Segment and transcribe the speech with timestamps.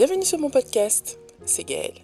[0.00, 2.00] Bienvenue sur mon podcast, c'est Gaëlle.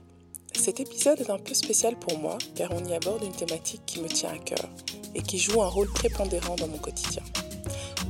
[0.55, 4.03] Cet épisode est un peu spécial pour moi car on y aborde une thématique qui
[4.03, 4.69] me tient à cœur
[5.15, 7.23] et qui joue un rôle prépondérant dans mon quotidien.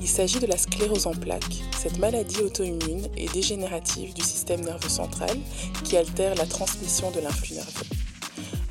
[0.01, 4.89] Il s'agit de la sclérose en plaques, cette maladie auto-immune et dégénérative du système nerveux
[4.89, 5.39] central
[5.85, 7.87] qui altère la transmission de l'influx nerveux.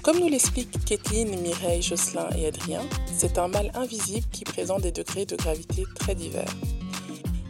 [0.02, 2.82] Comme nous l'expliquent Kathleen, Mireille, Jocelyn et Adrien,
[3.16, 6.54] c'est un mal invisible qui présente des degrés de gravité très divers.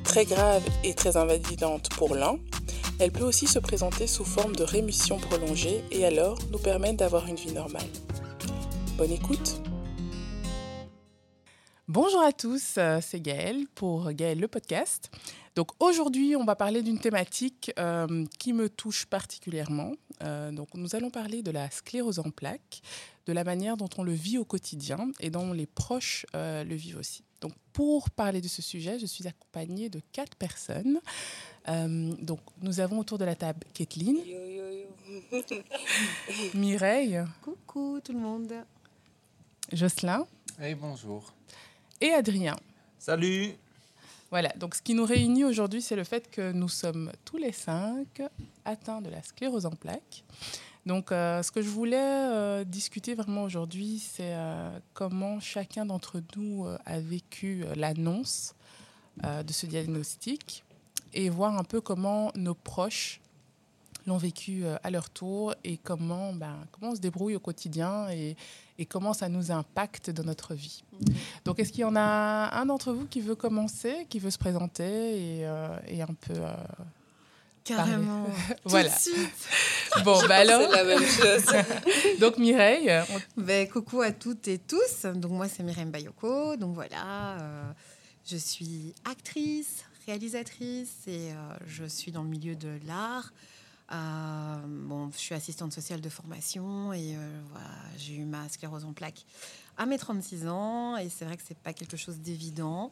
[0.03, 2.37] Très grave et très invalidante pour l'un,
[2.99, 7.27] elle peut aussi se présenter sous forme de rémission prolongée et alors nous permettre d'avoir
[7.27, 7.87] une vie normale.
[8.97, 9.61] Bonne écoute
[11.87, 15.11] Bonjour à tous, euh, c'est Gaëlle pour Gaëlle le podcast.
[15.55, 19.93] Donc aujourd'hui, on va parler d'une thématique euh, qui me touche particulièrement.
[20.23, 22.81] Euh, donc nous allons parler de la sclérose en plaques,
[23.27, 26.97] de la manière dont on le vit au quotidien et dont les proches le vivent
[26.97, 27.23] aussi.
[27.41, 30.99] Donc pour parler de ce sujet, je suis accompagnée de quatre personnes.
[31.67, 34.17] Donc nous avons autour de la table Kathleen,
[36.53, 38.53] Mireille, coucou tout le monde,
[39.71, 40.25] Jocelyn,
[40.59, 41.33] hey, bonjour.
[42.01, 42.55] Et Adrien.
[42.99, 43.55] Salut.
[44.31, 47.51] Voilà, donc ce qui nous réunit aujourd'hui, c'est le fait que nous sommes tous les
[47.51, 48.21] cinq
[48.65, 50.23] atteints de la sclérose en plaques.
[50.85, 56.21] Donc euh, ce que je voulais euh, discuter vraiment aujourd'hui, c'est euh, comment chacun d'entre
[56.35, 58.55] nous a vécu l'annonce
[59.23, 60.65] de ce diagnostic
[61.15, 63.21] et voir un peu comment nos proches
[64.05, 68.35] l'ont vécu à leur tour et comment, ben, comment on se débrouille au quotidien et,
[68.77, 70.83] et comment ça nous impacte dans notre vie.
[70.91, 71.15] Mhm.
[71.45, 74.37] Donc, est-ce qu'il y en a un d'entre vous qui veut commencer, qui veut se
[74.37, 76.33] présenter et, euh, et un peu.
[76.33, 76.53] Euh,
[77.63, 78.27] Carrément.
[78.65, 78.89] voilà.
[79.03, 79.49] Tout de suite.
[80.03, 80.69] Bon, bah alors.
[80.69, 81.45] C'est la même chose.
[82.19, 82.91] donc, Mireille.
[83.37, 85.05] Ben, coucou à toutes et tous.
[85.05, 86.57] Donc, moi, c'est Mireille Bayoko.
[86.57, 87.37] Donc, voilà.
[87.39, 87.63] Euh,
[88.29, 91.31] je suis actrice, réalisatrice et
[91.65, 93.31] je suis dans le milieu de l'art.
[93.91, 97.39] Euh, bon, je suis assistante sociale de formation et euh,
[97.97, 99.25] j'ai eu ma sclérose en plaques
[99.77, 102.91] à mes 36 ans et c'est vrai que c'est pas quelque chose d'évident,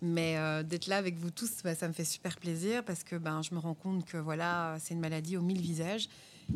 [0.00, 3.16] mais euh, d'être là avec vous tous, bah, ça me fait super plaisir parce que
[3.16, 6.08] ben, je me rends compte que voilà, c'est une maladie aux mille visages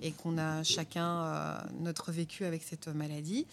[0.02, 3.46] et qu'on a chacun notre vécu avec cette maladie.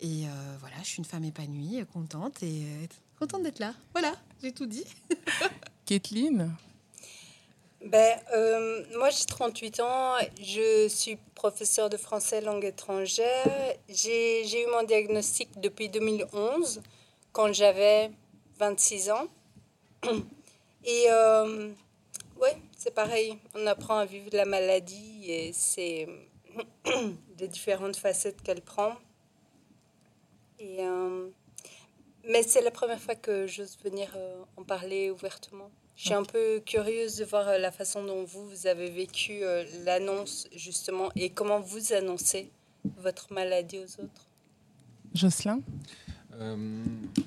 [0.00, 0.26] Et
[0.60, 2.88] voilà, je suis une femme épanouie, contente et
[3.18, 3.74] contente d'être là.
[3.92, 4.84] Voilà, j'ai tout dit.
[5.92, 6.56] Kathleen
[7.84, 10.14] ben, euh, moi, j'ai 38 ans.
[10.40, 13.76] Je suis professeure de français langue étrangère.
[13.88, 16.80] J'ai eu mon diagnostic depuis 2011,
[17.32, 18.10] quand j'avais
[18.58, 19.26] 26 ans.
[20.84, 21.70] Et euh,
[22.40, 23.36] ouais, c'est pareil.
[23.54, 26.08] On apprend à vivre la maladie et c'est
[26.86, 28.94] de différentes facettes qu'elle prend.
[30.58, 31.28] Et, euh,
[32.24, 35.70] mais c'est la première fois que j'ose venir euh, en parler ouvertement.
[35.96, 39.42] Je suis un peu curieuse de voir euh, la façon dont vous, vous avez vécu
[39.42, 42.50] euh, l'annonce, justement, et comment vous annoncez
[42.96, 44.26] votre maladie aux autres.
[45.14, 45.60] Jocelyn?
[46.34, 46.56] Euh,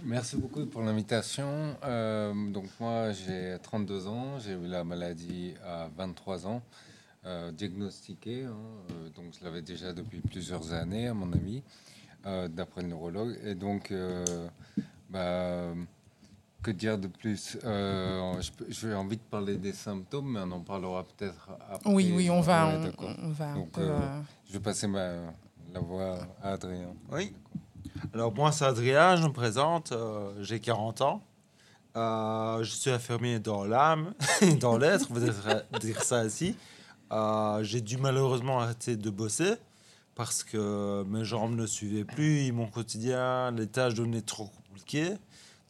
[0.03, 1.75] Merci beaucoup pour l'invitation.
[2.51, 6.61] donc moi, j'ai 32 ans, j'ai eu la maladie à 23 ans,
[7.53, 8.45] diagnostiquée.
[8.45, 8.57] Hein,
[9.15, 11.61] donc je l'avais déjà depuis plusieurs années, à mon avis,
[12.49, 13.39] d'après le neurologue.
[13.45, 13.93] Et donc,
[15.09, 15.73] bah,
[16.65, 21.03] que dire de plus euh, J'ai envie de parler des symptômes, mais on en parlera
[21.03, 21.91] peut-être après.
[21.91, 22.79] Oui, oui, on va.
[22.97, 23.99] on, va Donc, euh,
[24.47, 25.11] je vais passer ma,
[25.71, 26.87] la voix à Adrien.
[27.11, 27.35] Oui.
[28.15, 31.21] Alors, moi, c'est Adrien, je me présente, euh, j'ai 40 ans.
[31.95, 34.15] je suis infirmier dans l'âme,
[34.59, 35.19] dans l'être, vous
[35.79, 36.55] dire ça ainsi.
[37.61, 39.53] j'ai dû malheureusement arrêter de bosser
[40.15, 45.15] parce que mes jambes ne suivaient plus, mon quotidien, les tâches devenaient trop compliquées.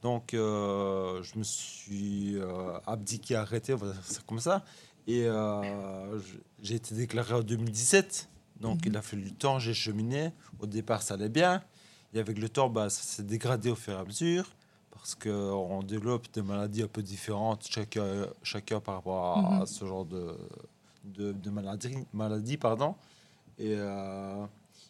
[0.05, 4.63] Donc, euh, je me suis euh, abdiqué, arrêté, c'est comme ça.
[5.07, 6.19] Et euh,
[6.61, 8.29] j'ai été déclaré en 2017.
[8.61, 10.31] Donc, il a fallu du temps, j'ai cheminé.
[10.59, 11.63] Au départ, ça allait bien.
[12.13, 14.45] Et avec le temps, bah, ça s'est dégradé au fur et à mesure.
[14.91, 19.65] Parce qu'on développe des maladies un peu différentes, chacun, chacun par rapport à, mhm.
[19.65, 20.37] ce genre de,
[21.03, 22.57] de, de maladie, maladie.
[22.57, 22.93] pardon.
[23.57, 24.45] Et, et,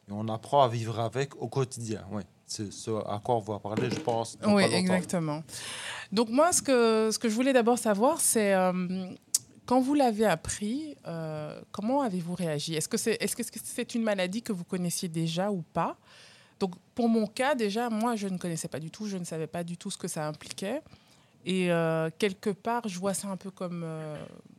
[0.09, 2.06] on apprend à vivre avec au quotidien.
[2.11, 4.38] Oui c'est ce à quoi on va parler, je pense.
[4.45, 5.44] Oui, exactement.
[6.12, 9.07] Donc moi, ce que, ce que je voulais d'abord savoir, c'est euh,
[9.65, 12.75] quand vous l'avez appris, euh, comment avez-vous réagi?
[12.75, 15.97] Est-ce que c'est est -ce que c'est une maladie que vous connaissiez déjà ou pas?
[16.59, 19.47] Donc pour mon cas, déjà, moi, je ne connaissais pas du tout, je ne savais
[19.47, 20.81] pas du tout ce que ça impliquait.
[21.45, 23.83] Et euh, quelque part, je vois ça un peu comme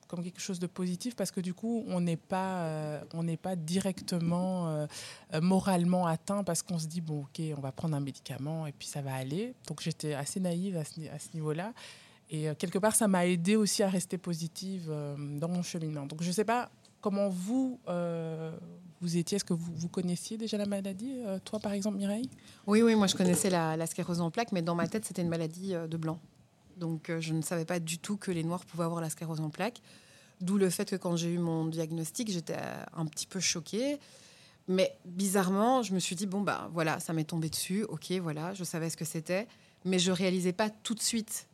[0.06, 3.36] comme quelque chose de positif parce que du coup, on n'est pas, euh, on n'est
[3.36, 4.86] pas directement euh,
[5.34, 8.72] euh, moralement atteint parce qu'on se dit, bon, ok, on va prendre un médicament et
[8.72, 9.54] puis ça va aller.
[9.66, 11.72] Donc j'étais assez naïve à ce, niveau-là.
[12.30, 16.06] Et quelque part, ça m'a aidé aussi à rester positive dans mon cheminement.
[16.06, 16.70] Donc je ne sais pas
[17.00, 17.78] comment vous,
[19.00, 22.28] vous étiez Est-ce que vous, vous, connaissiez déjà la maladie Toi, par exemple, Mireille?
[22.66, 25.22] Oui, oui, moi je connaissais la, la sclérose en plaques, mais dans ma tête, c'était
[25.22, 26.18] une maladie de blanc.
[26.76, 29.50] Donc je ne savais pas du tout que les noirs pouvaient avoir la sclérose en
[29.50, 29.82] plaques.
[30.40, 32.58] D'où le fait que quand j'ai eu mon diagnostic, j'étais
[32.92, 33.98] un petit peu choquée.
[34.68, 38.52] Mais bizarrement, je me suis dit, bon, bah voilà, ça m'est tombé dessus, ok, voilà,
[38.54, 39.46] je savais ce que c'était,
[39.84, 41.46] mais je réalisais pas tout de suite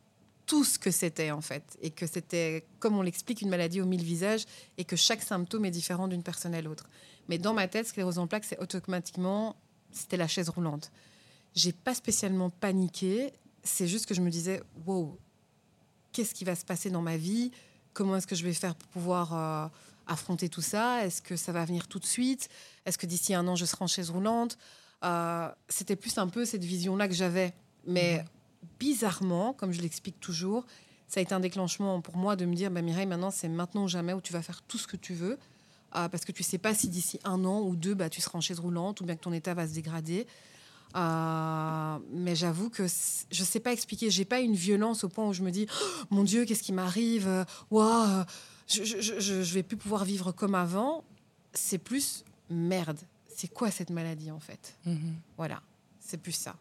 [0.45, 3.85] tout ce que c'était en fait, et que c'était, comme on l'explique, une maladie aux
[3.85, 4.45] mille visages,
[4.77, 6.89] et que chaque symptôme est différent d'une personne à l'autre.
[7.29, 9.55] Mais dans ma tête, sclérose en plaques, c'est automatiquement,
[9.91, 10.91] c'était la chaise roulante.
[11.55, 13.31] J'ai pas spécialement paniqué,
[13.63, 15.17] c'est juste que je me disais, wow,
[16.11, 17.51] qu'est-ce qui va se passer dans ma vie?
[17.93, 19.67] Comment est-ce que je vais faire pour pouvoir euh,
[20.07, 21.05] affronter tout ça?
[21.05, 22.49] Est-ce que ça va venir tout de suite?
[22.85, 24.57] Est-ce que d'ici un an, je serai en chaise roulante?
[25.03, 27.53] Euh, C'était plus un peu cette vision-là que j'avais.
[27.85, 28.69] Mais mhm.
[28.79, 30.65] bizarrement, comme je l'explique toujours,
[31.07, 33.83] ça a été un déclenchement pour moi de me dire, bah, Mireille, maintenant, c'est maintenant
[33.83, 35.37] ou jamais où tu vas faire tout ce que tu veux.
[35.95, 38.19] Euh, parce que tu ne sais pas si d'ici un an ou deux, bah, tu
[38.19, 40.25] seras en chaise roulante ou bien que ton état va se dégrader.
[40.95, 44.09] Euh, mais j'avoue que je ne sais pas expliquer.
[44.09, 46.73] J'ai pas une violence au point où je me dis, oh, mon Dieu, qu'est-ce qui
[46.73, 47.45] m'arrive?
[47.71, 48.25] Waouh
[48.67, 51.03] je, ne vais plus pouvoir vivre comme avant.
[51.53, 52.99] C'est plus merde.
[53.27, 54.75] C'est quoi cette maladie en fait?
[54.85, 55.15] Mhm.
[55.37, 55.61] Voilà,
[55.99, 56.55] c'est plus ça.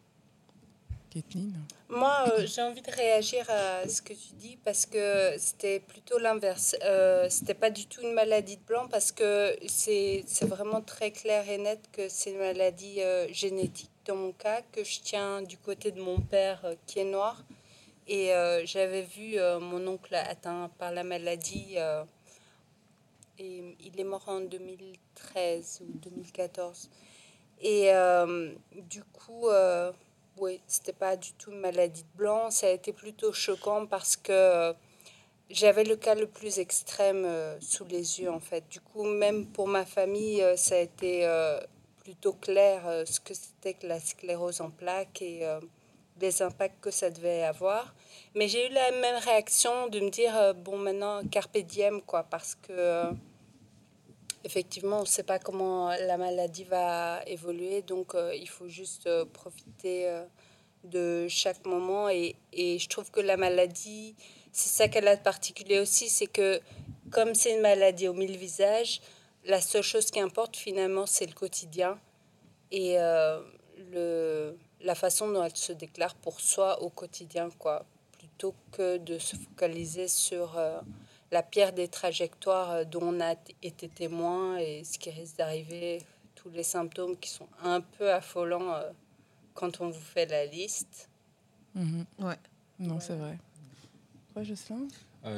[1.10, 1.52] Kathleen?
[1.90, 6.18] Moi, euh, j'ai envie de réagir à ce que tu dis parce que c'était plutôt
[6.18, 6.74] l'inverse.
[6.82, 11.46] Euh, c'était pas du tout une maladie de blanc parce que c'est vraiment très clair
[11.50, 15.56] et net que c'est une maladie euh, génétique dans mon cas, que je tiens du
[15.58, 17.42] côté de mon père euh, qui est noir.
[18.08, 21.76] Et euh, j'avais vu euh, mon oncle atteint par la maladie.
[23.38, 26.90] et il est mort en 2013 ou 2014.
[27.60, 27.90] Et
[28.72, 29.48] du coup,
[30.36, 32.50] oui, c'était pas du tout une maladie de blanc.
[32.50, 34.74] Ça a été plutôt choquant parce que
[35.48, 37.26] j'avais le cas le plus extrême
[37.60, 38.68] sous les yeux, en fait.
[38.68, 41.24] Du coup, même pour ma famille, ça a été
[42.02, 45.46] plutôt clair ce que c'était que la sclérose en plaques et
[46.20, 47.94] les impacts que ça devait avoir.
[48.34, 51.58] Mais j'ai eu la même réaction de me dire, euh, bon, maintenant, carpe
[52.06, 53.10] quoi, parce que, euh,
[54.44, 59.08] effectivement, on ne sait pas comment la maladie va évoluer, donc euh, il faut juste
[59.32, 60.08] profiter
[60.84, 62.08] de chaque moment.
[62.08, 64.14] Et, et, je trouve que la maladie,
[64.52, 66.60] c'est ça qu'elle a de particulier aussi, c'est que,
[67.10, 69.00] comme c'est une maladie aux mille visages,
[69.44, 71.98] la seule chose qui importe, finalement, c'est le quotidien.
[72.70, 72.96] Et
[73.92, 77.84] le la façon dont elle se déclare pour soi au quotidien, quoi,
[78.18, 80.80] plutôt que de se focaliser sur euh,
[81.30, 86.02] la pierre des trajectoires euh, dont on a été témoin et ce qui risque d'arriver,
[86.34, 88.90] tous les symptômes qui sont un peu affolants euh,
[89.54, 91.08] quand on vous fait la liste.
[91.74, 92.04] Mhm.
[92.18, 92.38] Ouais.
[92.78, 93.38] Non, c'est vrai.
[94.32, 94.88] Quoi, Jocelyn?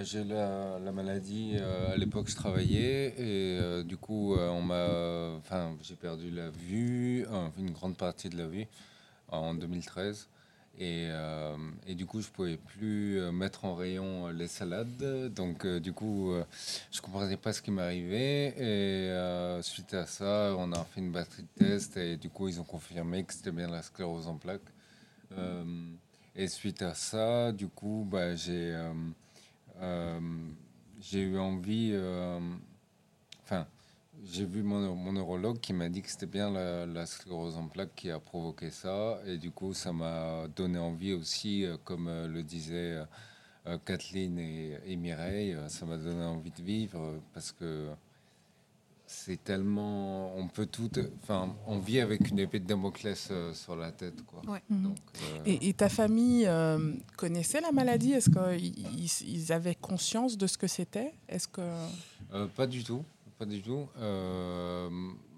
[0.02, 5.94] J'ai la, la, maladie, à l'époque je travaillais et du coup on m'a, enfin j'ai
[5.94, 7.26] perdu la vue,
[7.58, 8.66] une grande partie de la vue
[9.28, 10.28] en 2013.
[10.76, 15.32] Et, euh, et, du coup, je pouvais plus euh, mettre en rayon les salades.
[15.32, 16.34] Donc, euh, du coup,
[16.90, 18.54] je comprenais pas ce qui m'arrivait.
[18.58, 21.96] Et suite à ça, on a fait une batterie de tests.
[21.96, 24.60] Et du coup, ils ont confirmé que c'était bien la sclérose en plaques.
[26.34, 28.76] et suite à ça, du coup, bah, j'ai
[31.00, 31.94] j'ai eu envie.
[33.42, 33.66] Enfin
[34.24, 37.94] j'ai vu mon, mon, neurologue qui m'a dit que c'était bien la, sclérose en plaques
[37.94, 39.20] qui a provoqué ça.
[39.26, 43.04] Et du coup, ça m'a donné envie aussi, euh, comme euh, le disaient
[43.66, 47.88] euh, Kathleen et, Mireille, ça m'a donné envie de vivre parce que
[49.06, 50.36] c'est tellement.
[50.36, 50.90] On peut tout.
[51.22, 54.24] Enfin, on vit avec une épée de Damoclès sur la tête.
[54.24, 54.42] Quoi.
[54.70, 54.96] Donc,
[55.44, 56.48] et, ta famille
[57.16, 58.12] connaissait la maladie?
[58.12, 61.12] Est-ce qu'ils ils avaient conscience de ce que c'était?
[61.28, 61.62] Est-ce que.
[62.56, 63.04] pas du tout
[63.38, 63.88] pas du tout.
[63.98, 64.88] Euh,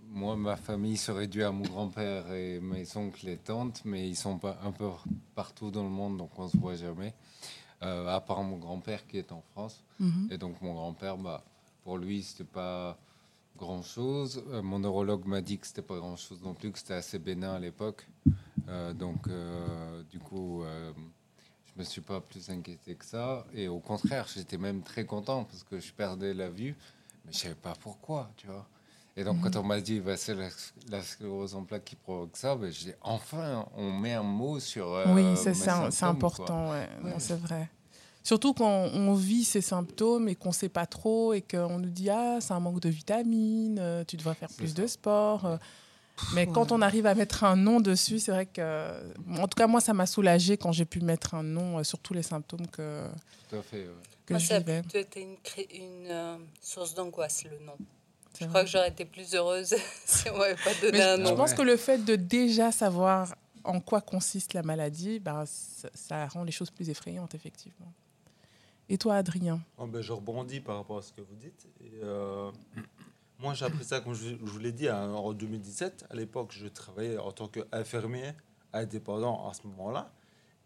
[0.08, 4.16] moi, ma famille se réduit à mon grand-père et mes oncles et tantes, mais ils
[4.16, 4.88] sont pas un peu
[5.34, 7.14] partout dans le monde, donc on se voit jamais.
[7.82, 9.82] Euh, à part mon grand-père qui est en France.
[10.00, 10.28] Mhm.
[10.30, 11.44] Et donc mon grand-père, bah,
[11.84, 12.98] pour lui, c'était pas
[13.56, 14.42] grand-chose.
[14.50, 17.54] Euh, mon neurologue m'a dit que c'était pas grand-chose non plus, que c'était assez bénin
[17.54, 18.06] à l'époque.
[18.94, 19.28] donc,
[20.10, 23.46] du coup, je me suis pas plus inquiété que ça.
[23.52, 26.74] Et au contraire, j'étais même très content parce que je perdais la vue
[27.26, 28.66] mais je savais pas pourquoi, tu vois.
[29.18, 29.64] Et donc, quand mhm.
[29.64, 32.92] on m'a dit, bah, c'est la, sclérose en plaques qui provoque ça, bah, je dis,
[33.00, 34.92] enfin, on met un mot sur.
[34.92, 36.88] Euh, oui, c'est important, ouais.
[37.18, 37.68] c'est vrai.
[38.26, 41.90] Surtout quand on vit ces symptômes et qu'on ne sait pas trop et qu'on nous
[41.90, 45.46] dit, ah, c'est un manque de vitamines, euh, tu devrais faire plus de sport.
[45.46, 45.56] Euh.
[46.34, 48.90] Mais quand on arrive à mettre un nom dessus, c'est vrai que.
[49.38, 52.14] En tout cas, moi, ça m'a soulagé quand j'ai pu mettre un nom sur tous
[52.14, 53.06] les symptômes que.
[53.48, 53.86] Tout à fait,
[54.26, 55.36] que Moi, ça a été une,
[55.70, 57.76] une euh, source d'angoisse, le nom.
[58.40, 59.72] Je crois que j'aurais été plus heureuse
[60.04, 61.36] si on m'avait pas donné un je nom.
[61.36, 66.26] pense que le fait de déjà savoir en quoi consiste la maladie, bah, ça, ça
[66.26, 67.92] rend les choses plus effrayantes, effectivement.
[68.88, 71.68] Et toi, Adrien Oh, ben, je rebondis par rapport à ce que vous dites.
[71.80, 72.50] Et, euh,
[73.40, 76.06] moi, j'ai appris ça, comme je, je vous l'ai dit, hein, en 2017.
[76.10, 78.32] À l'époque, je travaillais en tant qu'infirmier
[78.72, 80.12] indépendant à ce moment-là.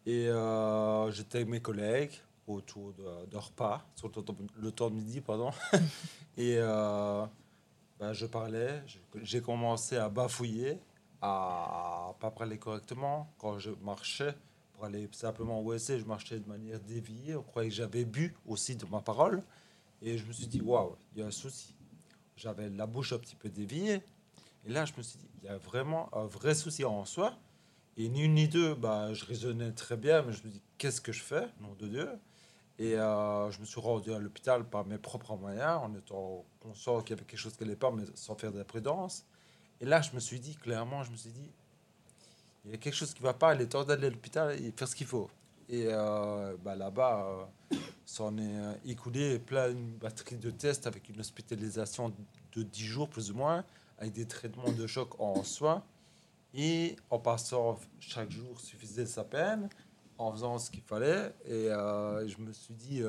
[0.06, 2.12] Et euh, j'étais avec mes collègues
[2.46, 5.50] autour de, de repas, sur le temps, le temps de midi, pardon.
[6.36, 7.24] Et euh,
[7.98, 8.82] ben, je parlais,
[9.22, 10.78] j'ai commencé à bafouiller,
[11.22, 13.32] à pas parler correctement.
[13.38, 14.34] Quand je marchais,
[14.84, 17.36] aller simplement au WC, je marchais de manière déviée.
[17.36, 19.42] On croyait que j'avais bu aussi de ma parole.
[20.02, 21.74] Et je me suis dit, waouh, il y a un souci.
[22.36, 24.02] J'avais la bouche un petit peu déviée.
[24.66, 27.34] Et là, je me suis dit, il y a vraiment un vrai souci en soi.
[27.96, 31.00] Et ni une ni deux, bah, je raisonnais très bien, mais je me dis, qu'est-ce
[31.00, 32.08] que je fais, nom de Dieu?
[32.78, 37.00] Et euh, je me suis rendu à l'hôpital par mes propres moyens, en étant conscient
[37.02, 39.26] qu'il y avait quelque chose qui n'allait pas, mais sans faire de prudence.
[39.82, 41.50] Et là, je me suis dit, clairement, je me suis dit,
[42.64, 44.72] il y a quelque chose qui va pas, il est temps d'aller à l'hôpital et
[44.72, 45.30] faire ce qu'il faut.
[45.68, 51.08] Et euh, bah, là-bas, euh, s'en est euh, écoulé plein une batterie de tests avec
[51.08, 52.12] une hospitalisation
[52.52, 53.64] de 10 jours plus ou moins,
[53.98, 55.84] avec des traitements de choc en soi.
[56.52, 59.68] Et en passant chaque jour suffisait sa peine,
[60.18, 61.32] en faisant ce qu'il fallait.
[61.44, 63.02] Et euh, je me suis dit,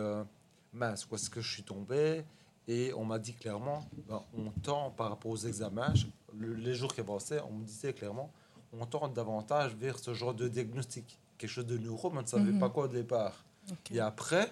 [0.72, 2.24] mince, où est-ce que je suis tombé?
[2.67, 5.93] Et on m'a dit clairement, ben, on tend par rapport aux examens,
[6.39, 8.31] les jours qui avançaient, on me disait clairement,
[8.80, 11.18] on tend davantage vers ce genre de diagnostic.
[11.38, 12.60] Quelque chose de neuro, mais on ne savait Mhm.
[12.60, 13.44] pas quoi au départ.
[13.92, 14.51] Et après,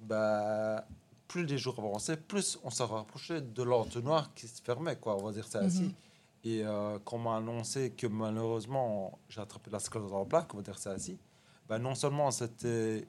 [0.00, 0.84] bah,
[1.28, 5.24] plus les jours avançaient, plus on s'en rapprochait de l'entonnoir qui se fermait, quoi, on
[5.24, 5.82] va dire ça ainsi.
[5.84, 5.92] Mhm.
[6.44, 10.56] Et euh, quand on m'a annoncé que malheureusement j'ai attrapé la sclérose en plaques, on
[10.56, 11.16] va dire ça ainsi,
[11.68, 13.06] bah, non seulement c'était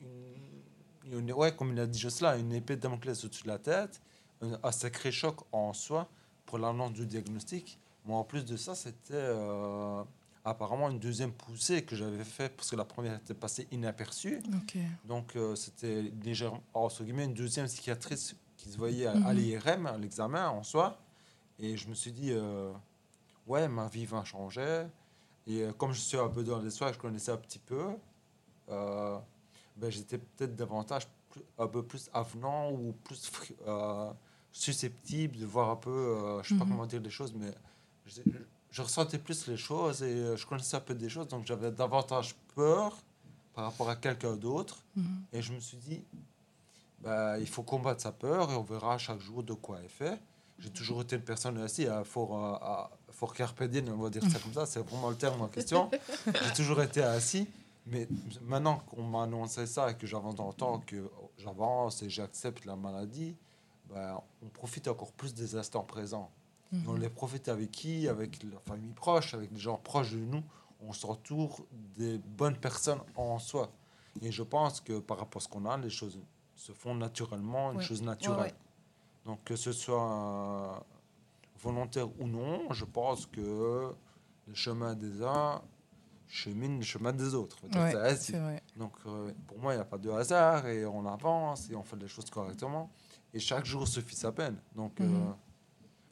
[0.00, 3.58] une, une- ouais, comme il a dit Jocelyn, une épée de Damoclès au-dessus de la
[3.58, 4.00] tête,
[4.42, 6.08] un, un sacré choc en soi
[6.46, 7.78] pour l'annonce du diagnostic,
[8.10, 10.02] mais en plus de ça, c'était euh,
[10.44, 14.42] apparemment une deuxième poussée que j'avais fait parce que la première était passée inaperçue.
[15.04, 19.38] Donc, euh, c'était légèrement, entre guillemets, une deuxième cicatrice qui se voyait à, à Mhm.
[19.38, 20.98] l'IRM, à l'examen en soi.
[21.58, 22.72] Et je me suis dit, euh,
[23.46, 24.86] ouais, ma vie va changer.
[25.46, 27.84] Et comme je suis un peu dans l'histoire, je connaissais un petit peu,
[28.70, 29.18] euh,
[29.76, 33.30] ben, j'étais peut-être davantage plus- un peu plus avenant ou plus
[33.66, 34.10] euh,
[34.52, 36.70] susceptible de voir un peu, euh, je sais pas Mhm.
[36.70, 37.52] comment dire les choses, mais
[38.10, 38.22] je,
[38.70, 41.70] je ressentais plus les choses et euh, je connaissais un peu des choses, donc j'avais
[41.70, 42.96] davantage peur
[43.54, 44.78] par rapport à quelqu'un d'autre.
[44.96, 45.22] Mhm.
[45.32, 46.04] Et je me suis dit,
[47.00, 50.20] bah, il faut combattre sa peur et on verra chaque jour de quoi elle fait.
[50.58, 54.22] J'ai toujours été une personne à fort, euh, à, fort carpe diem, on va dire
[54.22, 55.90] ça comme ça, c'est vraiment le terme en question.
[56.26, 57.48] J'ai toujours été assis,
[57.86, 58.06] mais
[58.42, 62.66] maintenant qu'on m'a annoncé ça et que j'avance dans le temps, que j'avance et j'accepte
[62.66, 63.34] la maladie,
[63.88, 66.30] bah, on profite encore plus des instants présents.
[66.72, 67.00] Et on Mhm.
[67.00, 70.42] les profite avec qui Avec la famille proche, avec les gens proches de nous.
[70.80, 73.70] On s'entoure des bonnes personnes en soi.
[74.22, 76.18] Et je pense que par rapport à ce qu'on a, les choses
[76.54, 78.40] se font naturellement, une chose naturelle.
[78.40, 78.54] ouais.
[79.26, 80.78] Donc que ce soit euh,
[81.62, 83.92] volontaire ou non, je pense que
[84.46, 85.60] le chemin des uns
[86.28, 87.58] chemine le chemin des autres.
[87.76, 88.62] Ouais, c'est vrai.
[88.76, 91.82] Donc euh, pour moi, il n'y a pas de hasard et on avance et on
[91.82, 92.88] fait les choses correctement.
[93.34, 94.56] Et chaque jour suffit sa peine.
[94.74, 95.34] Donc euh, Mhm.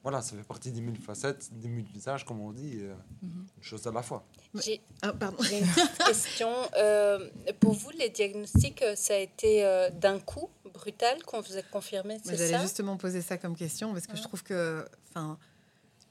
[0.03, 3.47] Voilà, ça fait partie des mille facettes, des mille visages, comme on dit, euh, Mhm.
[3.57, 4.25] une chose à la fois.
[4.55, 6.51] J'ai Ah, une petite question.
[6.77, 7.29] Euh,
[7.61, 11.63] pour vous, les diagnostics, euh, ça a été euh, d'un coup, brutal, qu'on vous a
[11.63, 15.37] confirmé, c'est J'allais justement poser ça comme question parce que je trouve que, enfin,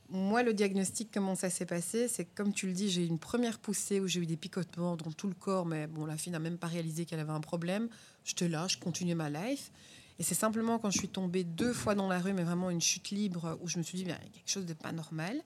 [0.10, 3.08] moi, le diagnostic, comment ça s'est passé, c'est que, comme tu le dis, j'ai eu
[3.08, 6.18] une première poussée où j'ai eu des picotements dans tout le corps, mais bon, la
[6.18, 7.90] fille n'a même pas réalisé qu'elle avait un problème.
[8.24, 9.72] J'étais là, je continuais ma life.
[10.20, 12.82] Et c'est simplement quand je suis tombée deux fois dans la rue, mais vraiment une
[12.82, 15.40] chute libre, où je me suis dit, il y a quelque chose de pas normal.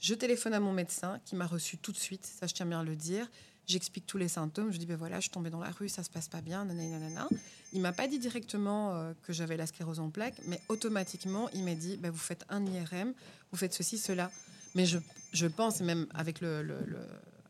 [0.00, 2.80] Je téléphone à mon médecin qui m'a reçu tout de suite, ça je tiens bien
[2.80, 3.30] à le dire.
[3.66, 4.70] J'explique tous les symptômes.
[4.72, 6.66] Je dis, ben voilà, je suis tombée dans la rue, ça se passe pas bien,
[6.66, 7.26] nanana.
[7.72, 11.64] Il m'a pas dit directement euh, que j'avais la sclérose en plaques, mais automatiquement, il
[11.64, 13.14] m'a dit, ben, vous faites un IRM,
[13.50, 14.30] vous faites ceci, cela.
[14.74, 14.98] Mais je,
[15.32, 16.76] je pense, même avec le-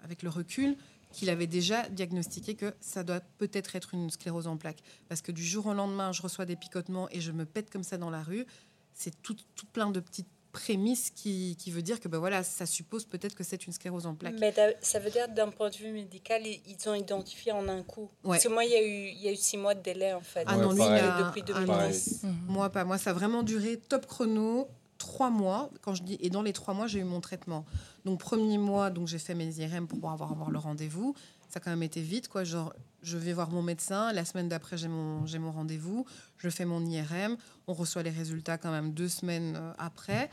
[0.05, 0.77] avec le recul,
[1.15, 4.83] qu'il avait déjà diagnostiqué que ça doit peut-être être une sclérose en plaques.
[5.09, 7.85] Parce que du jour au lendemain, je reçois des picotements et je me pète comme
[7.85, 8.47] ça dans la rue.
[8.93, 12.65] C'est tout, tout plein de petites prémices qui, qui veut dire que ben voilà, ça
[12.65, 14.37] suppose peut-être que c'est une sclérose en plaques.
[14.39, 18.09] Mais ça veut dire d'un point de vue médical, ils, ont identifié en un coup.
[18.23, 18.31] Ouais.
[18.37, 20.13] Parce que moi, il y, a eu, il y a eu six mois de délai,
[20.13, 20.45] en fait.
[20.47, 22.23] Ah Ouais, non, lui, il a- Depuis ah non, 2010.
[22.23, 22.37] Mhm.
[22.47, 22.85] Moi, pas.
[22.85, 24.69] Moi, ça a vraiment duré top chrono,
[25.05, 25.71] trois mois.
[25.83, 27.67] Quand je dis, et dans les trois mois, j'ai eu mon traitement.
[28.07, 31.15] Donc, premier mois, donc j'ai fait mes IRM pour avoir, avoir le rendez-vous.
[31.51, 32.43] ça a quand même été vite, quoi.
[32.43, 36.07] Genre, je vais voir mon médecin, la semaine d'après, j'ai mon, j'ai mon rendez-vous,
[36.39, 40.31] je fais mon IRM, on reçoit les résultats quand même deux semaines euh, après.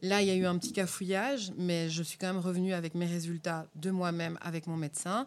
[0.00, 2.94] Là, il y a eu un petit cafouillage, mais je suis quand même revenue avec
[2.94, 5.26] mes résultats de moi-même avec mon médecin.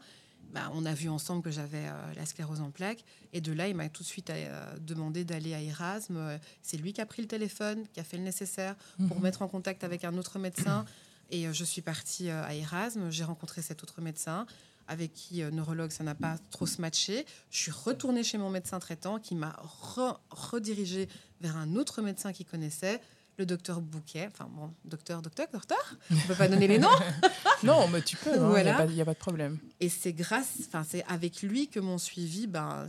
[0.51, 3.03] Bah, on a vu ensemble que j'avais euh, la sclérose en plaques.
[3.33, 6.39] Et de là, il m'a tout de suite euh, demandé d'aller à Erasme.
[6.63, 8.75] C'est lui qui a pris le téléphone, qui a fait le nécessaire
[9.07, 9.23] pour Mhm.
[9.23, 10.85] mettre en contact avec un autre médecin.
[11.29, 13.11] Et euh, je suis partie euh, à Erasme.
[13.11, 14.47] J'ai rencontré cet autre médecin
[14.87, 17.27] avec qui, euh, neurologue, ça n'a pas trop se matché.
[17.51, 19.55] Je suis retournée chez mon médecin traitant qui m'a
[19.95, 21.07] re- redirigée
[21.41, 22.99] vers un autre médecin qui connaissait,
[23.39, 24.27] le docteur Bouquet.
[24.31, 26.89] Enfin, bon, docteur, docteur, docteur On ne peut pas donner les noms.
[27.63, 28.85] Non, mais tu peux, il Voilà.
[28.85, 29.57] n'y a, pas de problème.
[29.81, 32.85] Et c'est grâce, enfin, c'est avec lui que mon suivi ben,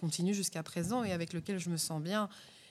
[0.00, 2.28] continue jusqu'à présent et avec lequel je me sens bien.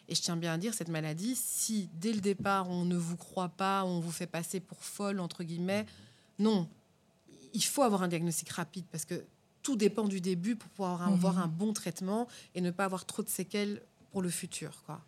[0.09, 3.15] Et je tiens bien à dire, cette maladie, si dès le départ on ne vous
[3.17, 5.85] croit pas, on vous fait passer pour folle, entre guillemets,
[6.37, 6.67] non.
[7.53, 9.23] Il faut avoir un diagnostic rapide parce que
[9.63, 11.13] tout dépend du début pour pouvoir Mhm.
[11.13, 14.83] avoir un bon traitement et ne pas avoir trop de séquelles pour le futur.
[14.85, 14.99] Quoi.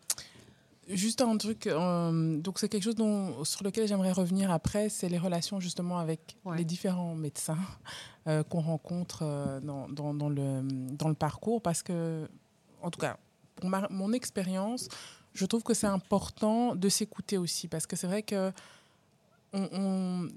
[0.89, 5.07] Juste un truc, euh, donc c'est quelque chose dont, sur lequel j'aimerais revenir après, c'est
[5.07, 6.57] les relations justement avec Ouais.
[6.57, 7.57] les différents médecins
[8.27, 10.61] euh, qu'on rencontre euh, dans, dans, dans le,
[10.91, 12.27] dans le parcours, parce que,
[12.81, 13.17] en tout cas,
[13.55, 14.89] pour ma- mon expérience,
[15.33, 18.51] je trouve que c'est important de s'écouter aussi, parce que c'est vrai que
[19.53, 20.27] on, on-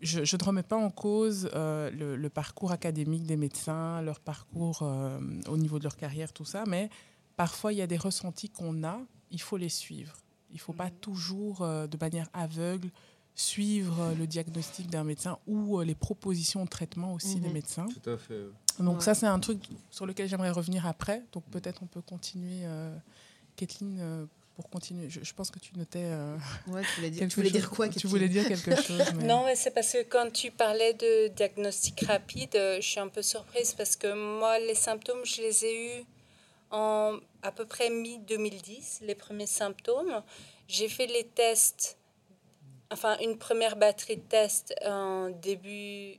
[0.00, 4.18] je, je ne remets pas en cause euh, le, le parcours académique des médecins, leur
[4.20, 6.88] parcours euh, au niveau de leur carrière, tout ça, mais
[7.36, 8.98] parfois il y a des ressentis qu'on a,
[9.30, 10.14] il faut les suivre.
[10.50, 12.88] Il ne faut pas toujours, euh, de manière aveugle,
[13.34, 17.52] suivre euh, le diagnostic d'un médecin ou euh, les propositions de traitement aussi des Mhm.
[17.54, 17.86] médecins.
[17.86, 18.42] Tout à fait.
[18.80, 19.04] Donc Ouais.
[19.04, 21.22] ça, c'est un truc sur lequel j'aimerais revenir après.
[21.32, 22.96] Donc peut-être on peut continuer, euh,
[23.56, 25.08] Kathleen, euh, pour continuer.
[25.08, 27.60] Je, je pense que tu notais euh, Ouais, tu voulais dire, quelque tu voulais chose.
[27.60, 29.02] dire quoi Tu Katy voulais dire quelque chose.
[29.16, 32.98] mais- Non, mais c'est parce que quand tu parlais de diagnostic rapide, euh, je suis
[33.00, 36.04] un peu surprise parce que moi, les symptômes, je les ai eus
[36.70, 40.22] en à peu près mi-2010, les premiers symptômes.
[40.66, 41.98] J'ai fait les tests,
[42.90, 46.18] enfin une première batterie de tests en début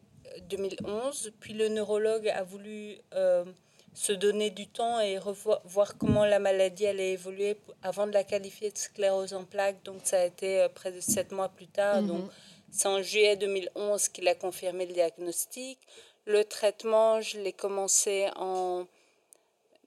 [0.50, 3.46] 2011, puis le neurologue a voulu euh,
[3.94, 8.24] se donner du temps et revoir voir comment la maladie allait évoluer avant de la
[8.24, 9.84] qualifier de sclérose en plaques.
[9.84, 12.02] Donc ça a été euh, près de sept mois plus tard.
[12.02, 12.08] Mhm.
[12.08, 12.32] Donc
[12.72, 15.80] c'est en juillet 2011 qu'il a confirmé le diagnostic.
[16.26, 18.86] Le traitement, je l'ai commencé en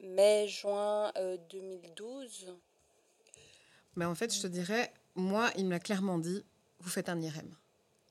[0.03, 2.47] mai-juin euh, 2012.
[3.97, 6.43] Mais en fait, je te dirais, moi, il me l'a clairement dit,
[6.81, 7.55] vous faites un IRM.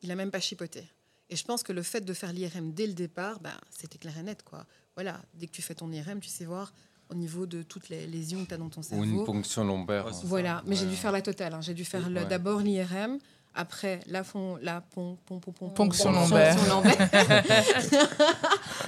[0.01, 0.83] Il n'a même pas chipoté.
[1.29, 4.17] Et je pense que le fait de faire l'IRM dès le départ, ben, c'était clair
[4.17, 4.43] et net.
[4.43, 4.65] Quoi.
[4.95, 6.73] Voilà, dès que tu fais ton IRM, tu sais voir
[7.09, 9.23] au niveau de toutes les lésions que tu as dans ton Ou une cerveau.
[9.25, 10.07] ponction lombaire.
[10.07, 10.21] Hein.
[10.23, 11.53] Voilà, mais j'ai dû faire la totale.
[11.53, 11.61] hein.
[11.61, 12.25] J'ai dû faire Ouais.
[12.25, 13.17] d'abord l'IRM,
[13.53, 16.57] après la, fon, la pon, pon, pon, pon, Ponction pon- lombaire.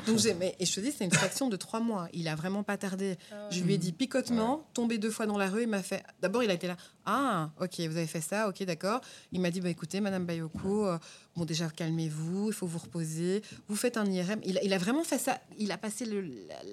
[0.07, 2.07] Donc j'ai, mais, et je te dis, c'est une fraction de trois mois.
[2.13, 3.17] Il a vraiment pas tardé.
[3.49, 5.63] Je lui ai dit picotement, tombé deux fois dans la rue.
[5.63, 6.03] Il m'a fait.
[6.21, 6.77] D'abord, il a été là.
[7.05, 9.01] Ah, ok, vous avez fait ça, ok, d'accord.
[9.31, 10.97] Il m'a dit, bah écoutez, Madame Bayoko, euh,
[11.35, 13.41] bon déjà calmez-vous, il faut vous reposer.
[13.67, 14.39] Vous faites un IRM.
[14.45, 15.39] Il, a- il a vraiment fait ça.
[15.57, 16.05] Il a passé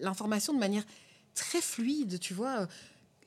[0.02, 0.84] l'information de manière
[1.34, 2.66] très fluide, tu vois.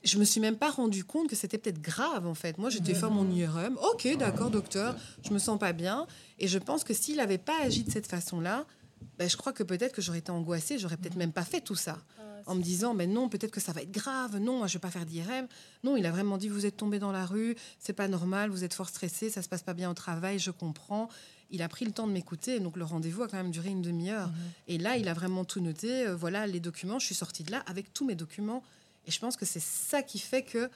[0.04, 2.58] Je me suis même pas rendu compte que c'était peut-être grave en fait.
[2.58, 3.78] Moi, j'étais faire mon IRM.
[3.92, 4.96] Ok, d'accord, docteur.
[5.26, 6.06] Je me sens pas bien.
[6.38, 8.66] Et je pense que s'il n'avait pas agi de cette façon-là,
[9.18, 10.78] ben, je crois que peut-être que j'aurais été angoissée.
[10.78, 11.98] J'aurais peut-être même pas fait tout ça
[12.46, 14.78] en me disant mais non peut-être que ça va être grave non moi, je vais
[14.78, 15.46] pas faire d'IRM
[15.82, 18.64] non il a vraiment dit vous êtes tombé dans la rue c'est pas normal vous
[18.64, 21.08] êtes fort stressé ça se passe pas bien au travail je comprends
[21.50, 23.80] il a pris le temps de m'écouter donc le rendez-vous a quand même duré une
[23.80, 24.30] demi-heure
[24.68, 27.50] et là il a vraiment tout noté Euh, voilà les documents je suis sortie de
[27.50, 28.62] là avec tous mes documents
[29.06, 30.70] et je pense que c'est ça qui fait que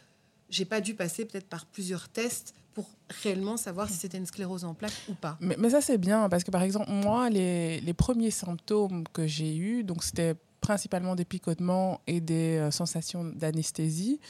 [0.51, 2.88] j'ai pas dû passer peut-être par plusieurs tests pour
[3.23, 6.29] réellement savoir si c'était une sclérose en plaques ou pas Mais, mais ça, c'est bien,
[6.29, 11.14] parce que par exemple, moi, les, les premiers symptômes que j'ai eus, donc c'était principalement
[11.14, 14.21] des picotements et des euh, sensations d'anesthésie.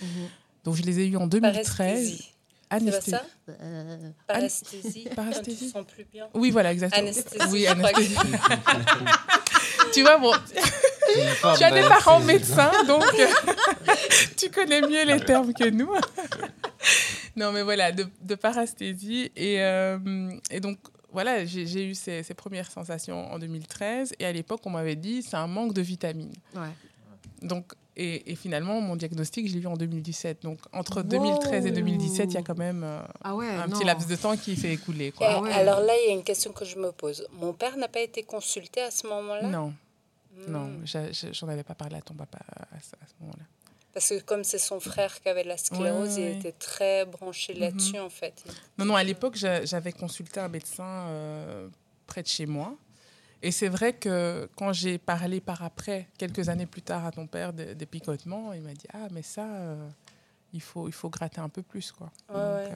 [0.64, 1.72] Donc je les ai eus en 2013.
[1.76, 2.30] Paresthésie.
[2.30, 3.10] C'est pas Anesthésie.
[3.10, 3.24] ça
[4.26, 5.04] Paresthésie.
[5.08, 5.66] Tu Paresthésie.
[5.66, 6.28] te sens plus bien.
[6.34, 7.02] Oui, voilà, exactement.
[7.02, 7.44] Anesthésie.
[7.50, 8.16] Oui, anesthésie.
[9.94, 10.32] tu vois, bon,
[11.56, 13.04] tu as des parents médecins, donc
[14.36, 15.90] tu connais mieux les termes que nous.
[17.36, 19.30] non, mais voilà, de, de parasthésie.
[19.36, 19.98] Et, euh,
[20.50, 20.78] et donc,
[21.12, 24.14] voilà, j'ai eu ces, ces premières sensations en 2013.
[24.18, 26.34] Et à l'époque, on m'avait dit, c'est un manque de vitamines.
[26.54, 26.68] ouais
[27.42, 30.42] Donc, et, et finalement, mon diagnostic, je l'ai eu en 2017.
[30.42, 31.02] Donc, entre Wow.
[31.04, 33.76] 2013 et 2017, il y a quand même euh, ah ouais un non.
[33.76, 35.06] petit laps de temps qui fait écouler.
[35.06, 35.26] Et Quoi.
[35.28, 35.52] Ah ouais.
[35.52, 37.26] Alors là, il y a une question que je me pose.
[37.32, 39.42] Mon père n'a pas été consulté à ce moment-là?
[39.48, 39.72] Non,
[40.46, 40.52] Hmm.
[40.52, 40.70] non,
[41.32, 42.38] j'en avais pas parlé à ton papa
[42.72, 43.44] à, ce- à ce moment-là.
[43.94, 47.04] Parce que comme c'est son frère qui avait la sclérose, Ouais, ouais, il était très
[47.06, 47.60] branché Mhm.
[47.60, 48.44] là-dessus, en fait.
[48.76, 51.68] Non, non, à l'époque, j'a- j'avais consulté un médecin euh,
[52.06, 52.76] près de chez moi.
[53.42, 57.26] Et c'est vrai que quand j'ai parlé par après, quelques années plus tard, à ton
[57.26, 59.88] père des, des picotements, il m'a dit Ah, mais ça, euh,
[60.52, 61.90] il, faut, il faut gratter un peu plus.
[61.92, 62.10] Quoi.
[62.34, 62.68] Euh.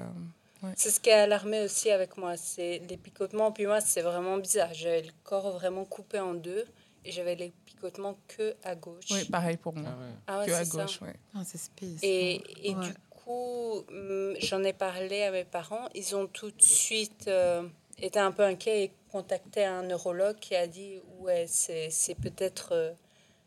[0.77, 3.51] C'est ce qui a alarmé aussi avec moi, c'est les picotements.
[3.51, 4.73] Puis moi, c'est vraiment bizarre.
[4.73, 6.65] J'avais le corps vraiment coupé en deux
[7.05, 9.07] j'avais les picotements que à gauche.
[9.11, 9.91] Oui, pareil pour moi.
[9.93, 10.13] Ah ouais.
[10.27, 10.83] Ah ouais, que à c'est ça.
[10.85, 11.15] gauche, ouais.
[11.35, 12.01] Ah, c'est space.
[12.03, 12.83] Et, et Ouais.
[12.83, 15.89] du coup, hum, j'en ai parlé à mes parents.
[15.95, 17.67] Ils ont tout de suite euh,
[17.99, 22.71] été un peu inquiets et contacté un neurologue qui a dit Ouais, c'est c'est peut-être
[22.73, 22.93] euh,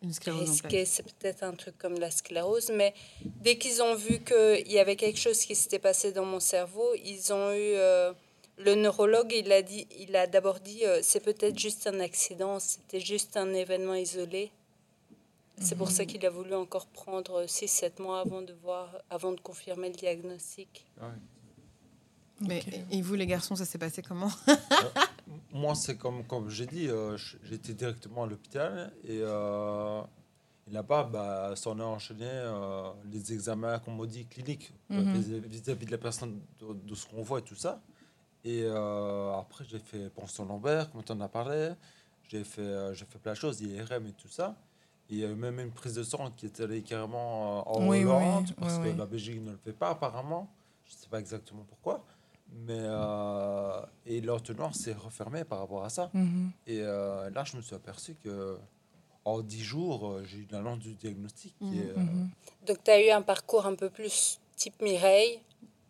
[0.02, 2.70] Une sclérose en risqué, c'est peut-être un truc comme la sclérose.
[2.74, 2.94] Mais
[3.26, 6.94] dès qu'ils ont vu qu'il y avait quelque chose qui s'était passé dans mon cerveau,
[7.04, 7.74] ils ont eu.
[7.76, 8.14] euh,
[8.58, 12.60] le neurologue, il a, dit, il a d'abord dit euh, c'est peut-être juste un accident,
[12.60, 14.52] c'était juste un événement isolé.
[15.58, 19.40] C'est pour ça qu'il a voulu encore prendre 6-7 mois avant de, voir, avant de
[19.40, 20.86] confirmer le diagnostic.
[21.02, 21.08] Ouais.
[22.42, 24.30] Mais, et vous, les garçons, ça s'est passé comment
[25.54, 30.02] Moi, c'est comme, comme j'ai dit, euh, j'étais directement à l'hôpital et, euh,
[30.70, 34.96] et là-bas, bah, ça en a enchaîné euh, les examens, comme on dit, cliniques, euh,
[35.02, 35.14] Mhm.
[35.22, 37.82] vis- vis-à-vis de la personne, de, de ce qu'on voit et tout ça.
[38.46, 41.72] Et euh, après, j'ai fait pension lombaire, comme tu en as parlé.
[42.30, 44.56] J'ai fait, euh, j'ai fait plein de choses, IRM et tout ça.
[45.10, 47.88] Il y a eu même une prise de sang qui est allée carrément euh, en
[47.88, 48.98] Oui, oui, Hollande, oui, parce oui, que oui.
[48.98, 50.48] la Belgique ne le fait pas apparemment.
[50.86, 52.06] Je ne sais pas exactement pourquoi.
[52.52, 56.12] Mais euh, et l'entonnoir s'est refermé par rapport à ça.
[56.14, 56.52] Mhm.
[56.68, 58.58] Et euh, là, je me suis aperçu que
[59.26, 61.56] en 10 jours, j'ai eu la lente du diagnostic.
[61.62, 62.30] Mhm, euh, Mhm.
[62.68, 65.42] Donc, tu as eu un parcours un peu plus type Mireille,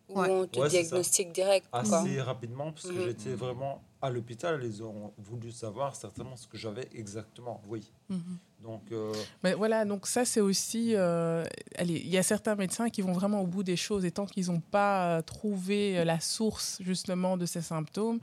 [0.08, 0.30] où Ouais.
[0.30, 1.66] on te Ouais, diagnostique direct.
[1.70, 1.80] Quoi.
[1.80, 3.04] assez rapidement, parce que Mhm.
[3.06, 4.60] j'étais vraiment à l'hôpital.
[4.62, 7.60] Ils ont voulu savoir certainement ce que j'avais exactement.
[7.68, 7.90] Oui.
[8.08, 8.38] Mhm.
[8.62, 11.44] Donc, euh, Mais voilà, donc ça c'est aussi, euh,
[11.76, 14.26] allez, il y a certains médecins qui vont vraiment au bout des choses et tant
[14.26, 18.18] qu'ils n'ont pas euh, trouvé la source justement de ces symptômes,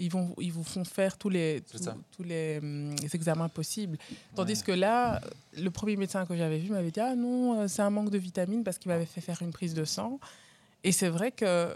[0.00, 1.96] ils vont, ils vous font faire tous les, tous, ça.
[2.16, 3.98] tous les, hum, les examens possibles.
[4.34, 4.62] Tandis Ouais.
[4.66, 5.20] que là,
[5.56, 8.64] le premier médecin que j'avais vu m'avait dit ah non, c'est un manque de vitamines
[8.64, 10.18] parce qu'il m'avait fait faire une prise de sang.
[10.84, 11.74] Et c'est vrai que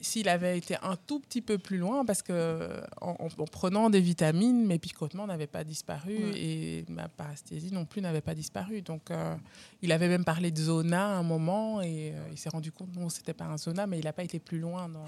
[0.00, 2.68] s'il avait été un tout petit peu plus loin, parce que
[3.00, 6.32] en, en- en prenant des vitamines, mes picotements n'avaient pas disparu Ouais.
[6.40, 8.82] et ma parasthésie non plus n'avait pas disparu.
[8.82, 9.34] Donc, euh,
[9.82, 12.94] il avait même parlé de zona à un moment et euh, il s'est rendu compte
[12.96, 15.04] non, c'était pas un zona, mais il n'a pas été plus loin dans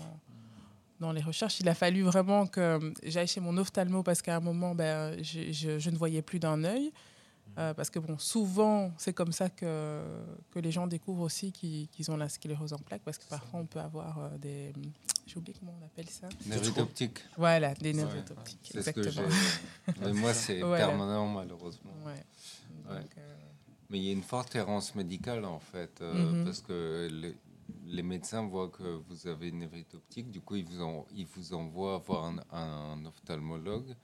[1.00, 1.60] dans les recherches.
[1.60, 5.52] Il a fallu vraiment que j'aille chez mon ophtalmo parce qu'à un moment, ben, je,
[5.52, 6.90] je- je ne voyais plus d'un œil.
[7.58, 10.00] Euh, parce que bon, souvent, c'est comme ça que,
[10.52, 13.66] que les gens découvrent aussi qu'ils ont la sclérose en plaques, parce que parfois on
[13.66, 14.72] peut avoir euh, des...
[15.26, 16.28] J'ai oublié comment on appelle ça.
[16.46, 17.18] Nervite optique.
[17.36, 17.96] Voilà, des Ouais.
[17.96, 18.70] nervures optiques.
[18.72, 19.20] C'est ce que j'ai.
[19.22, 20.06] Exactement.
[20.06, 20.86] Mais moi, c'est Voilà.
[20.86, 21.90] permanent, malheureusement.
[22.06, 22.12] Ouais.
[22.94, 23.02] Ouais.
[23.18, 23.34] Euh,
[23.90, 26.44] Mais il y a une forte errance médicale, en fait, euh, Mhm.
[26.44, 27.34] parce que les,
[27.86, 31.26] les médecins voient que vous avez une névrite optique, du coup, ils vous, en- ils
[31.26, 33.94] vous envoient voir un, un ophtalmologue,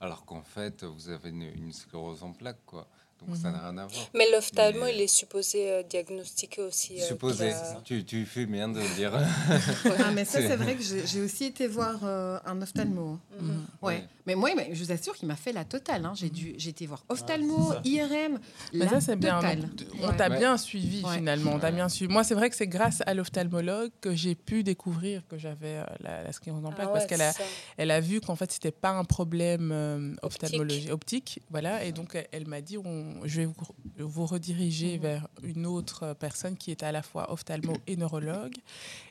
[0.00, 2.88] alors qu'en fait, vous avez une, une sclérose en plaques, quoi.
[3.26, 4.10] Donc, ça n'a rien à voir.
[4.14, 7.00] Mais l'ophtalmo, il est supposé euh, diagnostiquer aussi.
[7.00, 7.50] euh, Supposé.
[7.52, 9.12] a- Tu, tu fais bien de le dire.
[10.04, 13.18] Ah, mais ça, C'est- vrai que j'ai aussi été voir euh, un ophtalmo.
[13.40, 13.64] Mhm.
[13.82, 13.94] Ouais.
[13.94, 14.04] Ouais.
[14.26, 16.04] Mais moi, je vous assure qu'il m'a fait la totale.
[16.04, 16.12] hein.
[16.16, 18.38] J'ai dû- j'ai été voir ophtalmo, Ah, IRM,
[18.72, 19.40] Mais la ça, c'est bien.
[19.40, 19.64] Donc,
[20.02, 20.38] On t'a Ouais.
[20.38, 21.14] bien suivi Ouais.
[21.16, 21.52] finalement.
[21.54, 22.12] On bien suivi.
[22.12, 25.84] Moi, c'est vrai que c'est grâce à l'ophtalmologue que j'ai pu découvrir que j'avais euh,
[26.00, 27.32] la, la sclérose en Ah plaques ouais, parce qu'elle a,
[27.76, 31.40] elle a vu qu'en fait, c'était pas un problème euh, ophtalmologique optique.
[31.50, 31.84] Voilà.
[31.84, 33.54] Et donc, elle, elle m'a dit on, je vais vous,
[33.98, 35.02] vous rediriger Mhm.
[35.02, 38.54] vers une autre personne qui est à la fois ophtalmo et neurologue.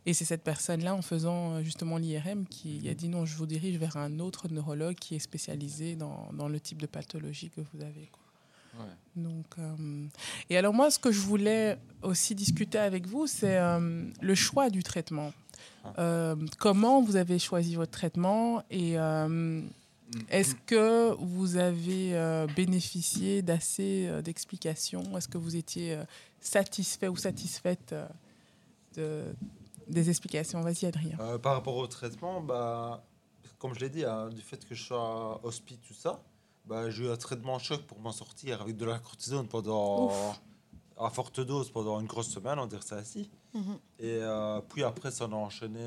[0.06, 3.46] Et c'est cette personne-là, en faisant euh, justement l'IRM, qui a dit non, je vous
[3.46, 7.62] dirige vers un autre neurologue qui est spécialisé dans, dans le type de pathologie que
[7.62, 8.10] vous avez.
[8.12, 8.22] quoi.
[8.84, 8.92] Ouais.
[9.16, 10.06] Donc, euh,
[10.50, 14.70] et alors moi, ce que je voulais aussi discuter avec vous, c'est euh, le choix
[14.70, 15.32] du traitement.
[16.00, 18.96] Euh, comment vous avez choisi votre traitement et
[20.30, 25.18] est-ce que vous avez euh, bénéficié d'assez euh, d'explications?
[25.18, 26.04] Est-ce que vous étiez euh,
[26.40, 27.96] satisfait ou satisfaite
[28.96, 29.24] de,
[29.88, 30.62] des explications?
[30.62, 31.18] Vas-y, Adrien.
[31.40, 33.04] Par rapport au traitement, bah,
[33.58, 36.22] comme je l'ai dit, hein, du fait que je sois hospice, tout ça,
[36.66, 40.12] bah, j'ai eu un traitement choc pour m'en sortir avec de la cortisone pendant,
[40.98, 43.30] à forte dose pendant une grosse semaine, on dirait ça ainsi.
[43.54, 43.78] Mhm.
[44.00, 44.22] Et
[44.70, 45.86] puis après, ça en a enchaîné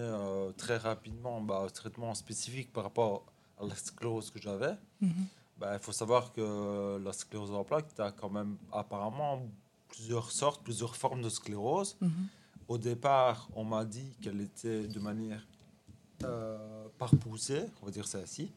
[0.56, 4.74] très rapidement bah, un traitement spécifique par rapport à la sclérose que j'avais.
[5.00, 5.26] Mhm.
[5.58, 9.42] Bah, Il faut savoir que la sclérose en plaques, tu as quand même apparemment
[9.88, 11.96] plusieurs sortes, plusieurs formes de sclérose.
[12.00, 12.10] Mhm.
[12.68, 15.46] Au départ, on m'a dit qu'elle était de manière
[16.24, 18.50] euh, par poussée, on va dire ça ainsi.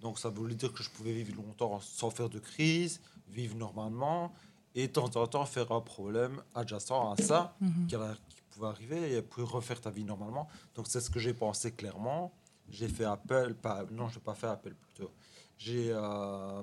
[0.00, 4.32] Donc ça voulait dire que je pouvais vivre longtemps sans faire de crise, vivre normalement,
[4.74, 7.86] et de temps en temps faire un problème adjacent à ça Mhm.
[7.88, 10.48] qui, qui pouvait arriver et puis refaire ta vie normalement.
[10.74, 12.32] Donc c'est ce que j'ai pensé clairement.
[12.70, 15.10] J'ai fait appel, pas, non, je n'ai pas fait appel plutôt.
[15.58, 16.62] j'ai euh,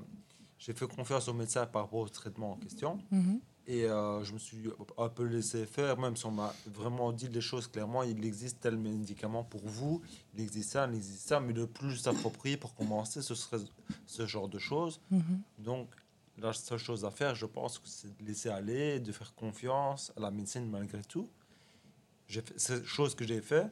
[0.57, 2.99] fait confiance au médecin par rapport au traitement en question.
[3.11, 3.39] Mhm.
[3.69, 4.63] Et euh, je me suis
[4.97, 8.01] un peu laissé faire, même si on m'a vraiment dit les choses clairement.
[8.03, 10.01] Il existe tel médicament pour vous,
[10.33, 13.57] il existe ça, il existe ça, mais le plus approprié pour commencer, ce serait
[14.05, 15.01] ce genre de choses.
[15.11, 15.41] Mhm.
[15.59, 15.89] Donc,
[16.37, 20.21] la seule chose à faire, je pense, c'est de laisser aller, de faire confiance à
[20.21, 21.29] la médecine malgré tout.
[22.27, 23.65] J'ai fait, cette chose que j'ai fait,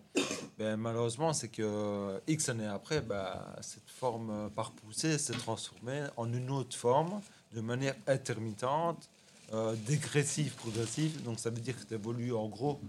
[0.57, 6.31] ben, malheureusement, c'est que X années après, ben, cette forme par poussée s'est transformée en
[6.31, 7.21] une autre forme,
[7.53, 9.09] de manière intermittente,
[9.53, 11.21] euh, dégressive, progressive.
[11.23, 12.79] Donc, ça veut dire que tu évolues en gros,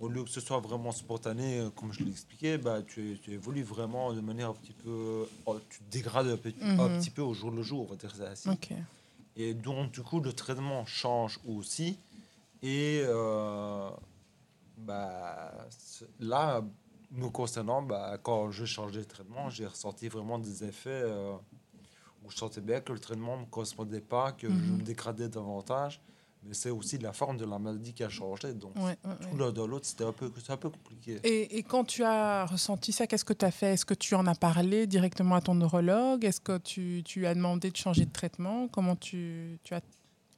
[0.00, 3.32] au lieu que ce soit vraiment spontané, euh, comme je l'ai expliqué, ben, tu, tu
[3.32, 5.26] évolues vraiment de manière un petit peu.
[5.46, 6.98] oh, tu te dégrades un, peu- un Mhm.
[6.98, 8.48] petit peu au jour le jour, on va dire ça ainsi.
[8.48, 8.70] Ok.
[9.36, 11.96] Et donc, du coup, le traitement change aussi.
[12.62, 13.90] Et euh,
[14.82, 15.52] bah,
[16.20, 16.62] là,
[17.10, 21.34] me concernant, bah, quand je changeais de traitement, j'ai ressenti vraiment des effets euh,
[22.22, 24.78] où je sentais bien que le traitement ne me correspondait pas, que je Mhm.
[24.78, 26.00] me dégradais davantage.
[26.44, 28.52] Mais c'est aussi la forme de la maladie qui a changé.
[28.52, 31.20] Donc, Ouais, ouais, tout l'un dans l'autre, c'était un peu, un peu compliqué.
[31.22, 33.74] Et, et quand tu as ressenti ça, qu'est-ce que tu as fait?
[33.74, 36.24] Est-ce que tu en as parlé directement à ton neurologue?
[36.24, 38.66] Est-ce que tu, tu as demandé de changer de traitement?
[38.66, 39.80] Comment tu, tu as...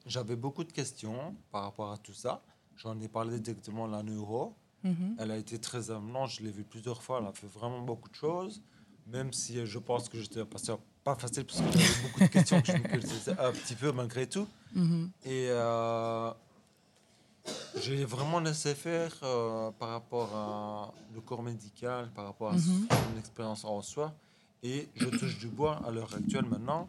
[0.04, 2.42] J'avais beaucoup de questions par rapport à tout ça.
[2.76, 4.54] J'en ai parlé directement à la neuro.
[4.82, 5.16] Mhm.
[5.18, 8.08] Elle a été très avenante, je l'ai vue plusieurs fois, elle a fait vraiment beaucoup
[8.10, 8.60] de choses,
[9.06, 10.46] même si je pense que j'étais un
[11.04, 13.92] pas facile parce que j'avais beaucoup de questions que je me posais un petit peu
[13.92, 14.46] malgré tout.
[14.74, 15.10] Mhm.
[15.24, 16.30] Et euh,
[17.82, 22.60] j'ai vraiment laissé faire euh, par rapport à le corps médical, par rapport à Mhm.
[22.90, 24.14] son expérience en soi.
[24.62, 26.88] Et je touche du bois à l'heure actuelle maintenant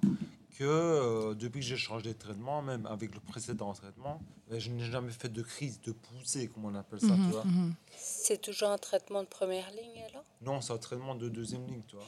[0.58, 4.70] que euh, depuis que j'ai changé de traitement, même avec le précédent traitement, ben, je
[4.70, 7.46] n'ai jamais fait de crise, de poussée, comme on appelle ça, Mhm, tu vois.
[7.46, 7.74] mhm.
[7.98, 10.24] C'est toujours un traitement de première ligne alors?
[10.42, 12.06] Non, c'est un traitement de deuxième ligne, tu vois.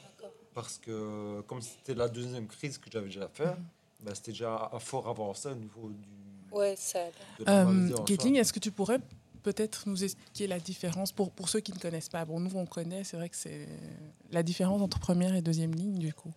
[0.53, 3.53] Parce que comme c'était la deuxième crise que j'avais déjà fait,
[3.99, 6.07] ben, c'était déjà à fort avancé au niveau du,
[6.51, 6.99] Ouais, ça.
[7.47, 8.99] Euh, en Kathleen, est-ce que tu pourrais
[9.43, 12.23] peut-être nous expliquer la différence pour, pour ceux qui ne connaissent pas?
[12.23, 13.67] Bon, nous, on connaît, c'est vrai que c'est
[14.31, 16.31] la différence entre première et deuxième ligne, du coup.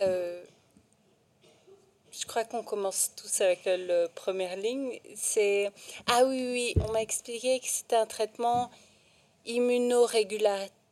[0.00, 0.42] Euh,
[2.18, 5.00] je crois qu'on commence tous avec la première ligne.
[5.16, 5.70] C'est
[6.06, 8.70] ah oui oui, on m'a expliqué que c'était un traitement
[9.46, 10.82] immunorégulateur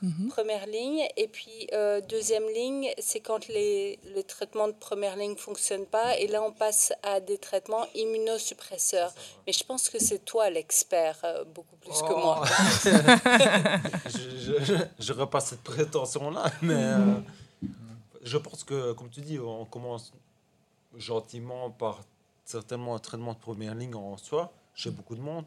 [0.00, 0.28] Mhm.
[0.30, 5.36] première ligne et puis euh, deuxième ligne, c'est quand les le traitement de première ligne
[5.36, 9.12] fonctionne pas et là on passe à des traitements immunosuppresseurs.
[9.46, 12.42] Mais je pense que c'est toi l'expert euh, beaucoup plus que moi.
[12.42, 12.46] Oh.
[14.08, 17.20] je, je, je, je repasse cette prétention-là, mais euh,
[18.22, 20.12] je pense que, comme tu dis, on commence
[20.96, 22.00] gentiment par
[22.44, 25.44] certainement un traitement de première ligne en soi, chez beaucoup de monde,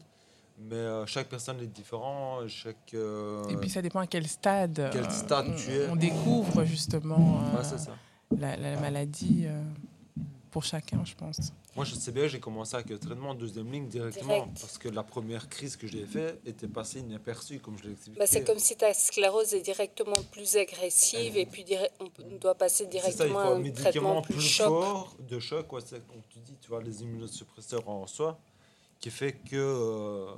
[0.58, 2.94] mais euh, chaque personne est différente, chaque...
[2.94, 5.88] euh, Et puis, ça dépend à quel stade, Quel euh, stade on, tu es.
[5.90, 7.92] on découvre justement ouais, c'est ça.
[8.38, 9.46] la, la maladie
[10.50, 11.52] pour chacun, je pense.
[11.76, 14.60] Moi, je sais bien, j'ai commencé avec un traitement de deuxième ligne directement, Direct.
[14.60, 18.18] parce que la première crise que j'ai faite était passée inaperçue, comme je l'ai expliqué.
[18.18, 21.64] Bah, c'est comme si ta sclérose est directement plus agressive et puis
[22.24, 24.66] on doit passer C'est ça, il faut directement un un médicament traitement plus, plus choc.
[24.66, 28.38] fort, de choc, ouais, c'est comme tu dis, tu vois, les immunosuppresseurs en soi,
[28.98, 30.34] qui fait que euh,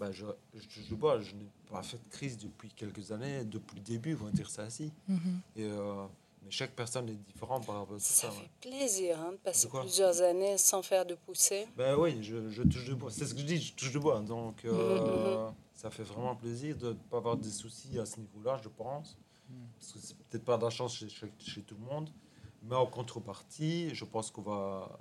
[0.00, 4.18] bah, je, je, je n'ai pas fait de crise depuis quelques années, depuis le début,
[4.20, 4.90] on va dire ça ainsi.
[5.06, 5.40] Mhm.
[5.56, 6.06] Et, euh,
[6.42, 8.28] mais chaque personne est différente par rapport à tout ça.
[8.28, 8.48] Ça ouais.
[8.60, 11.66] fait plaisir hein, de passer De plusieurs années sans faire de poussée.
[11.76, 13.10] Ben oui, je, je touche du bois.
[13.10, 14.20] C'est ce que je dis, je touche du bois.
[14.20, 18.60] Donc, euh, ça fait vraiment plaisir de ne pas avoir des soucis à ce niveau-là,
[18.62, 19.16] je pense.
[19.78, 22.08] Parce que c'est peut-être pas de la chance chez, chez- chez tout le monde.
[22.62, 25.00] Mais en contrepartie, je pense qu'on va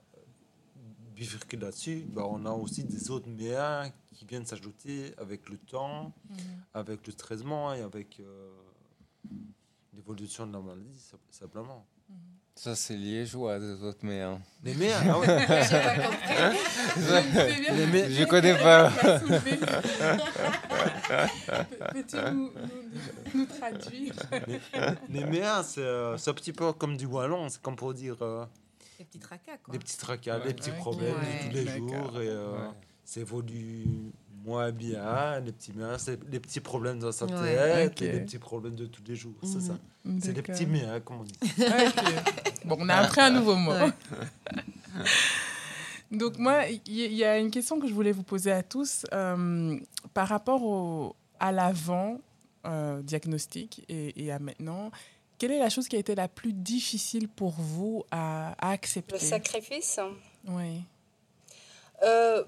[1.15, 2.05] bifurquer là-dessus.
[2.09, 6.11] Ben, on a aussi des autres méas qui viennent s'ajouter avec le temps,
[6.73, 8.49] avec le traitement et avec euh,
[9.93, 11.85] l'évolution de la maladie, sim- simplement.
[12.55, 14.21] Ça, c'est liégeois, des autres, mais.
[14.21, 14.41] hein.
[14.63, 15.27] Les méas, ah ouais.
[17.77, 18.91] Les Je connais pas.
[21.93, 22.51] Peux-tu nous, nous-
[23.33, 24.13] nous traduire?
[25.09, 25.23] Les
[25.63, 28.45] c'est euh, c'est un petit peu comme du wallon, c'est comme pour dire euh,
[28.99, 29.71] Les petits tracas, quoi.
[29.71, 30.47] des petits tracas, Ouais.
[30.47, 30.77] des petits Ouais.
[30.77, 31.43] problèmes Ouais.
[31.45, 32.21] de tous les jours.
[32.21, 32.69] Et euh, Ouais.
[33.05, 33.85] ça évolue
[34.49, 37.55] moins bien, les petits méas, c'est les petits problèmes dans sa Ouais.
[37.55, 39.33] tête, et les petits problèmes de tous les jours.
[39.43, 39.61] C'est Mhm.
[39.61, 39.77] ça.
[40.21, 40.55] C'est des D'accord.
[40.55, 41.35] petits méas, comme on dit.
[42.65, 43.71] Bon, on a appris un nouveau mot.
[43.71, 43.91] Ouais.
[46.11, 48.63] Donc moi, il y, il y a une question que je voulais vous poser à
[48.63, 49.77] tous euh,
[50.13, 52.19] par rapport au, à l'avant
[52.65, 54.89] euh, diagnostic et, et à maintenant.
[55.37, 59.15] Quelle est la chose qui a été la plus difficile pour vous à, à accepter?
[59.15, 59.99] Le sacrifice?
[60.47, 60.81] Oui.
[62.03, 62.43] Euh,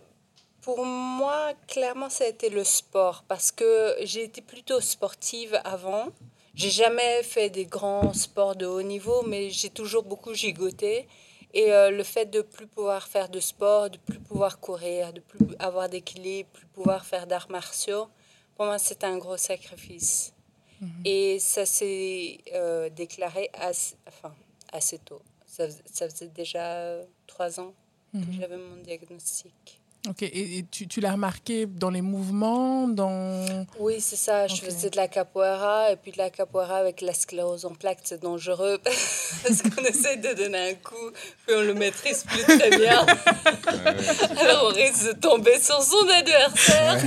[0.61, 6.09] pour moi, clairement, ça a été le sport parce que j'ai été plutôt sportive avant.
[6.53, 11.07] j'ai jamais fait des grands sports de haut niveau, mais j'ai toujours beaucoup gigoté.
[11.53, 15.19] Et euh, le fait de plus pouvoir faire de sport, de plus pouvoir courir, de
[15.19, 18.07] plus avoir d'équilibre, plus pouvoir faire d'arts martiaux,
[18.55, 20.33] pour moi, c'est un gros sacrifice.
[20.79, 20.89] Mhm.
[21.05, 24.33] Et ça s'est euh, déclaré assez, enfin,
[24.71, 25.21] assez tôt.
[25.45, 26.95] Ça, ça faisait déjà
[27.27, 27.73] trois ans
[28.13, 28.37] que mhm.
[28.39, 29.80] j'avais mon diagnostic.
[30.09, 33.45] Ok, et, tu, tu l'as remarqué dans les mouvements dans...
[33.79, 34.47] Oui, c'est ça.
[34.47, 37.99] Je faisais de la capoeira et puis de la capoeira avec la sclérose en plaques,
[38.03, 41.11] c'est dangereux parce qu'on essaie de donner un coup,
[41.45, 43.05] puis on le maîtrise plus très bien.
[44.39, 47.01] Alors on risque de tomber sur son adversaire.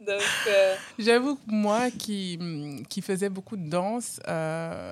[0.00, 2.38] Donc, euh, J'avoue que moi qui,
[2.88, 4.90] qui faisais beaucoup de danse, euh,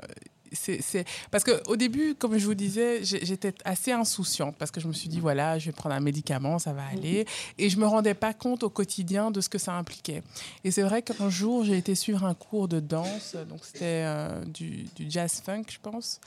[0.57, 4.93] c'est parce qu'au début, comme je vous disais, j'étais assez insouciante parce que je me
[4.93, 6.99] suis dit voilà, je vais prendre un médicament, ça va mhm.
[6.99, 7.27] aller,
[7.59, 10.23] et je me rendais pas compte au quotidien de ce que ça impliquait.
[10.65, 14.45] Et c'est vrai qu'un jour, j'ai été suivre un cours de danse, donc c'était euh,
[14.45, 16.21] du, du, jazz funk, je pense.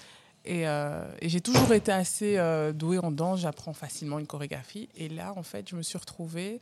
[0.46, 4.90] Et, euh, et j'ai toujours été assez euh, douée en danse, j'apprends facilement une chorégraphie.
[4.96, 6.62] Et là, en fait, je me suis retrouvée,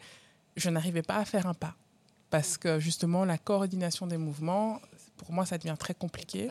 [0.56, 1.76] je n'arrivais pas à faire un pas
[2.30, 4.82] parce que justement, la coordination des mouvements,
[5.18, 6.50] pour moi, ça devient très compliqué.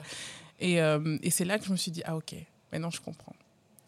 [0.58, 2.34] Et, euh, et c'est là que je me suis dit, ah ok,
[2.72, 3.34] maintenant je comprends.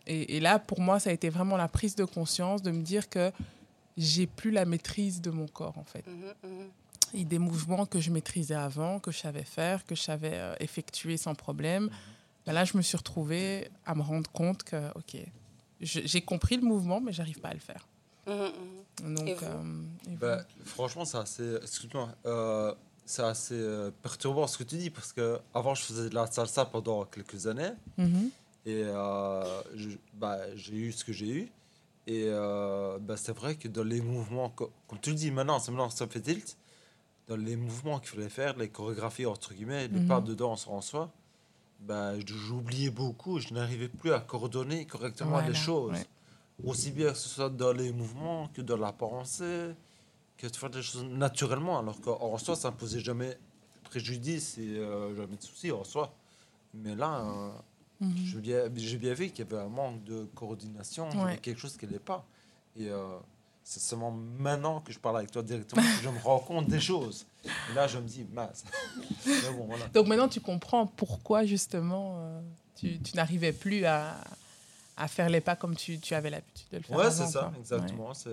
[0.07, 2.83] Et, et, là, pour moi, ça a été vraiment la prise de conscience de me
[2.83, 3.31] dire que
[3.99, 6.07] j'ai plus la maîtrise de mon corps, en fait.
[6.07, 6.67] Mmh, mmh.
[7.15, 10.55] Et des mouvements que je maîtrisais avant, que je savais faire, que je savais euh,
[10.61, 11.85] effectuer sans problème.
[11.85, 11.91] Mmh.
[12.47, 15.17] Ben là, je me suis retrouvée à me rendre compte que, ok,
[15.81, 17.87] j'ai compris le mouvement, mais j'arrive pas à le faire.
[18.27, 19.63] Donc, euh,
[20.21, 21.57] bah, franchement, ça, c'est.
[21.63, 22.15] Excuse-moi
[23.09, 26.27] c'est assez euh, perturbant ce que tu dis parce que avant je faisais de la
[26.27, 27.73] salsa pendant quelques années.
[27.97, 28.31] Mhm.
[28.67, 29.63] et euh,
[30.13, 31.49] bah, j'ai eu ce que j'ai eu.
[32.07, 35.71] Et euh, bah, c'est vrai que dans les mouvements comme tu le dis maintenant c'est
[35.71, 36.57] maintenant ça fait tilt.
[37.29, 40.09] Dans les mouvements qu'il fallait faire les chorégraphies entre guillemets les mhm.
[40.09, 41.11] pas de danse en soi
[41.81, 45.97] bah, j'oubliais beaucoup je n'arrivais plus à coordonner correctement les choses.
[46.63, 49.75] aussi bien que ce soit dans les mouvements que dans la pensée
[50.39, 53.37] que de faire des choses naturellement, alors qu'en soi, ça ne posait jamais
[53.83, 56.15] préjudice et euh, jamais de soucis en soi.
[56.73, 57.51] Mais là, euh,
[58.01, 58.17] mhm.
[58.25, 61.09] j'ai bien, bien, vu qu'il y avait un manque de coordination,
[61.43, 62.25] quelque chose qui n'est pas.
[62.77, 63.19] Et euh,
[63.65, 66.81] c'est seulement maintenant que je parle avec toi directement que je me rends compte des
[66.81, 67.27] choses.
[67.45, 68.65] Et là, je me dis, mince.
[69.93, 72.41] Donc maintenant, tu comprends pourquoi justement
[72.77, 74.17] tu, tu n'arrivais plus à,
[74.97, 76.97] à, faire les pas comme tu, tu avais l'habitude de le faire.
[76.97, 78.15] Ouais, c'est ça, exactement.
[78.15, 78.31] C'est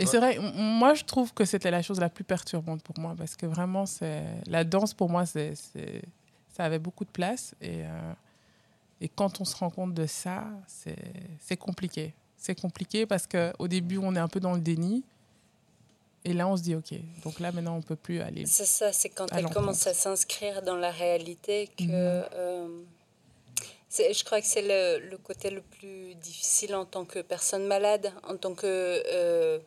[0.00, 3.14] et c'est vrai, moi je trouve que c'était la chose la plus perturbante pour moi
[3.16, 5.54] parce que vraiment, c'est la danse pour moi, c'est,
[6.56, 7.54] ça avait beaucoup de place.
[7.60, 8.12] Et, euh,
[9.00, 12.14] et quand on se rend compte de ça, c'est compliqué.
[12.36, 15.04] C'est compliqué parce qu'au début, on est un peu dans le déni.
[16.24, 18.44] Et là, on se dit, OK, donc là, maintenant, on ne peut plus aller.
[18.46, 21.84] C'est ça, c'est quand elle commence à s'inscrire dans la réalité que.
[21.84, 22.24] Mhm.
[22.34, 22.82] Euh,
[23.98, 28.12] je crois que c'est le, le, côté le plus difficile en tant que personne malade,
[28.28, 28.66] en tant que.
[28.66, 29.58] Euh,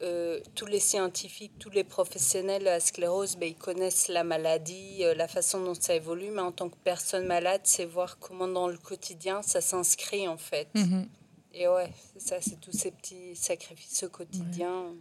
[0.00, 5.14] euh, tous les scientifiques, tous les professionnels la sclérose, ben, ils connaissent la maladie, euh,
[5.14, 8.68] la façon dont ça évolue, mais en tant que personne malade, c'est voir comment dans
[8.68, 10.68] le quotidien ça s'inscrit en fait.
[10.74, 11.08] Mhm.
[11.54, 14.94] Et ouais, ça, c'est tous ces petits sacrifices au quotidien.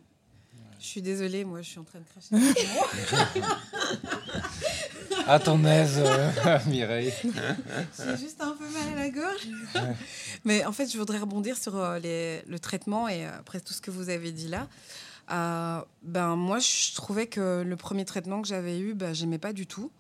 [0.80, 3.42] Je suis désolée, moi je suis en train de cracher.
[5.28, 7.14] à ton aise, euh, Mireille.
[7.24, 9.48] J'ai juste un peu mal à la gorge.
[10.46, 13.74] Mais en fait, je voudrais rebondir sur euh, les, le traitement et euh, après tout
[13.74, 14.68] ce que vous avez dit là.
[16.04, 19.68] ben, moi, je trouvais que le premier traitement que j'avais eu, ben, j'aimais pas du
[19.68, 19.92] tout.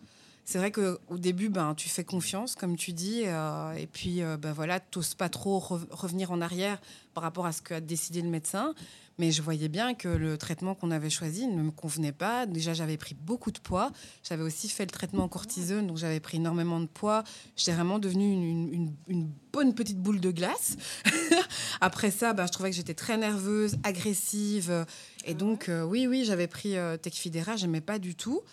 [0.46, 4.80] C'est vrai qu'au début, ben, tu fais confiance, comme tu dis, et puis ben, voilà,
[4.80, 6.80] tu n'oses pas trop revenir en arrière
[7.14, 8.74] par rapport à ce qu'a décidé le médecin.
[9.20, 12.46] Mais je voyais bien que le traitement qu'on avait choisi ne me convenait pas.
[12.46, 13.92] Déjà, j'avais pris beaucoup de poids.
[14.24, 17.24] J'avais aussi fait le traitement en cortisone, donc j'avais pris énormément de poids.
[17.56, 20.78] J'étais vraiment devenue une, une, bonne petite boule de glace.
[21.82, 24.86] Après ça, bah, je trouvais que j'étais très nerveuse, agressive.
[25.26, 28.44] Et donc, euh, oui, oui, j'avais pris euh, Tecfidera, j'aimais pas du tout.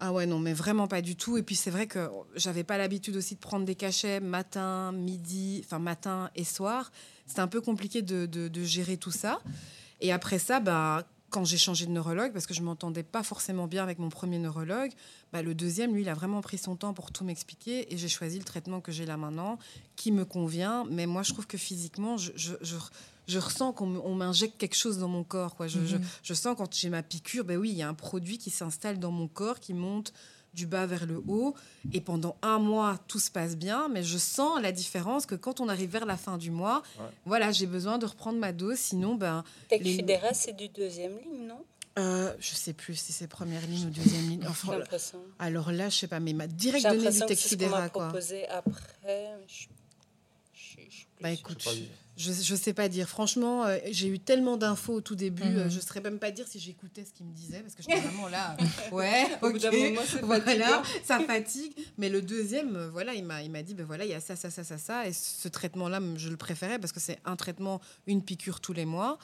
[0.00, 1.36] Ah ouais, non, mais vraiment pas du tout.
[1.36, 5.62] Et puis c'est vrai que j'avais pas l'habitude aussi de prendre des cachets matin, midi,
[5.64, 6.90] enfin matin et soir.
[7.26, 9.40] C'était un peu compliqué de, de, de, gérer tout ça.
[10.02, 13.66] Et après ça, bah, quand j'ai changé de neurologue, parce que je m'entendais pas forcément
[13.66, 14.90] bien avec mon premier neurologue,
[15.32, 18.08] bah, le deuxième, lui, il a vraiment pris son temps pour tout m'expliquer et j'ai
[18.08, 19.58] choisi le traitement que j'ai là maintenant,
[19.96, 20.84] qui me convient.
[20.90, 22.54] Mais moi, je trouve que physiquement, je, je,
[23.28, 25.54] je, ressens qu'on m'injecte quelque chose dans mon corps.
[25.54, 25.68] Quoi.
[25.68, 26.02] Je, mhm.
[26.22, 28.98] je sens quand j'ai ma piqûre, ben oui, il y a un produit qui s'installe
[28.98, 30.12] dans mon corps, qui monte
[30.54, 31.54] du bas vers le haut.
[31.92, 35.60] Et pendant un mois, tout se passe bien, mais je sens la différence que quand
[35.60, 36.82] on arrive vers la fin du mois,
[37.24, 39.44] voilà, j'ai besoin de reprendre ma dose, sinon, ben...
[39.70, 39.96] les...
[40.34, 41.64] c'est du deuxième ligne, non?
[41.98, 44.46] Euh, je sais plus si c'est première ligne ou deuxième ligne.
[44.48, 45.18] Enfin, J'ai l'impression.
[45.38, 47.48] alors là, je sais pas, mais il m'a direct J'ai donné du l'impression que c'est
[47.50, 49.28] ce qu'on m'a proposé après.
[49.46, 49.66] Je,
[50.88, 51.88] je- Bah écoute, sais pas dire.
[52.16, 53.08] Je, je sais pas dire.
[53.08, 55.56] Franchement, euh, j'ai eu tellement d'infos au tout début, Mhm.
[55.58, 58.00] euh, je saurais même pas dire si j'écoutais ce qu'il me disait, parce que j'étais
[58.00, 58.56] vraiment là.
[58.60, 58.64] euh,
[58.96, 59.78] ouais, Au bout d'un ok.
[59.78, 61.72] moment, Voilà, ça fatigue.
[61.98, 64.36] Mais le deuxième, voilà, il m'a, il m'a dit, ben voilà, il y a ça,
[64.36, 65.06] ça, ça, ça, ça.
[65.08, 68.84] Et ce traitement-là, je le préférais parce que c'est un traitement, une piqûre tous les
[68.84, 69.18] mois.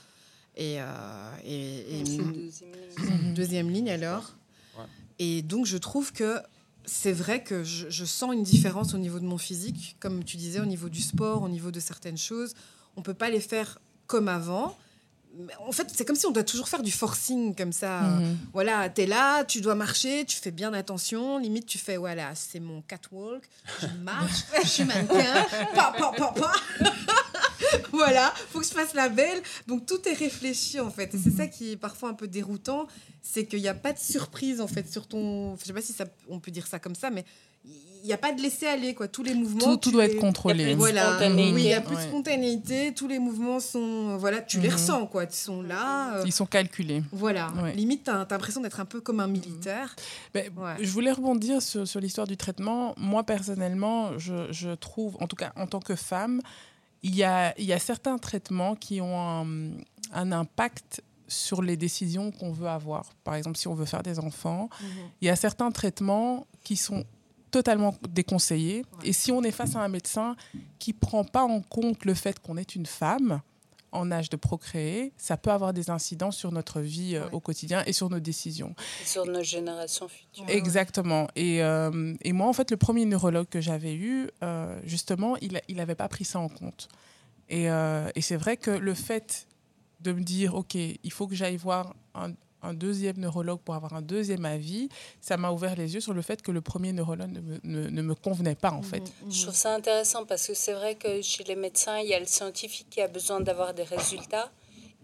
[0.57, 3.19] Et, euh, deuxième ligne.
[3.29, 3.35] Mhm.
[3.35, 4.35] deuxième ligne alors.
[4.77, 4.85] Ouais.
[5.19, 6.39] Et donc, je trouve que
[6.85, 10.37] c'est vrai que je, je sens une différence au niveau de mon physique, comme tu
[10.39, 12.55] disais, au niveau du sport, au niveau de certaines choses.
[12.99, 13.79] On peut pas les faire
[14.09, 14.77] comme avant.
[15.61, 18.01] En fait, c'est comme si on doit toujours faire du forcing comme ça.
[18.01, 18.39] Mhm.
[18.53, 21.39] Voilà, tu es là, tu dois marcher, tu fais bien attention.
[21.39, 23.49] Limite, tu fais, voilà, c'est mon catwalk,
[23.81, 25.47] je marche, je suis mannequin,
[25.77, 26.53] pa, pa, pa, pa.
[27.93, 29.41] voilà, faut que je fasse la belle.
[29.69, 31.15] Donc, tout est réfléchi, en fait.
[31.15, 32.89] Et c'est ça qui est parfois un peu déroutant,
[33.23, 35.57] c'est qu'il n'y a pas de surprise, en fait, sur ton...
[35.57, 37.25] Je sais pas si ça, on peut dire ça comme ça, mais
[37.65, 39.09] il n'y a pas de laisser aller, quoi.
[39.09, 39.59] Tous les mouvements...
[39.59, 40.65] Tout, tout tu doit les- être contrôlé.
[40.65, 41.53] plus de voilà, spontanéité.
[41.55, 44.75] oui, il y a plus de spontanéité, tous les mouvements sont, voilà, tu les Mhm.
[44.75, 47.03] ressens, quoi, ils sont là, euh, Ils sont calculés.
[47.13, 47.53] voilà.
[47.63, 47.75] Ouais.
[47.75, 49.95] Limite, t'as as, l'impression d'être un peu comme un militaire.
[50.35, 50.77] Mais Ouais.
[50.81, 52.95] Je voulais rebondir sur, sur l'histoire du traitement.
[52.97, 56.41] Moi, personnellement, je, je trouve, en tout cas en tant que femme,
[57.03, 59.47] il y a, il y a certains traitements qui ont un,
[60.13, 63.11] un impact sur les décisions qu'on veut avoir.
[63.23, 64.71] Par exemple, si on veut faire des enfants,
[65.21, 67.05] il y a certains traitements qui sont
[67.51, 68.85] totalement déconseillés.
[69.05, 70.37] Et si on est face à un médecin
[70.79, 73.41] qui prend pas en compte le fait qu'on est une femme
[73.91, 77.31] en âge de procréer, ça peut avoir des incidences sur notre vie euh, Ouais.
[77.33, 78.75] au quotidien et sur nos décisions.
[79.03, 80.45] Sur nos générations futures.
[80.49, 81.27] Exactement.
[81.37, 85.77] Et, euh, et moi, en fait, le premier neurologue que j'avais eu, euh, justement, il
[85.77, 86.89] n'avait pas pris ça en compte.
[87.49, 89.47] Et, euh, et c'est vrai que le fait
[90.01, 92.33] de me dire, OK, il faut que j'aille voir un,
[92.63, 94.89] un deuxième neurologue pour avoir un deuxième avis,
[95.21, 97.89] ça m'a ouvert les yeux sur le fait que le premier neurologue ne me, ne-
[97.89, 99.01] ne me convenait pas, en fait.
[99.23, 102.15] Mhm, Je trouve ça intéressant parce que c'est vrai que chez les médecins, il y
[102.15, 104.51] a le scientifique qui a besoin d'avoir des résultats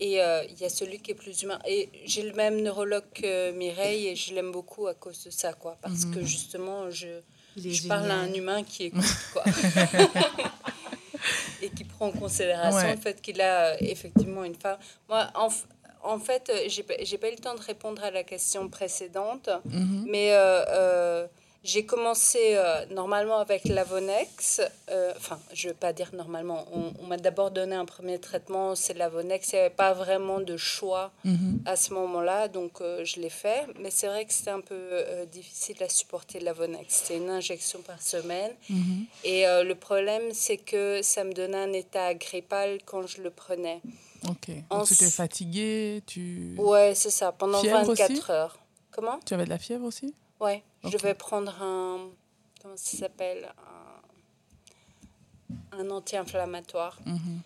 [0.00, 1.61] et euh, il y a celui qui est plus humain.
[1.68, 5.52] Et j'ai le même neurologue que Mireille et je l'aime beaucoup à cause de ça,
[5.52, 5.76] quoi.
[5.80, 6.14] Parce Mhm.
[6.14, 7.20] que justement, je,
[7.57, 9.44] je parle à un humain qui écoute, quoi.
[11.62, 12.94] et qui prend en considération Ouais.
[12.96, 14.78] le fait qu'il a euh, effectivement une femme.
[15.09, 15.48] Moi, en,
[16.05, 16.82] en fait, euh, j'ai
[17.18, 19.48] pas- eu le temps de répondre à la question précédente.
[19.64, 20.05] Mhm.
[20.09, 21.26] Mais euh, euh,
[21.64, 24.61] j'ai commencé euh, normalement avec l'Avonex.
[25.16, 26.66] Enfin, je ne vais pas dire normalement.
[26.72, 29.52] On, on m'a d'abord donné un premier traitement, c'est l'Avonex.
[29.52, 31.61] Il n'y avait pas vraiment de choix Mhm.
[31.64, 33.64] à ce moment-là, donc je l'ai fait.
[33.80, 35.00] Mais c'est vrai que c'était un peu
[35.32, 36.86] difficile à supporter l'Avonex.
[36.94, 38.52] C'était une injection par semaine.
[38.68, 39.07] Mhm.
[39.24, 43.80] Et le problème, c'est que ça me donnait un état grippal quand je le prenais.
[44.29, 44.51] OK.
[44.70, 46.55] Donc, tu étais fatiguée, tu...
[46.59, 48.59] Ouais, c'est ça, pendant Fièvre 24 aussi heures.
[48.91, 49.18] Comment?
[49.27, 50.14] Tu avais de la fièvre aussi?
[50.41, 52.11] Ouais, je vais prendre un.
[52.62, 53.53] Comment ça s'appelle?
[55.72, 56.99] Un, un anti-inflammatoire.
[57.05, 57.41] Mhm.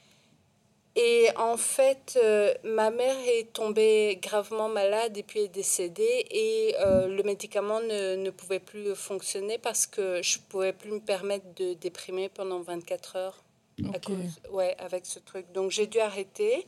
[1.01, 6.26] Et en fait, euh, ma mère est tombée gravement malade et puis est décédée.
[6.31, 10.91] Et euh, le médicament ne, ne pouvait plus fonctionner parce que je ne pouvais plus
[10.91, 13.45] me permettre de déprimer pendant 24 heures.
[13.95, 15.51] À cause, ouais, avec ce truc.
[15.53, 16.66] Donc j'ai dû arrêter.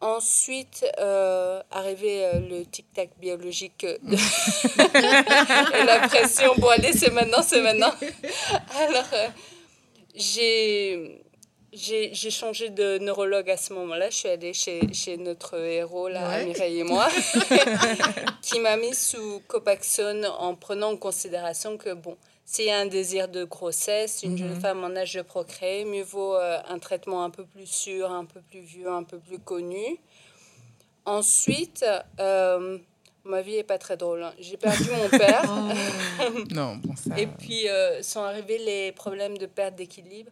[0.00, 4.16] Ensuite, euh, arrivé euh, le tic-tac biologique euh, de-
[5.80, 6.52] et la pression.
[6.58, 7.92] Bon, allez, c'est maintenant, c'est maintenant.
[8.80, 9.28] Alors, euh,
[10.14, 11.18] j'ai.
[11.74, 14.10] J'ai j'ai changé de neurologue à ce moment-là.
[14.10, 16.44] Je suis allée chez, chez notre héros, là, Ouais.
[16.44, 17.08] Mireille et moi,
[18.42, 22.18] qui m'a mis sous Copaxone en prenant en considération que, bon,
[22.52, 24.60] s'il y a un désir de grossesse, une jeune Mhm.
[24.60, 28.26] femme en âge de procréer, mieux vaut euh, un traitement un peu plus sûr, un
[28.26, 29.98] peu plus vieux, un peu plus connu.
[31.04, 31.84] Ensuite,
[32.20, 32.78] euh,
[33.24, 34.22] ma vie est pas très drôle.
[34.22, 34.34] hein.
[34.38, 35.42] J'ai perdu mon père.
[36.54, 37.18] Non, bon, ça...
[37.18, 40.30] Et puis euh, sont arrivés les problèmes de perte d'équilibre.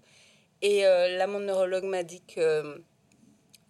[0.63, 2.83] Et euh, là, mon neurologue m'a dit que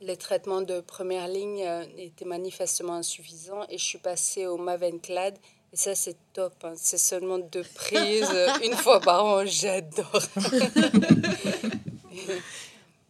[0.01, 1.65] les traitements de première ligne
[1.99, 3.65] étaient manifestement insuffisants.
[3.69, 5.39] Et je suis passée au Mavenclad.
[5.73, 6.55] Et ça, c'est top.
[6.65, 6.73] hein.
[6.77, 8.29] C'est seulement deux prises
[8.65, 9.47] une fois par an.
[9.47, 10.23] J'adore.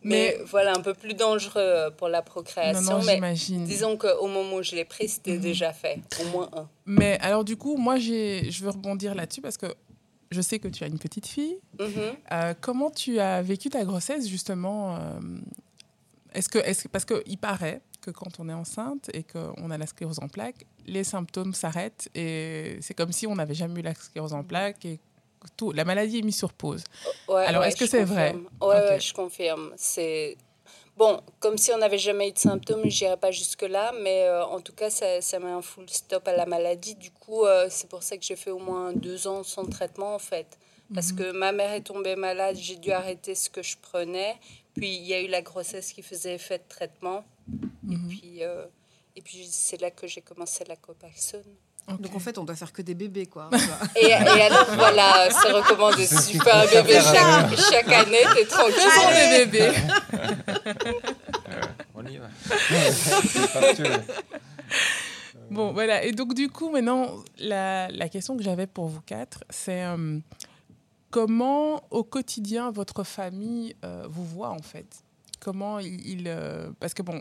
[0.03, 2.99] mais, Mais- voilà, un peu plus dangereux pour la Non, procréation.
[2.99, 3.65] non, mais j'imagine.
[3.65, 5.41] disons qu'au moment où je l'ai pris, c'était Mhm.
[5.41, 5.99] déjà fait.
[6.21, 6.69] Au moins un.
[6.87, 9.67] Mais alors, du coup, moi, je veux rebondir là-dessus parce que
[10.31, 11.59] je sais que tu as une petite fille.
[11.79, 11.89] Mhm.
[12.33, 15.01] Euh, comment tu as vécu ta grossesse, justement euh,
[16.35, 19.79] est-ce que, est-ce, que- Parce qu'il paraît que quand on est enceinte et qu'on a
[19.79, 23.83] la sclérose en plaques, les symptômes s'arrêtent et c'est comme si on n'avait jamais eu
[23.83, 25.01] la sclérose en plaques et
[25.57, 26.85] tout, la maladie est mise sur pause.
[27.29, 28.49] Ouais, Alors, ouais, est-ce que c'est vrai confirme.
[28.61, 29.73] Ouais, je confirme.
[29.77, 30.37] C'est
[31.01, 34.45] Bon, comme si on n'avait jamais eu de symptômes, je n'irai pas jusque-là, mais euh,
[34.45, 36.95] en tout cas, ça, ça met un full stop à la maladie.
[36.95, 40.15] Du coup, euh, c'est pour ça que j'ai fait au moins deux ans sans traitement,
[40.15, 40.59] en fait.
[40.93, 44.37] Parce que ma mère est tombée malade, j'ai dû arrêter ce que je prenais.
[44.75, 47.25] Puis, il y a eu la grossesse qui faisait effet de traitement.
[47.91, 48.67] Et puis, euh,
[49.17, 51.43] et puis c'est là que j'ai commencé la copaxone.
[51.99, 53.51] Donc en fait, on doit faire que des bébés, quoi.
[53.97, 56.07] Et, et alors, voilà, c'est recommandé.
[56.07, 58.77] Si tu fais un bébé chaque, chaque année, t'es tranquille.
[59.19, 59.73] des bébés.
[61.95, 62.29] On y va.
[65.51, 66.05] Bon, voilà.
[66.05, 70.19] Et donc, du coup, maintenant, la, la question que j'avais pour vous quatre, c'est euh,
[71.11, 75.03] comment, au quotidien, votre famille euh, vous voit, en fait?
[75.41, 76.07] Comment il...
[76.09, 77.21] il, euh, parce que, bon,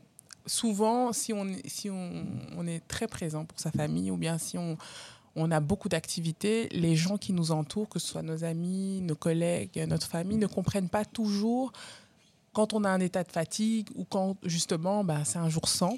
[0.50, 1.68] souvent, si on, est-
[2.88, 4.78] très présent pour sa famille, ou bien si on,
[5.36, 9.16] on a beaucoup d'activités, les gens qui nous entourent, que ce soit nos amis, nos
[9.16, 11.72] collègues, notre famille, ne comprennent pas toujours
[12.54, 15.98] quand on a un état de fatigue ou quand, justement, bah, c'est un jour sans.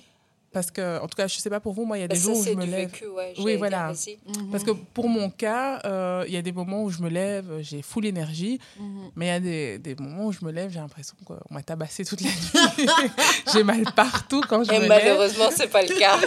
[0.54, 2.10] Parce que, en tout cas, je ne sais pas pour vous, moi, il y a
[2.10, 2.89] des ça, jours où je me du lève.
[2.91, 3.34] vécu, ouais.
[3.39, 3.93] Oui, voilà.
[3.93, 4.52] Mhm.
[4.52, 7.60] Parce que pour mon cas, euh, il y a des moments où je me lève,
[7.62, 9.12] j'ai full énergie, Mhm.
[9.16, 11.64] mais il y a des, des moments où je me lève, j'ai l'impression qu'on m'a
[11.64, 12.89] tabassé toute la nuit.
[13.54, 14.89] j'ai mal partout quand je Et me lève.
[14.89, 16.18] malheureusement, c'est pas le cas.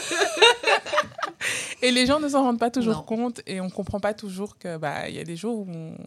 [1.82, 3.02] Et les gens ne s'en rendent pas toujours Non.
[3.02, 5.66] compte et on comprend pas toujours que bah il y a des jours où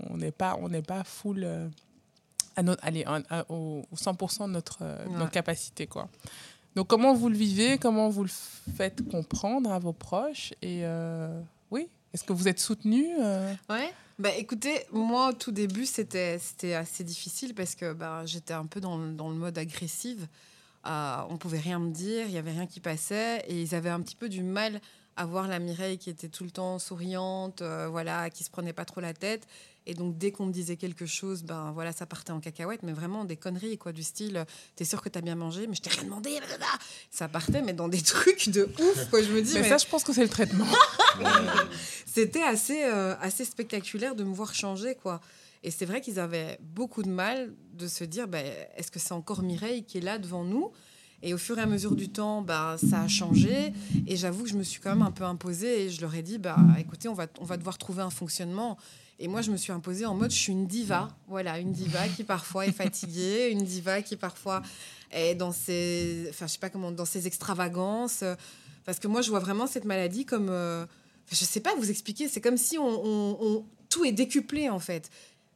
[0.10, 1.68] on n'est pas on n'est pas full euh,
[2.56, 5.18] à notre allez à- à- au au 100% de notre euh, Ouais.
[5.20, 6.08] notre capacité quoi.
[6.78, 8.30] Donc comment vous le vivez, comment vous le
[8.76, 13.52] faites comprendre à vos proches et euh, oui, est-ce que vous êtes soutenu euh?
[13.68, 13.92] Ouais.
[14.20, 16.40] Bah écoutez, moi au tout début c'était
[16.76, 20.28] assez difficile parce que bah, j'étais un peu dans, dans le mode agressive.
[20.86, 23.90] Euh, on pouvait rien me dire, il y avait rien qui passait et ils avaient
[23.90, 24.80] un petit peu du mal
[25.16, 28.72] à voir la Mireille qui était tout le temps souriante, euh, voilà, qui se prenait
[28.72, 29.48] pas trop la tête.
[29.90, 32.92] Et donc dès qu'on me disait quelque chose, ben voilà, ça partait en cacahuète, mais
[32.92, 35.90] vraiment des conneries quoi, du style, t'es sûr que t'as bien mangé, mais je t'ai
[35.90, 36.68] rien demandé, blablabla.
[37.10, 39.24] ça partait mais dans des trucs de ouf quoi.
[39.24, 40.68] Je me dis Mais mais ça je pense que c'est le traitement.
[42.06, 45.22] c'était assez, euh, assez spectaculaire de me voir changer, quoi.
[45.64, 49.14] Et c'est vrai qu'ils avaient beaucoup de mal de se dire, ben, est-ce que c'est
[49.14, 50.72] encore Mireille qui est là devant nous?
[51.24, 53.74] Et au fur et à mesure du temps, ben, ça a changé.
[54.06, 56.22] Et j'avoue que je me suis quand même un peu imposée et je leur ai
[56.22, 58.78] dit, bah, écoutez, on va, on va devoir trouver un fonctionnement.
[59.20, 61.10] Et moi, je me suis imposée en mode, je suis une diva.
[61.28, 64.62] Voilà, une diva qui parfois est fatiguée, une diva qui parfois
[65.12, 68.24] est dans ses, enfin, je sais pas comment, dans ses extravagances.
[68.86, 70.86] Parce que moi, je vois vraiment cette maladie comme, euh,
[71.32, 72.28] je sais pas vous expliquer.
[72.30, 75.10] C'est comme si on- tout est décuplé en fait.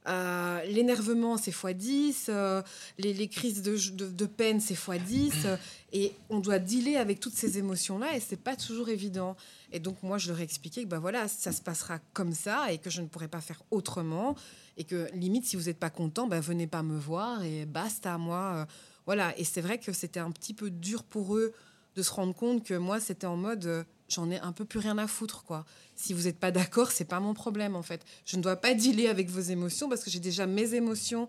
[0.08, 2.26] Euh, L'énervement, c'est x10.
[2.30, 2.62] euh,
[2.97, 3.76] les, crises de,
[4.10, 5.32] de- peine, c'est x10.
[5.45, 5.58] euh,
[5.93, 9.36] et on doit dealer avec toutes ces émotions-là et c'est pas toujours évident.
[9.72, 12.72] Et donc, moi, je leur ai expliqué que bah, voilà, ça se passera comme ça
[12.72, 14.36] et que je ne pourrai pas faire autrement.
[14.78, 18.18] Et que limite, si vous n'êtes pas content, bah, venez pas me voir et basta,
[18.18, 18.66] moi.
[19.06, 19.38] voilà.
[19.38, 21.54] Et c'est vrai que c'était un petit peu dur pour eux
[21.95, 24.97] de se rendre compte que moi, c'était en mode j'en ai un peu plus rien
[24.97, 25.66] à foutre, quoi.
[25.95, 28.03] Si vous n'êtes pas d'accord, c'est pas mon problème, en fait.
[28.26, 31.28] Je ne dois pas dealer avec vos émotions parce que j'ai déjà mes émotions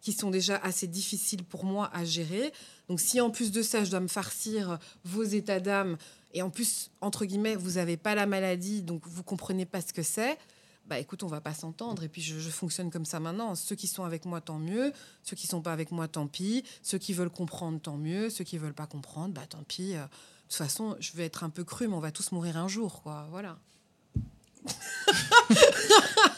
[0.00, 2.52] qui sont déjà assez difficiles pour moi à gérer.
[2.88, 5.96] Donc, si en plus de ça, je dois me farcir vos états d'âme
[6.34, 9.92] et en plus, entre guillemets, vous n'avez pas la maladie, donc vous comprenez pas ce
[9.92, 10.38] que c'est.
[10.86, 12.02] Bah écoute, on va pas s'entendre.
[12.02, 13.54] Et puis je, fonctionne comme ça maintenant.
[13.54, 14.92] Ceux qui sont avec moi, tant mieux.
[15.22, 16.64] Ceux qui sont pas avec moi, tant pis.
[16.82, 18.30] Ceux qui veulent comprendre, tant mieux.
[18.30, 19.94] Ceux qui veulent pas comprendre, bah tant pis.
[19.94, 20.04] Euh,
[20.52, 23.02] toute façon, je vais être un peu cru, mais on va tous mourir un jour,
[23.02, 23.26] quoi.
[23.30, 23.56] Voilà.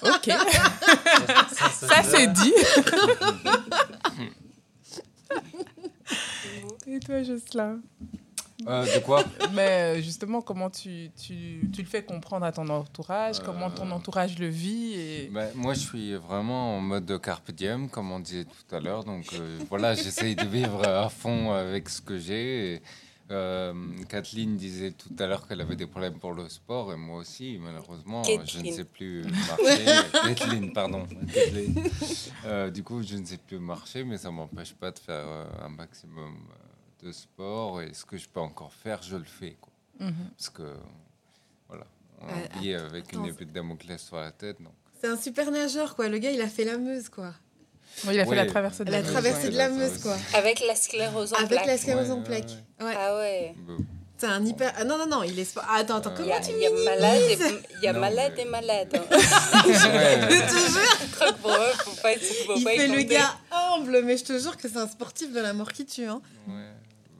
[0.02, 0.26] OK.
[1.52, 2.54] Ça, Ça c'est dit.
[6.86, 7.80] Et toi Jocelyn
[8.68, 12.68] Euh, de quoi Mais euh, justement, comment tu, tu, tu le fais comprendre à ton
[12.68, 15.30] entourage Comment ton Euh, entourage le vit et...
[15.32, 19.04] Ben, Moi, je suis vraiment en mode carpe diem, comme on disait tout à l'heure.
[19.04, 22.74] Donc euh, voilà, j'essaye de vivre à fond avec ce que j'ai.
[22.74, 22.82] Et,
[24.08, 27.58] Kathleen disait tout à l'heure qu'elle avait des problèmes pour le sport, et moi aussi,
[27.60, 29.84] malheureusement, je ne sais plus marcher.
[30.12, 31.06] Kathleen, pardon.
[31.32, 31.88] Kathleen.
[32.44, 35.24] Euh, du coup, je ne sais plus marcher, mais ça ne m'empêche pas de faire
[35.26, 37.80] euh, un maximum euh, de sport.
[37.82, 39.56] Et ce que je peux encore faire, je le fais.
[39.60, 39.72] Quoi.
[40.00, 40.14] Mhm.
[40.36, 40.74] Parce que,
[41.68, 41.86] voilà,
[42.20, 44.58] on Euh, vit avec une épée de Damoclès sur la tête.
[45.00, 46.08] C'est un super nageur, quoi.
[46.08, 47.34] Le gars, il a fait la Meuse, quoi.
[48.07, 48.36] Oui, il a fait Ouais.
[48.36, 49.76] la traversée de La la, traversée Meuse, de la ouais.
[49.76, 50.16] Meuse, quoi.
[50.34, 51.66] Avec la sclérose en Avec plaques.
[51.66, 52.51] la sclérose en plaques.
[52.80, 52.95] ouais.
[52.99, 53.55] Ah ouais.
[53.66, 53.76] Bon.
[54.16, 54.72] C'est un hyper.
[54.78, 55.55] Ah, non, non, non, il est.
[55.59, 57.38] Ah, attends, attends, y comment a, tu il y a malade et,
[57.78, 58.88] il y a Non, malade mais- et malade.
[58.95, 59.03] hein.
[59.66, 60.80] Je te jure,
[61.11, 64.03] Je crois que pour eux, faut pas être faut il pas fait le gars humble,
[64.05, 66.07] mais je te jure que c'est un sportif de la mort qui tue.
[66.07, 66.20] Hein.
[66.49, 66.55] Ouais.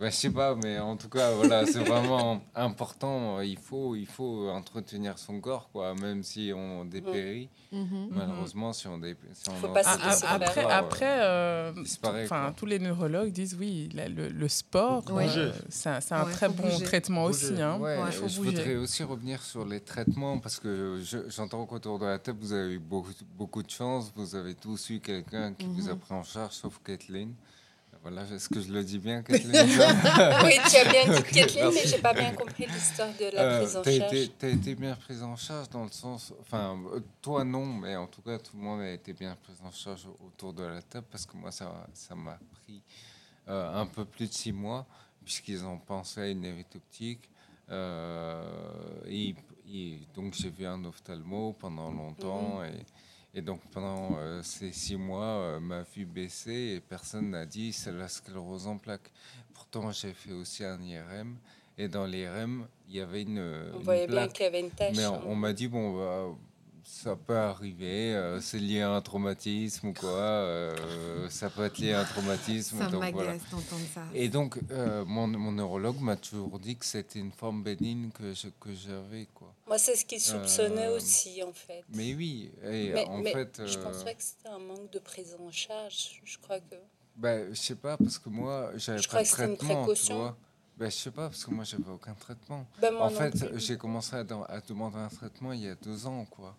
[0.05, 3.41] Bah, je sais pas, mais en tout cas, voilà, c'est vraiment important.
[3.41, 7.49] Il faut, il faut entretenir son corps, quoi, même si on dépérit.
[7.73, 8.09] Mhm.
[8.11, 9.17] Malheureusement, si on, dé...
[9.33, 10.71] si on Faut pas se faire.
[10.71, 11.73] Après, euh,
[12.25, 15.27] enfin, tous les neurologues disent oui, la- le, le sport, Ouais.
[15.37, 16.85] euh, c'est un, c'est un Ouais, très bon bouger.
[16.85, 17.47] traitement Bouger.
[17.53, 17.63] aussi.
[17.63, 17.79] Hein.
[17.79, 18.51] Ouais, Il faut je bouger.
[18.51, 22.53] voudrais aussi revenir sur les traitements parce que je- j'entends qu'autour de la table, vous
[22.53, 24.13] avez eu beaucoup, beaucoup de chance.
[24.15, 25.99] Vous avez tous eu quelqu'un qui vous a Mhm.
[25.99, 27.35] pris en charge, sauf Kathleen.
[28.07, 29.67] Voilà, est-ce que je le dis bien, Kathleen
[30.45, 33.59] Oui, tu as bien dit Kathleen, mais j'ai pas bien compris l'histoire de la Euh,
[33.63, 34.15] prise en charge.
[34.15, 36.79] été, t'as été bien prise en charge dans le sens, enfin,
[37.23, 40.07] toi non, mais en tout cas, tout le monde a été bien pris en charge
[40.23, 42.83] autour de la table parce que moi, ça ça m'a pris
[43.49, 44.87] euh, un peu plus de six mois
[45.25, 47.31] puisqu'ils ont pensé à une hérite optique.
[47.71, 48.45] Euh,
[49.07, 49.35] et,
[49.67, 52.85] et donc, j'ai vu un ophtalmo pendant longtemps et,
[53.35, 57.73] et donc pendant euh, ces six mois, euh, ma vue baissait et personne n'a dit
[57.73, 59.11] c'est la sclérose en plaques.
[59.53, 61.37] Pourtant, j'ai fait aussi un IRM
[61.77, 63.39] et dans l'IRM, il y avait une,
[63.75, 64.97] On une voyait bien qu'il y avait une tâche.
[64.97, 65.21] Mais hein.
[65.27, 66.37] on, on m'a dit, bon, bah,
[66.87, 71.79] ça peut arriver, euh, c'est lié à un traumatisme ou quoi, euh, ça peut être
[71.79, 72.79] lié à un traumatisme.
[72.79, 73.33] Ça m'agace voilà.
[73.51, 74.03] d'entendre ça.
[74.15, 78.33] Et donc, euh, mon, mon neurologue m'a toujours dit que c'était une forme bénigne que
[78.35, 79.53] je- que j'avais, quoi.
[79.67, 81.83] Moi, c'est ce qu'il soupçonnait Euh, aussi, en fait.
[81.95, 83.63] Mais oui, et Mais- en mais fait...
[83.67, 86.21] je pense pas que c'était un manque de prise en charge.
[86.25, 86.77] Je crois que.
[87.17, 89.57] Ben, je sais pas, parce que moi, j'avais Je pas de crois que c'était une
[89.57, 90.17] traitement, tu précaution.
[90.19, 90.37] vois.
[90.77, 92.67] Ben, je sais pas, parce que moi, j'avais aucun traitement.
[92.81, 96.05] Ben, moi En fait, j'ai commencé à, à demander un traitement il y a deux
[96.09, 96.57] ans, quoi.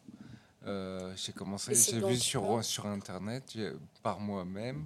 [0.66, 3.58] Euh, j'ai commencé, j'ai vu sur, sur Internet,
[4.02, 4.86] par moi-même,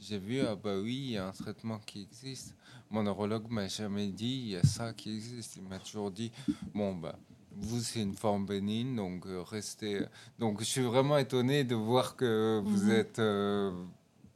[0.00, 2.54] j'ai vu, ah bah oui, il y a un traitement qui existe.
[2.90, 5.56] Mon neurologue m'a jamais dit, il y a ça qui existe.
[5.56, 6.32] Il m'a toujours dit,
[6.74, 7.18] bon, bah,
[7.60, 10.06] vous, c'est une forme bénigne, donc euh, restez...
[10.38, 12.90] Donc, je suis vraiment étonné de voir que vous Mhm.
[12.92, 13.72] êtes, euh,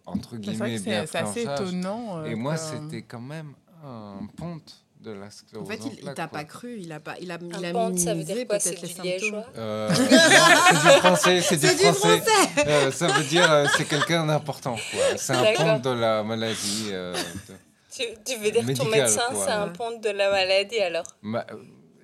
[0.04, 1.68] entre guillemets, bien c'est assez charge.
[1.68, 2.24] étonnant.
[2.26, 6.44] Et moi, c'était quand même un ponte de la sclérose En fait, il, t'a pas
[6.44, 8.70] cru, il a pas, il a, il a ponte, ça veut minimisé dire quoi C'est
[8.70, 9.44] peut-être les du symptômes.
[9.58, 12.20] Euh, c'est du français, c'est du C'est du français.
[12.20, 12.64] français.
[12.68, 14.76] Euh, ça veut dire euh, c'est quelqu'un d'important.
[14.76, 15.16] quoi.
[15.16, 16.88] C'est un ponte de la maladie.
[16.92, 17.54] euh, de-
[17.94, 21.04] tu, tu veux dire que ton Médical, médecin, c'est un ponte de la maladie, alors
[21.20, 21.56] Ma- euh,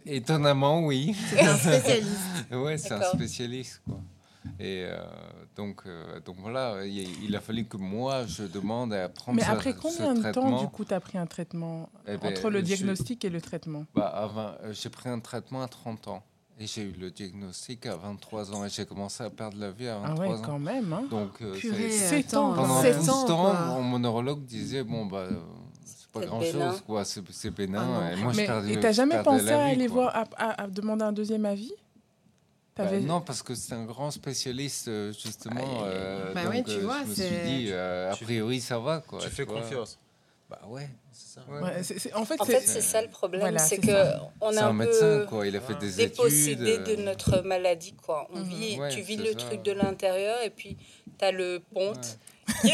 [0.04, 1.14] étonnamment, oui.
[1.30, 2.10] C'est un spécialiste.
[2.52, 3.80] ouais, c'est un spécialiste.
[3.86, 3.98] Quoi.
[4.60, 4.98] Et euh,
[5.58, 9.42] donc, euh, donc voilà, il, il a fallu que moi je demande à prendre Mais
[9.44, 12.48] après ce combien de temps, du coup, tu as pris un traitement Eh ben, entre
[12.48, 13.84] le je- diagnostic et le traitement?
[13.94, 16.22] Bah, avant, euh, j'ai pris un traitement à 30 ans.
[16.60, 18.64] Et j'ai eu le diagnostic à 23 ans.
[18.64, 20.42] Et j'ai commencé à perdre la vie à Ah 23 ouais, ans.
[20.44, 20.92] quand même.
[20.92, 21.04] Hein.
[21.10, 23.80] Donc, euh, ça- Purée, Sept attends, ans, pendant Sept tout sept ce ans, temps, quoi.
[23.82, 25.36] mon, neurologue disait bon bah euh,
[25.84, 26.70] c'est pas C'est grand bénin.
[26.70, 28.00] chose quoi, c'est c'est bénin.
[28.02, 28.72] Ah et moi je Mais perdais.
[28.74, 29.94] et t'as je jamais pensé la à aller quoi.
[30.12, 31.72] voir, à, à- à demander un deuxième avis?
[32.78, 35.60] Bah, non, parce que c'est un grand spécialiste euh, justement.
[35.60, 35.66] Aïe.
[35.84, 38.60] euh, Bah donc, ouais, tu euh, vois, je me suis c'est- dit euh, a priori
[38.60, 39.20] ça va quoi.
[39.20, 39.60] tu fais vois.
[39.60, 39.98] confiance.
[40.48, 40.88] Bah ouais.
[41.12, 41.40] C'est ça.
[41.50, 41.60] ouais.
[41.60, 43.80] Ouais, c'est- c'est- en fait, En c'est- fait, c'est ça le problème, Voilà, c'est c'est
[43.82, 44.30] que ça.
[44.40, 45.46] on est un un, médecin peu quoi.
[45.46, 46.84] Il a fait des dépossédé études.
[46.96, 48.28] de euh, notre maladie, quoi.
[48.32, 48.48] On Mhm.
[48.48, 49.34] vit, Ouais, tu vis le ça.
[49.34, 50.76] truc de l'intérieur et puis
[51.18, 52.18] tu as le ponte
[52.62, 52.68] qui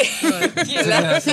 [0.76, 1.30] est là, qui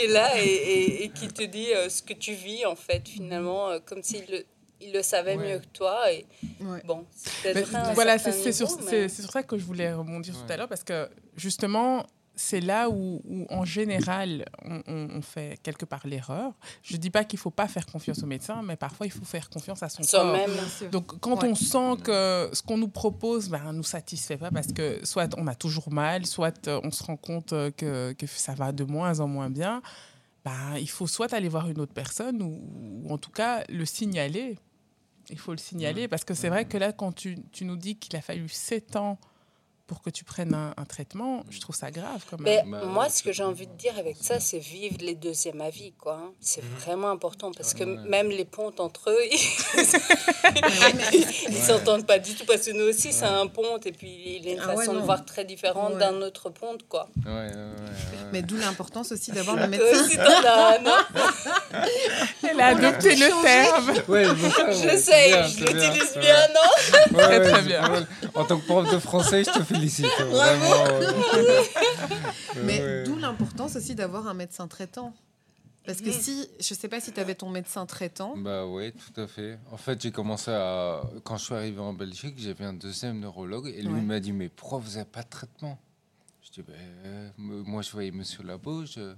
[0.00, 0.06] est
[0.36, 3.78] et, et- et qui te dit euh, ce que tu vis, en fait, finalement, euh,
[3.84, 4.44] comme s'il le,
[4.82, 5.52] il le savait Ouais.
[5.54, 6.10] mieux que toi.
[6.12, 6.26] Et
[6.60, 6.82] Ouais.
[6.84, 7.04] bon,
[7.44, 7.54] Mais
[7.94, 11.08] voilà, c'est sur, mais- sur ça que je voulais rebondir tout à l'heure, parce que
[11.36, 12.04] justement,
[12.34, 16.52] c'est là où, où, en général, on, on- on fait quelque part l'erreur.
[16.82, 19.12] Je ne dis pas qu'il ne faut pas faire confiance au médecin, mais parfois, il
[19.12, 20.08] faut faire confiance à son corps.
[20.22, 20.50] Soi-même.
[20.50, 20.88] Bien sûr.
[20.88, 21.50] Donc, quand Ouais.
[21.50, 25.28] on sent que ce qu'on nous propose ben, ne nous satisfait pas, parce que soit
[25.36, 28.72] on a toujours mal, soit euh, on se rend compte euh, que, que ça va
[28.72, 29.82] de moins en moins bien,
[30.44, 32.60] ben, il faut soit aller voir une autre personne ou,
[33.04, 34.56] ou en tout cas le signaler.
[35.32, 37.96] Il faut le signaler parce que c'est vrai que là, quand tu, tu nous dis
[37.96, 39.18] qu'il a fallu 7 ans
[39.92, 42.62] pour que tu prennes un, un traitement, je trouve ça grave quand même.
[42.66, 45.92] Mais moi, ce que j'ai envie de dire avec ça, c'est vivre les deuxièmes avis,
[45.92, 46.14] quoi.
[46.14, 46.30] hein.
[46.40, 49.18] C'est vraiment important parce que même les pontes entre eux,
[51.50, 54.48] ils s'entendent pas du tout parce que nous aussi, c'est un ponte et puis il
[54.48, 55.98] a une Ah ouais, façon de voir très différente Ouais.
[55.98, 57.08] d'un autre ponte, quoi.
[57.26, 58.28] Ouais, ouais, ouais, ouais.
[58.32, 60.04] Mais d'où l'importance aussi d'avoir le médecin.
[60.06, 60.78] aussi, t'en as
[62.50, 63.92] Elle a adopté le terme.
[64.08, 67.50] Ouais, je sais, Je c'est sais, bien, je c'est l'utilise bien, non Ouais, Très, ouais,
[67.52, 68.06] très bien.
[68.34, 70.06] En tant que prof de français, je te félicite.
[70.20, 70.86] Vraiment.
[71.34, 71.62] euh,
[72.64, 75.14] Mais d'où l'importance aussi d'avoir un médecin traitant.
[75.84, 79.20] Parce que si, je sais pas si tu avais ton médecin traitant, Bah oui, tout
[79.20, 79.58] à fait.
[79.72, 81.02] En fait, j'ai commencé à.
[81.24, 84.00] Quand je suis arrivé en Belgique, j'avais un deuxième neurologue et lui Ouais.
[84.00, 85.78] m'a dit Mais pourquoi vous n'avez pas de traitement?
[86.42, 86.74] Je dis ben,
[87.06, 88.84] euh, moi, je voyais Monsieur Labo.
[88.86, 89.14] Je...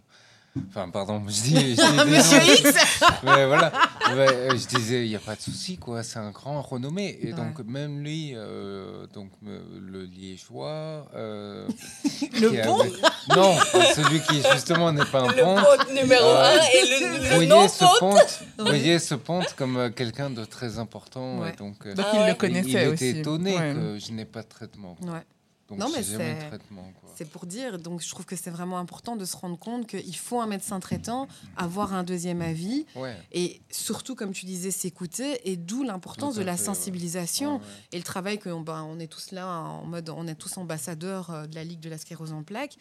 [0.68, 1.74] Enfin, pardon, je dis.
[1.74, 2.38] Je dis Monsieur.
[2.70, 2.78] X
[3.24, 3.72] Mais voilà,
[4.14, 6.02] Ouais, euh, je disais, il n'y a pas de souci, quoi.
[6.04, 7.18] C'est un grand renommé.
[7.22, 7.32] Et Ouais.
[7.32, 11.06] donc, même lui, euh, donc, euh, le liégeois.
[11.16, 11.66] euh,
[12.40, 12.92] Le pont avait-
[13.36, 13.56] Non,
[13.96, 15.56] celui qui, justement, n'est pas un Le pont.
[15.56, 18.40] ponte numéro Euh, 1 et le, le voyez non ce ponte.
[18.58, 18.64] Oui.
[18.66, 21.38] voyez ce ponte comme euh, quelqu'un de très important.
[21.38, 21.50] Ouais.
[21.52, 22.28] Et donc, euh, Donc Ah il ouais.
[22.28, 23.04] le connaissait il aussi.
[23.08, 23.74] était étonné Ouais.
[23.74, 24.96] que je n'ai pas de traitement.
[25.02, 25.20] Ouais.
[25.68, 29.34] Donc, Non, mais c'est- pour dire, donc je trouve que c'est vraiment important de se
[29.36, 33.16] rendre compte qu'il faut un médecin traitant, avoir un deuxième avis Ouais.
[33.32, 37.64] et surtout, comme tu disais, s'écouter et d'où l'importance de la fait, sensibilisation Ouais, ouais.
[37.92, 41.30] et le travail que ben, on est tous là en mode, on est tous ambassadeurs
[41.30, 42.76] euh, de la Ligue de la sclérose en plaques.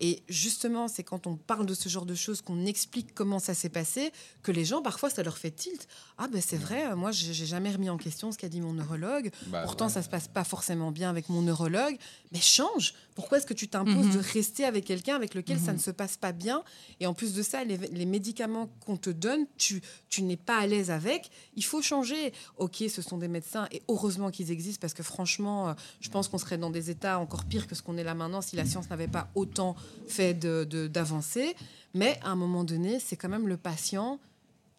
[0.00, 3.54] Et justement, c'est quand on parle de ce genre de choses, qu'on explique comment ça
[3.54, 4.12] s'est passé,
[4.42, 5.88] que les gens, parfois, ça leur fait tilt.
[6.18, 8.74] Ah ben c'est vrai, euh, moi, j'ai jamais remis en question ce qu'a dit mon
[8.74, 9.30] neurologue.
[9.46, 11.96] Bah, Pourtant, ça se passe pas forcément bien avec mon neurologue.
[12.32, 12.94] Mais change.
[13.14, 14.14] Pourquoi est-ce que tu t'imposes Mhm.
[14.14, 15.76] de rester avec quelqu'un avec lequel ça Mhm.
[15.78, 16.64] ne se passe pas bien
[17.00, 20.58] Et en plus de ça, les, les médicaments qu'on te donne, tu, tu n'es pas
[20.58, 21.30] à l'aise avec.
[21.54, 22.32] Il faut changer.
[22.58, 26.26] Ok, ce sont des médecins et heureusement qu'ils existent parce que franchement, euh, je pense
[26.28, 28.64] qu'on serait dans des états encore pires que ce qu'on est là maintenant si la
[28.64, 29.76] science n'avait pas autant
[30.08, 31.54] fait de- de- d'avancées.
[31.94, 34.18] Mais à un moment donné, c'est quand même le patient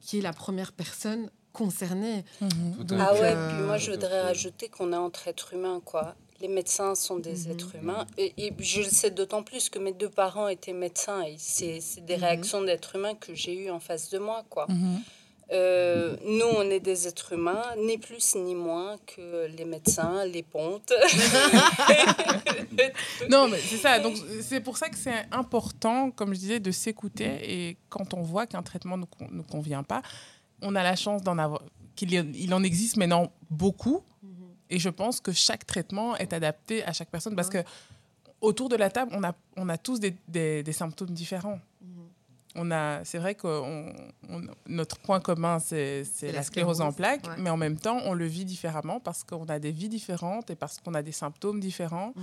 [0.01, 2.23] qui est la première personne concernée.
[2.41, 2.83] Mhm.
[2.83, 6.15] Donc, Ah ouais, euh, puis moi je voudrais rajouter qu'on est entre êtres humains, quoi.
[6.41, 7.51] Les médecins sont des Mhm.
[7.51, 8.05] êtres humains.
[8.17, 11.21] Et, et je le sais d'autant plus que mes deux parents étaient médecins.
[11.23, 12.23] Et c'est des Mhm.
[12.23, 14.65] réactions d'êtres humains que j'ai eues en face de moi, quoi.
[14.69, 15.01] Mhm.
[15.53, 20.43] Euh, nous, on est des êtres humains, ni plus ni moins que les médecins, les
[20.43, 20.91] pontes.
[23.29, 23.99] Non, mais c'est ça.
[23.99, 27.29] Donc, c'est pour ça que c'est important, comme je disais, de s'écouter.
[27.43, 30.01] Et quand on voit qu'un traitement ne con- ne convient pas,
[30.61, 31.61] on a la chance d'en avoir,
[31.95, 34.01] qu'il en existe maintenant beaucoup.
[34.70, 37.63] Et je pense que chaque traitement est adapté à chaque personne parce que
[38.41, 41.59] autour de la table, on a, on a tous des, des- des symptômes différents.
[42.59, 43.93] On a, c'est vrai que on-
[44.30, 47.36] on- notre point commun, c'est, c'est la sclérose en plaques, ouais.
[47.38, 50.55] mais en même temps, on le vit différemment parce qu'on a des vies différentes et
[50.55, 52.13] parce qu'on a des symptômes différents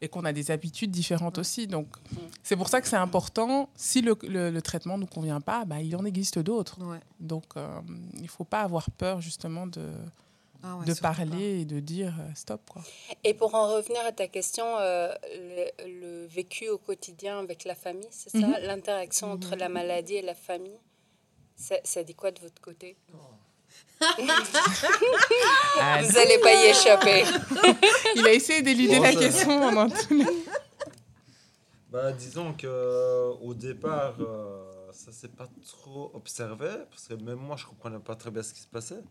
[0.00, 1.66] et qu'on a des habitudes différentes aussi.
[1.66, 1.88] Donc,
[2.44, 3.68] c'est pour ça que c'est important.
[3.74, 6.80] Si le, le- le traitement ne nous convient pas, bah, il en existe d'autres.
[6.84, 7.00] Ouais.
[7.18, 7.66] Donc, euh,
[8.14, 9.90] il ne faut pas avoir peur justement de,
[10.62, 11.00] Ah ouais, de pas.
[11.14, 12.60] parler et de dire euh, stop.
[12.70, 12.82] Quoi.
[13.24, 17.74] Et pour en revenir à ta question, euh, le, le vécu au quotidien avec la
[17.74, 18.56] famille, c'est ça Mhm.
[18.62, 20.78] L'interaction entre la maladie et la famille
[21.56, 22.96] ça, ça dit quoi de votre côté?
[25.80, 27.24] Ah, Vous n'allez pas y échapper.
[28.16, 30.24] il a essayé d'éluder Bon, la ça- question pendant tout le...
[31.90, 37.38] Bah, disons que euh, au départ, euh, ça s'est pas trop observé parce que même
[37.40, 39.02] moi, je comprenais pas très bien ce qui se passait.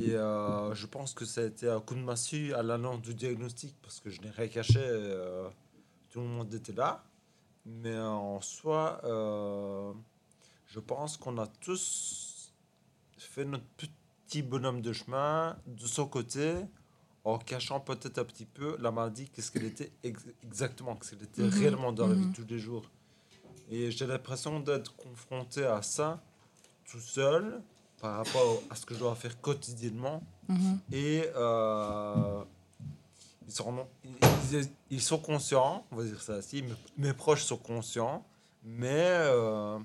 [0.00, 3.14] Et euh, je pense que ça a été un coup de massue à l'annonce du
[3.14, 4.78] diagnostic parce que je n'ai rien caché.
[4.80, 5.48] euh,
[6.10, 7.04] tout le monde était là.
[7.64, 9.92] Mais euh, en soi, euh,
[10.66, 12.52] je pense qu'on a tous
[13.18, 13.64] fait notre
[14.26, 16.54] petit bonhomme de chemin de son côté
[17.24, 21.24] en cachant peut-être un petit peu la maladie, qu'est-ce qu'elle était ex- exactement, qu'est-ce qu'elle
[21.24, 22.30] était Mhm, réellement dans la vie mhm.
[22.30, 22.88] de tous les jours.
[23.68, 26.22] Et j'ai l'impression d'être confronté à ça
[26.84, 27.60] tout seul
[28.00, 30.22] par rapport à ce que je dois faire quotidiennement.
[30.48, 30.78] Mhm.
[30.92, 32.44] Et euh,
[33.46, 37.56] ils, sont, ils, ils- sont conscients, on va dire ça ainsi, mes, mes proches sont
[37.56, 38.24] conscients,
[38.62, 39.78] mais euh,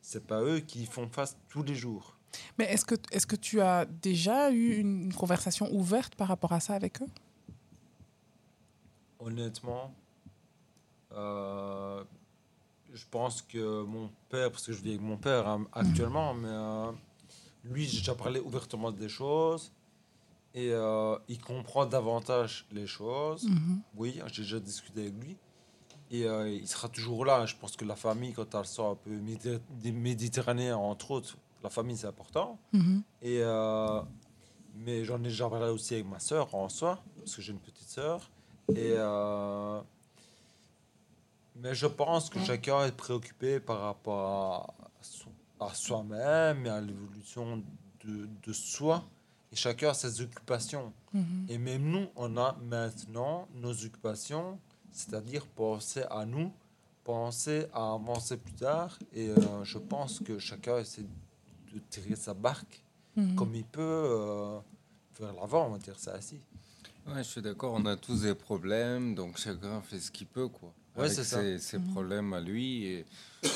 [0.00, 2.16] c'est pas eux qui font face tous les jours.
[2.58, 6.52] Mais est-ce que, est que tu as déjà eu une, une conversation ouverte par rapport
[6.52, 7.08] à ça avec eux?
[9.18, 9.92] Honnêtement,
[11.12, 12.02] euh,
[12.92, 16.48] je pense que mon père, parce que je vis avec mon père hein, actuellement, mais
[16.48, 16.92] euh,
[17.64, 19.72] lui, j'ai déjà parlé ouvertement des choses
[20.54, 23.44] et euh, il comprend davantage les choses.
[23.48, 23.80] Mhm.
[23.96, 25.36] Oui, j'ai déjà discuté avec lui.
[26.12, 27.46] Et euh, il sera toujours là.
[27.46, 31.36] Je pense que la famille, quand elle sort un peu méditer- des méditerranéen, entre autres,
[31.62, 32.58] la famille, c'est important.
[32.72, 33.02] Mhm.
[33.22, 34.00] Et, euh,
[34.74, 37.60] mais j'en ai déjà parlé aussi avec ma sœur en soi, parce que j'ai une
[37.60, 38.28] petite sœur.
[38.74, 38.94] Et,
[41.56, 44.74] mais je pense que chacun est préoccupé par rapport
[45.60, 47.62] à soi-même et à l'évolution
[48.04, 49.04] de, de soi.
[49.52, 50.92] Et chacun a ses occupations.
[51.12, 51.46] Mhm.
[51.48, 54.58] Et même nous, on a maintenant nos occupations,
[54.92, 56.52] c'est-à-dire penser à nous,
[57.04, 58.96] penser à avancer plus tard.
[59.12, 61.02] Et euh, je pense que chacun essaie
[61.72, 62.82] de tirer sa barque
[63.16, 63.34] Mhm.
[63.34, 64.60] comme il peut euh,
[65.18, 66.38] vers l'avant, on va dire ça ainsi.
[67.08, 70.46] Ouais, je suis d'accord, on a tous des problèmes, donc chacun fait ce qu'il peut,
[70.46, 70.72] quoi.
[70.96, 71.40] Ouais, avec c'est ça.
[71.40, 72.84] ses, ses problèmes à lui.
[72.86, 73.04] Et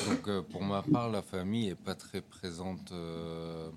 [0.07, 3.69] donc, euh, pour ma part, la famille est pas très présente euh,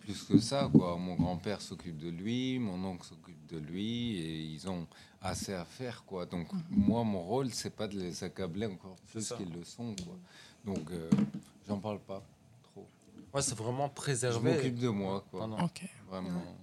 [0.00, 0.96] plus que ça, quoi.
[0.96, 4.86] Mon grand-père s'occupe de lui, mon oncle s'occupe de lui, et ils ont
[5.20, 6.26] assez à faire, quoi.
[6.26, 10.16] Donc, moi, mon rôle, c'est pas de les accabler encore plus qu'ils le sont, quoi.
[10.64, 11.08] Donc, euh,
[11.68, 12.22] j'en parle pas
[12.64, 12.88] trop.
[13.32, 14.54] Ouais, c'est vraiment Je préservé.
[14.54, 15.40] m'occupe de moi, quoi.
[15.40, 15.88] Pendant- Ok.
[16.10, 16.28] Vraiment.
[16.30, 16.56] Ouais,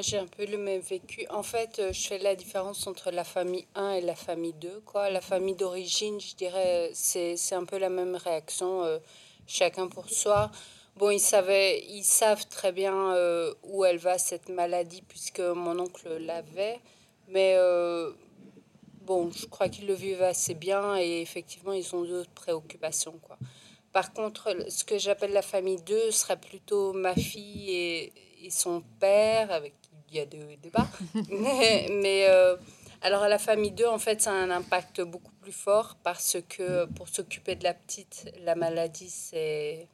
[0.00, 1.26] j'ai un peu le même vécu.
[1.30, 4.80] En fait, euh, je fais la différence entre la famille 1 et la famille 2.
[4.86, 5.10] Quoi.
[5.10, 8.98] La famille d'origine, je dirais, c'est c'est un peu la même réaction, euh,
[9.46, 10.50] chacun pour soi.
[10.96, 15.78] Bon, ils, savaient, ils savent très bien euh, où elle va, cette maladie, puisque mon
[15.78, 16.80] oncle l'avait.
[17.28, 17.56] Mais
[19.00, 23.18] bon, je crois qu'ils le vivent assez bien et effectivement, ils ont d'autres préoccupations.
[23.22, 23.38] Quoi.
[23.92, 28.12] Par contre, ce que j'appelle la famille 2 serait plutôt ma fille et,
[28.42, 29.74] et son père, avec
[30.12, 30.88] il y a des bas.
[31.30, 32.56] mais euh,
[33.04, 36.84] alors, la famille 2, en fait, ça a un impact beaucoup plus fort parce que
[36.86, 39.88] pour s'occuper de la petite, la maladie, c'est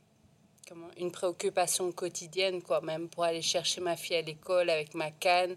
[0.69, 5.11] comment, une préoccupation quotidienne, quoi, même pour aller chercher ma fille à l'école avec ma
[5.11, 5.57] canne.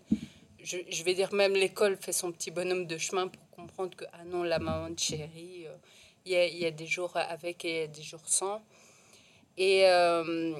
[0.63, 4.23] Je, vais dire, même l'école fait son petit bonhomme de chemin pour comprendre que, ah
[4.25, 5.75] non, la maman de chérie, euh,
[6.25, 8.61] il y, a, y a des jours avec et y a des jours sans.
[9.57, 10.53] Et, euh,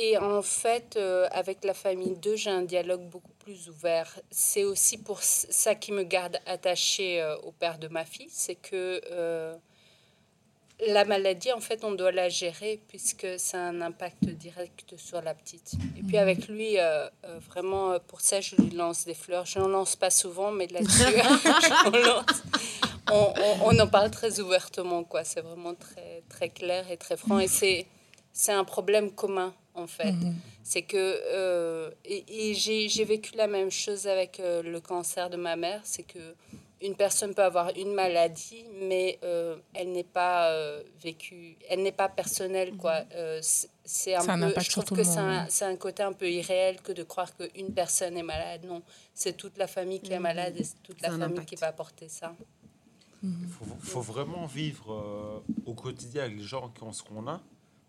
[0.00, 4.18] et en fait, euh, avec la famille 2, j'ai un dialogue beaucoup plus ouvert.
[4.30, 8.54] C'est aussi pour ça qui me garde attachée euh, au père de ma fille, c'est
[8.54, 9.56] que euh,
[10.86, 15.20] la maladie, en fait, on doit la gérer puisque ça a un impact direct sur
[15.20, 15.72] la petite.
[15.98, 16.76] Et puis avec lui,
[17.50, 19.44] vraiment, pour ça, je lui lance des fleurs.
[19.46, 21.02] Je n'en lance pas souvent, mais là-dessus.
[23.10, 25.24] On, on- on en parle très ouvertement, quoi.
[25.24, 27.38] C'est vraiment très, très clair et très franc.
[27.40, 27.86] Et c'est
[28.52, 30.14] un problème commun, en fait.
[30.62, 30.96] C'est que,
[31.32, 35.80] euh, et, et j'ai, vécu la même chose avec euh, le cancer de ma mère,
[35.84, 36.34] c'est que
[36.80, 41.92] une personne peut avoir une maladie, mais euh, elle n'est pas euh, vécue, elle n'est
[41.92, 43.02] pas personnelle, quoi.
[43.14, 45.50] Euh, c'est, un peu, impact je sur trouve tout que le c'est un, ouais.
[45.50, 48.64] c'est un côté un peu irréel que de croire qu'une personne est malade.
[48.64, 48.82] Non,
[49.14, 51.48] c'est toute la famille qui est malade et c'est toute la famille impact.
[51.48, 52.34] qui va porter ça.
[53.22, 57.26] Il faut, faut vraiment vivre euh, au quotidien avec les gens qui ont ce qu'on
[57.26, 57.40] a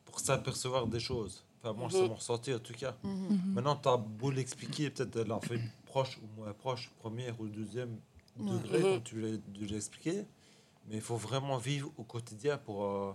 [0.06, 1.44] pour s'apercevoir des choses.
[1.62, 2.08] Enfin, moi, c'est Mhm.
[2.08, 2.96] mon ressenti en tout cas.
[3.04, 3.54] Mhm.
[3.54, 7.98] Maintenant, tu as beau l'expliquer, peut-être elle fait proche ou moins proche, première ou deuxième
[8.38, 8.84] degré, Mhm.
[8.84, 10.26] comme tu l'as déjà expliqué.
[10.88, 13.14] Mais il faut vraiment vivre au quotidien pour euh,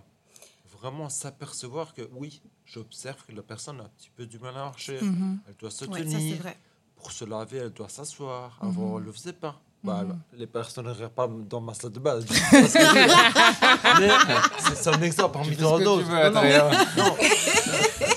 [0.79, 4.65] vraiment s'apercevoir que oui, j'observe que la personne a un petit peu du mal à
[4.65, 4.99] marcher.
[5.01, 5.39] Mhm.
[5.47, 6.35] Elle doit se Ouais, ça, tenir.
[6.35, 6.57] c'est vrai.
[6.95, 8.57] Pour se laver, elle doit s'asseoir.
[8.61, 8.69] Mhm.
[8.69, 9.59] Avant, elle le faisait pas.
[9.83, 10.19] Bah, Mhm.
[10.33, 12.25] Les personnes ne pas dans ma salle de base.
[12.27, 13.97] je sais pas ce que je veux dire.
[13.99, 14.09] Mais
[14.59, 16.07] c'est- c'est un exemple parmi tant d'autres.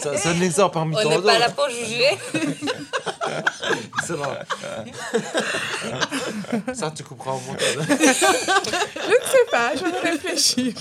[0.03, 0.15] Tu veux, Non, non, mais- Adrien.
[0.15, 0.17] non.
[0.17, 1.57] C'est c'est un exemple parmi On tant n'est pas là d'autres.
[1.57, 2.19] pour juger.
[4.07, 4.39] C'est vrai.
[6.73, 7.77] Ça, tu comprends au montage.
[7.89, 10.75] Je sais pas, je vais réfléchir.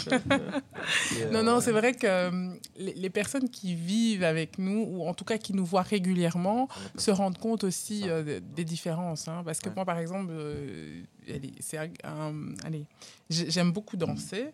[1.31, 2.31] Non, non, c'est vrai que euh,
[2.77, 6.67] les, les personnes qui vivent avec nous, ou en tout cas qui nous voient régulièrement,
[6.97, 9.27] se rendent compte aussi euh, de- des différences.
[9.27, 9.41] hein.
[9.45, 9.75] parce que Ouais.
[9.75, 11.01] moi, par exemple, euh,
[11.59, 12.85] c'est allez,
[13.29, 14.47] j'aime beaucoup danser.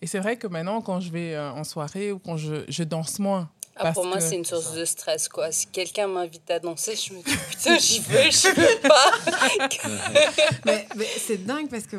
[0.00, 2.82] Et c'est vrai que maintenant, quand je vais euh, en soirée ou quand je, je
[2.84, 5.50] danse moins, Ah, pour moi, que- c'est une source de stress, quoi.
[5.50, 9.68] Si quelqu'un m'invite à danser, je me dis, putain, j'y vais, je veux pas.
[10.64, 11.96] Mais, mais c'est dingue parce que.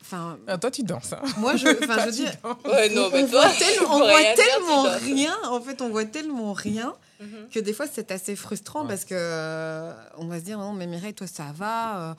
[0.00, 1.12] Enfin, Ah, toi, tu danses.
[1.12, 1.22] hein.
[1.38, 2.32] moi, je, enfin, je veux dire.
[2.64, 5.02] Ouais, non, mais on toi, voit, tellement- on voit rien dire, tu tellement danses.
[5.02, 5.36] rien.
[5.48, 7.48] En fait, on voit tellement rien Mhm.
[7.52, 8.88] que des fois, c'est assez frustrant Ouais.
[8.88, 12.10] parce que euh, on va se dire non, mais Mireille, toi, ça va.
[12.10, 12.14] euh,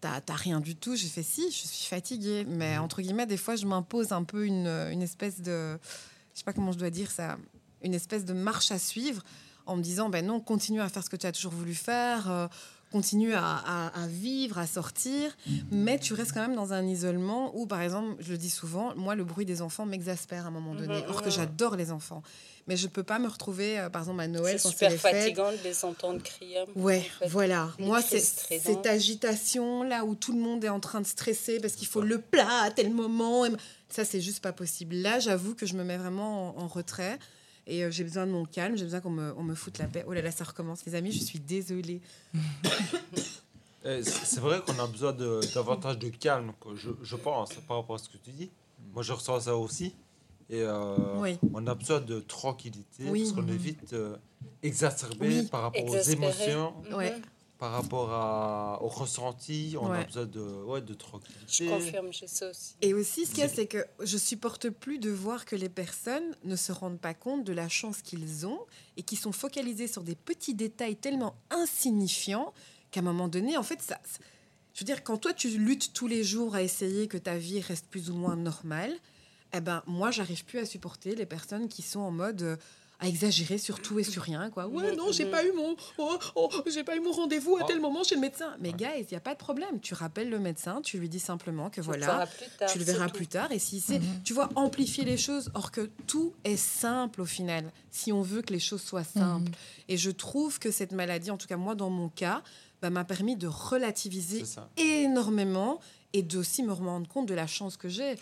[0.00, 0.94] T'as t'as rien du tout.
[0.96, 2.46] J'ai fait si, je suis fatiguée.
[2.48, 5.76] Mais entre guillemets, des fois, je m'impose un peu une, une espèce de.
[6.32, 7.36] Je sais pas comment je dois dire ça.
[7.82, 9.22] Une espèce de marche à suivre
[9.66, 12.30] en me disant ben non, continue à faire ce que tu as toujours voulu faire.
[12.30, 12.48] euh,
[12.90, 15.36] continue à, à- à vivre, à sortir,
[15.70, 18.94] mais tu restes quand même dans un isolement où, par exemple, je le dis souvent,
[18.96, 21.32] moi, le bruit des enfants m'exaspère à un moment donné, Mhm, or que mhm.
[21.32, 22.22] j'adore les enfants.
[22.66, 25.58] Mais je peux pas me retrouver, euh, par exemple, à Noël, C'est super fatigant de
[25.64, 26.60] les entendre crier.
[26.76, 27.28] Ouais, en fait.
[27.28, 27.68] voilà.
[27.78, 31.60] Les Moi, c'est cette agitation là où tout le monde est en train de stresser
[31.60, 33.44] parce qu'il faut le plat à tel moment.
[33.44, 33.50] et
[33.90, 34.96] Ça, c'est juste pas possible.
[34.96, 37.18] Là, j'avoue que je me mets vraiment en, en retrait
[37.68, 38.76] et euh, j'ai besoin de mon calme.
[38.76, 40.04] J'ai besoin qu'on me, on me foute la paix.
[40.08, 41.12] Oh là là, ça recommence, les amis.
[41.12, 42.00] Je suis désolée.
[43.84, 46.72] C- C'est vrai qu'on a besoin de- davantage de calme, quoi.
[46.76, 48.50] Je, je pense, par rapport à ce que tu dis.
[48.92, 49.94] Moi, je ressens ça aussi.
[50.50, 51.38] Et euh, Oui.
[51.54, 53.20] on a besoin de tranquillité Oui.
[53.22, 53.56] parce qu'on est Mhm.
[53.58, 54.16] vite euh,
[54.62, 55.46] exacerbé Oui.
[55.46, 56.16] par rapport Exaspéré.
[56.18, 56.94] aux émotions, Mhm.
[56.94, 57.14] Ouais.
[57.58, 59.76] Par rapport à, au ressenti.
[59.80, 61.66] On a besoin de, ouais, de Je tranquillité.
[61.66, 62.74] confirme, j'ai ça aussi.
[62.82, 65.68] Et aussi, ce qu'il y a, c'est que je supporte plus de voir que les
[65.68, 68.60] personnes ne se rendent pas compte de la chance qu'ils ont
[68.96, 72.52] et qui sont focalisées sur des petits détails tellement insignifiants
[72.90, 73.98] qu'à un moment donné, en fait, ça.
[74.74, 77.60] Je veux dire, quand toi, tu luttes tous les jours à essayer que ta vie
[77.60, 78.94] reste plus ou moins normale,
[79.52, 82.42] eh ben, moi, j'arrive plus à supporter les personnes qui sont en mode.
[82.42, 82.56] euh,
[83.00, 84.66] à exagérer sur tout et sur rien, quoi.
[84.66, 85.30] Ouais, Mhm, non, j'ai mhm.
[85.30, 88.20] pas eu mon, oh, oh, j'ai pas eu mon rendez-vous à tel moment chez le
[88.20, 88.56] médecin.
[88.58, 89.78] Mais guys, il y a pas de problème.
[89.80, 92.06] Tu rappelles le médecin, tu lui dis simplement que Tu le voilà,
[92.58, 93.52] tard, tu le verras plus tard.
[93.52, 94.22] Et si c'est, Mhm.
[94.24, 98.42] tu vois, amplifier les choses, or que tout est simple au final, si on veut
[98.42, 99.52] que les choses soient simples.
[99.88, 102.42] Et je trouve que cette maladie, en tout cas moi dans mon cas,
[102.82, 104.44] bah, m'a permis de relativiser
[104.76, 105.80] énormément
[106.12, 108.16] et d'aussi me rendre compte de la chance que j'ai.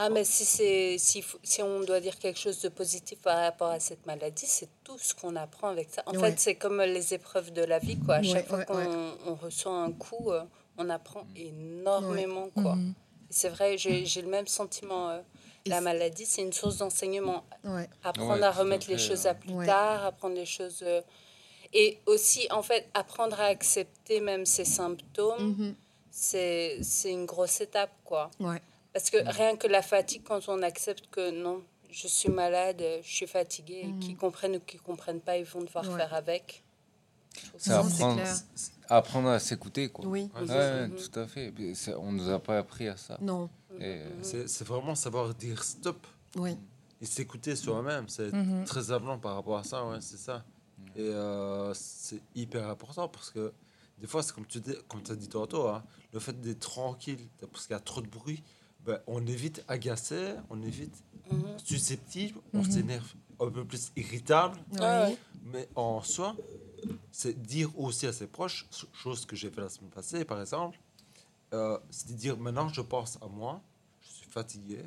[0.00, 3.70] Ah, mais si, c'est, si, si on doit dire quelque chose de positif par rapport
[3.70, 6.02] à cette maladie, c'est tout ce qu'on apprend avec ça.
[6.06, 6.30] En Ouais.
[6.30, 8.16] fait, c'est comme les épreuves de la vie, quoi.
[8.16, 9.10] À Ouais, chaque fois ouais, qu'on ouais.
[9.26, 10.44] on reçoit un coup, euh,
[10.76, 12.76] on apprend énormément, quoi.
[12.76, 12.94] Mhm.
[13.28, 15.10] C'est vrai, j'ai, j'ai le même sentiment.
[15.10, 15.20] euh,
[15.66, 17.44] la maladie, c'est une source d'enseignement.
[17.64, 17.90] Ouais.
[18.02, 19.30] Apprendre Ouais, à remettre les choses ouais.
[19.30, 19.66] à plus Ouais.
[19.66, 20.78] tard, apprendre les choses...
[20.82, 21.02] euh,
[21.74, 25.74] et aussi, en fait, apprendre à accepter même ses symptômes,
[26.10, 28.30] c'est, c'est une grosse étape, quoi.
[28.92, 33.08] Parce que rien que la fatigue, quand on accepte que non, je suis malade, je
[33.08, 33.98] suis fatiguée, Mhm.
[34.00, 35.96] qu'ils comprennent ou qu'ils comprennent pas, ils vont devoir Ouais.
[35.96, 36.64] faire avec.
[37.56, 38.20] C'est apprendre,
[38.88, 40.06] apprendre à s'écouter, quoi.
[40.06, 40.28] Oui.
[40.34, 41.52] Ouais, Ouais, tout à fait.
[41.96, 43.16] On nous a pas appris à ça.
[43.20, 43.48] Non.
[43.78, 44.46] Et, Mhm.
[44.46, 46.04] C'est vraiment savoir dire stop
[46.36, 46.56] Oui.
[47.00, 48.08] et s'écouter soi-même.
[48.08, 48.64] C'est Mhm.
[48.64, 50.44] très important par rapport à ça, ouais, c'est ça.
[50.96, 53.52] Et euh, c'est hyper important parce que
[53.98, 57.20] des fois, c'est comme tu dis, comme as dit tantôt, hein, le fait d'être tranquille,
[57.52, 58.42] parce qu'il y a trop de bruit,
[58.88, 61.58] ben, on est vite agacé, on est vite Mhm.
[61.62, 62.70] susceptible, on Mhm.
[62.70, 65.16] s'énerve un peu plus irritable, Ah Oui.
[65.44, 66.34] mais en soi,
[67.12, 70.78] c'est dire aussi à ses proches, chose que j'ai fait la semaine passée par exemple,
[71.52, 73.60] euh, c'est dire maintenant je pense à moi,
[74.00, 74.80] je suis fatigué.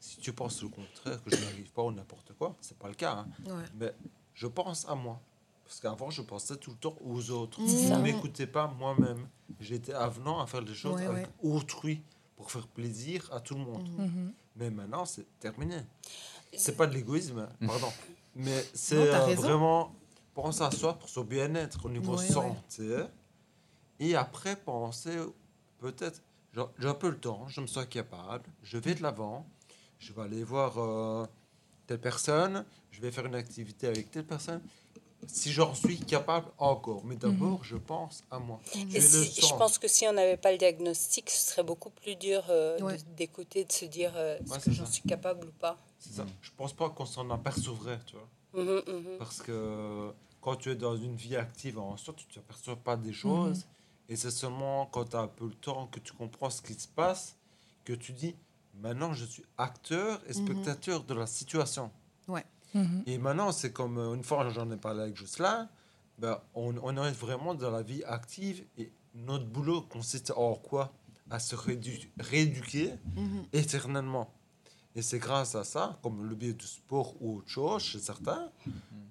[0.00, 2.94] Si tu penses le contraire, que je n'arrive pas ou n'importe quoi, c'est pas le
[2.94, 3.12] cas.
[3.20, 3.28] hein.
[3.46, 3.64] Ouais.
[3.78, 3.94] Mais
[4.34, 5.20] je pense à moi.
[5.64, 7.58] Parce qu'avant, je pensais tout le temps aux autres.
[7.66, 9.26] Je ne m'écoutais pas moi-même.
[9.60, 11.32] J'étais avenant à faire des choses Ouais, avec ouais.
[11.50, 12.02] autrui
[12.44, 13.88] pour faire plaisir à tout le monde.
[13.96, 14.04] Mhm.
[14.04, 14.32] Mhm.
[14.56, 15.78] Mais maintenant, c'est terminé.
[16.54, 17.90] C'est pas de l'égoïsme, hein, pardon.
[18.36, 19.94] Mais c'est Non, euh, vraiment
[20.34, 23.04] penser à soi pour son bien-être au niveau santé.
[23.98, 25.16] Et après, penser
[25.78, 26.22] peut-être,
[26.78, 29.46] j'ai un peu le temps, je me sens capable, je vais de l'avant,
[29.98, 31.26] je vais aller voir euh,
[31.86, 34.60] telle personne, je vais faire une activité avec telle personne.
[35.28, 38.60] Si j'en suis capable encore, mais d'abord, je pense à moi.
[38.90, 42.16] Je Et si- pense que si on n'avait pas le diagnostic, ce serait beaucoup plus
[42.16, 42.98] dur euh, Ouais.
[43.16, 45.78] d'écouter, de se dire euh, est-ce Ouais, que j'en suis capable ou pas.
[45.98, 46.26] C'est ça.
[46.42, 48.28] Je pense pas qu'on s'en apercevrait, tu vois.
[48.62, 49.18] Mhm, mhm.
[49.18, 52.96] Parce que quand tu es dans une vie active en soi, tu ne t'aperçois pas
[52.96, 53.64] des choses.
[54.08, 56.74] Et c'est seulement quand tu as un peu le temps que tu comprends ce qui
[56.74, 57.36] se passe
[57.84, 58.34] que tu dis
[58.74, 60.44] maintenant je suis acteur et Mhm.
[60.46, 61.90] spectateur de la situation.
[62.74, 63.02] Mhm.
[63.06, 65.68] Et maintenant, c'est comme euh, une fois j'en ai parlé avec Jocelyn,
[66.18, 70.92] ben, on, on est vraiment dans la vie active et notre boulot consiste en quoi?
[71.30, 73.44] À se réédu- rééduquer Mhm.
[73.52, 74.32] éternellement.
[74.94, 78.50] Et c'est grâce à ça, comme le biais du sport ou autre chose chez certains,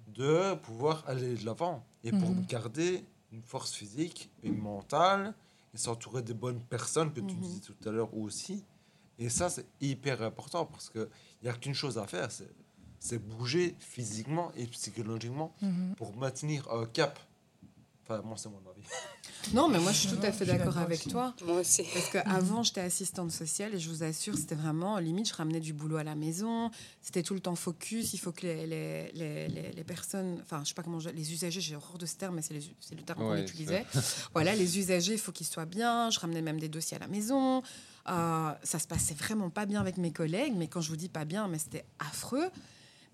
[0.08, 1.84] de pouvoir aller de l'avant.
[2.04, 2.46] Et pour Mhm.
[2.46, 5.34] garder une force physique et mentale,
[5.74, 7.40] et s'entourer de bonnes personnes, que tu Mhm.
[7.40, 8.64] disais tout à l'heure aussi.
[9.18, 11.08] Et ça, c'est hyper important parce qu'il
[11.42, 12.48] n'y a qu'une chose à faire, c'est
[13.06, 15.94] c'est bouger physiquement et psychologiquement Mhm.
[15.98, 17.18] pour maintenir un cap.
[18.02, 18.82] Enfin, moi, c'est mon avis.
[19.52, 21.08] Non, mais moi, je suis tout à fait d'accord avec aussi.
[21.10, 21.34] toi.
[21.44, 21.82] Moi aussi.
[21.92, 25.74] Parce qu'avant, j'étais assistante sociale et je vous assure, c'était vraiment limite, je ramenais du
[25.74, 26.70] boulot à la maison.
[27.02, 28.14] C'était tout le temps focus.
[28.14, 31.10] Il faut que les, les, les, les- les personnes, enfin, je sais pas comment, je-
[31.10, 33.84] les usagers, j'ai horreur de ce terme, mais c'est le terme qu'on utilisait.
[34.32, 36.08] voilà, les usagers, il faut qu'ils soient bien.
[36.08, 37.62] Je ramenais même des dossiers à la maison.
[38.08, 41.10] Euh, ça se passait vraiment pas bien avec mes collègues, mais quand je vous dis
[41.10, 42.48] pas bien, mais c'était affreux.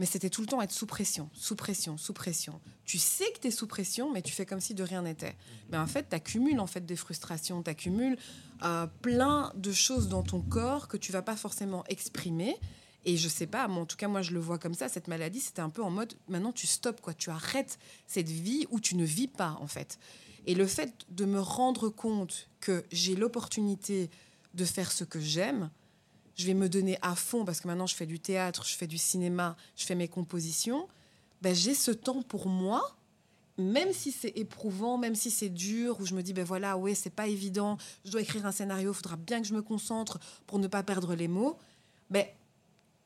[0.00, 2.58] Mais c'était tout le temps être sous pression, sous pression, sous pression.
[2.86, 5.36] Tu sais que tu es sous pression, mais tu fais comme si de rien n'était.
[5.70, 8.16] Mais en fait, tu accumules en fait, des frustrations, tu accumules
[8.62, 12.56] euh, plein de choses dans ton corps que tu vas pas forcément exprimer.
[13.04, 14.88] Et je sais pas, moi, en tout cas, moi, je le vois comme ça.
[14.88, 17.12] Cette maladie, c'était un peu en mode maintenant, tu stops, quoi.
[17.12, 19.98] Tu arrêtes cette vie où tu ne vis pas, en fait.
[20.46, 24.08] Et le fait de me rendre compte que j'ai l'opportunité
[24.54, 25.68] de faire ce que j'aime,
[26.40, 28.86] je vais me donner à fond parce que maintenant je fais du théâtre, je fais
[28.86, 30.88] du cinéma, je fais mes compositions.
[31.42, 32.96] Ben, j'ai ce temps pour moi,
[33.58, 36.94] même si c'est éprouvant, même si c'est dur, où je me dis ben voilà, ouais,
[36.94, 40.58] c'est pas évident, je dois écrire un scénario, faudra bien que je me concentre pour
[40.58, 41.58] ne pas perdre les mots.
[42.10, 42.26] Ben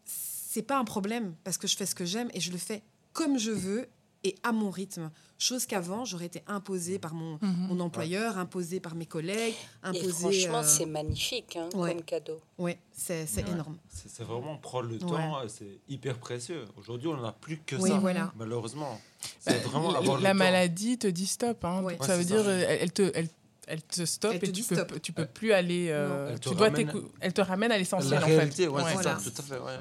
[0.05, 2.83] c'est pas un problème parce que je fais ce que j'aime et je le fais
[3.13, 3.89] comme je veux
[4.25, 5.11] et à mon rythme.
[5.39, 7.67] Chose qu'avant, j'aurais été imposée par mon, Mhm.
[7.69, 9.53] mon employeur, imposée par mes collègues,
[9.85, 10.13] Et imposée.
[10.13, 11.93] franchement, euh, c'est magnifique hein, ouais.
[11.95, 12.41] comme cadeau.
[12.57, 13.51] Ouais, c'est c'est Ouais.
[13.51, 13.77] énorme.
[13.93, 15.01] C'est vraiment prendre le Ouais.
[15.01, 16.65] temps, et c'est hyper précieux.
[16.79, 18.33] Aujourd'hui, on n'a plus que Oui, ça, voilà.
[18.37, 19.01] malheureusement.
[19.47, 20.35] Bah, la- le temps.
[20.35, 21.65] maladie te dit stop.
[21.65, 21.83] Hein.
[21.83, 21.99] Ouais.
[22.01, 22.49] Ça Ouais, veut dire ça.
[22.49, 23.29] euh, elle, elle te, elle,
[23.67, 25.03] elle te stoppe Elle te et tu peux, stop.
[25.03, 25.89] tu peux plus aller.
[25.91, 28.69] euh, Elle te tu dois ramène- elle te ramène à l'essentiel La en réalité, fait.
[28.69, 29.19] ouais, c'est Voilà.
[29.19, 29.55] ça, tout à fait.
[29.59, 29.79] ouais, ouais.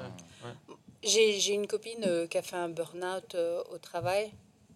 [1.04, 4.32] J'ai j'ai une copine euh, qui a fait un burn-out euh, au travail.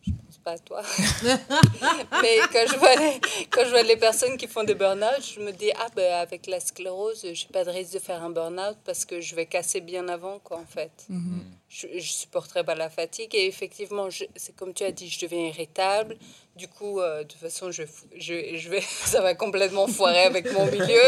[0.07, 0.83] Je pense pas à toi.
[2.23, 3.21] Mais quand je, vois les,
[3.51, 6.47] quand je vois les personnes qui font des burn-out, je me dis, ah ben avec
[6.47, 9.47] la sclérose, je n'ai pas de risque de faire un burn-out parce que je vais
[9.47, 10.93] casser bien avant, quoi, en fait.
[11.09, 11.45] Mhm.
[11.69, 13.35] Je ne supporterai pas la fatigue.
[13.35, 16.17] Et effectivement, c'est comme tu as dit, je deviens irritable.
[16.57, 17.83] Du coup, euh, de toute façon, je,
[18.17, 21.03] je, je vais, ça va complètement foirer avec mon milieu.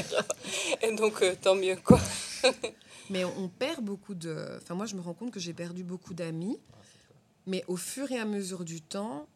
[0.82, 2.00] Et donc, euh, tant mieux, quoi.
[3.10, 4.58] Mais on perd beaucoup de.
[4.62, 6.58] Enfin, moi, je me rends compte que j'ai perdu beaucoup d'amis.
[7.46, 9.26] Mais au fur et à mesure du temps,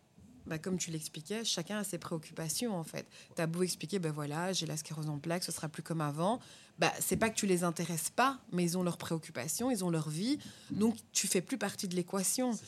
[0.46, 3.06] bah, comme tu l'expliquais, chacun a ses préoccupations, en fait.
[3.36, 6.00] Tu as beau expliquer, ben voilà, j'ai la sclérose en plaques, ce sera plus comme
[6.00, 6.40] avant.
[6.78, 9.90] Bah, c'est pas que tu les intéresses pas, mais ils ont leurs préoccupations, ils ont
[9.90, 10.38] leur vie.
[10.70, 12.58] Donc, tu fais plus partie de l'équation.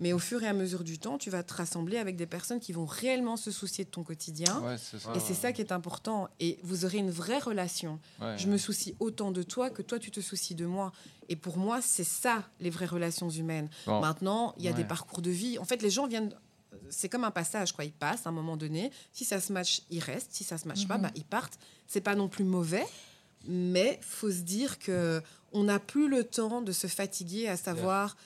[0.00, 2.58] Mais au fur et à mesure du temps, tu vas te rassembler avec des personnes
[2.58, 4.60] qui vont réellement se soucier de ton quotidien.
[4.60, 5.12] Ouais, c'est ça.
[5.14, 6.28] Et c'est ça qui est important.
[6.40, 8.00] Et vous aurez une vraie relation.
[8.20, 8.36] Ouais.
[8.36, 10.92] Je me soucie autant de toi que toi, tu te soucies de moi.
[11.28, 13.68] Et pour moi, c'est ça, les vraies relations humaines.
[13.86, 14.00] Bon.
[14.00, 14.76] Maintenant, il y a Ouais.
[14.76, 15.58] des parcours de vie.
[15.58, 16.34] En fait, les gens viennent.
[16.90, 17.84] C'est comme un passage, quoi.
[17.84, 18.90] Ils passent à un moment donné.
[19.12, 20.32] Si ça se match, ils restent.
[20.32, 21.02] Si ça se match pas, Mhm.
[21.04, 21.56] bah, ils partent.
[21.86, 22.84] C'est pas non plus mauvais,
[23.46, 25.22] mais faut se dire que
[25.52, 28.16] on n'a plus le temps de se fatiguer à savoir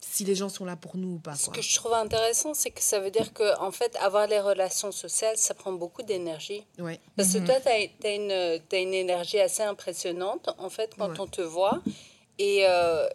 [0.00, 1.34] si les gens sont là pour nous ou pas.
[1.34, 4.40] Ce que je trouve intéressant, c'est que ça veut dire que, en fait, avoir les
[4.40, 6.64] relations sociales, ça prend beaucoup d'énergie.
[6.78, 7.00] Ouais.
[7.16, 7.46] Parce que Mhm.
[7.46, 7.68] toi, tu
[8.06, 11.20] as, une, t'as une énergie assez impressionnante, en fait, quand Ouais.
[11.20, 11.82] on te voit.
[12.38, 13.08] Et, euh,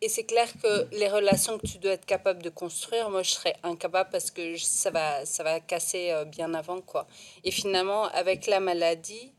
[0.00, 3.30] et c'est clair que les relations que tu dois être capable de construire, moi, je
[3.30, 7.06] serais incapable parce que je- ça va, ça va casser euh, bien avant, quoi.
[7.44, 9.32] Et finalement, avec la maladie,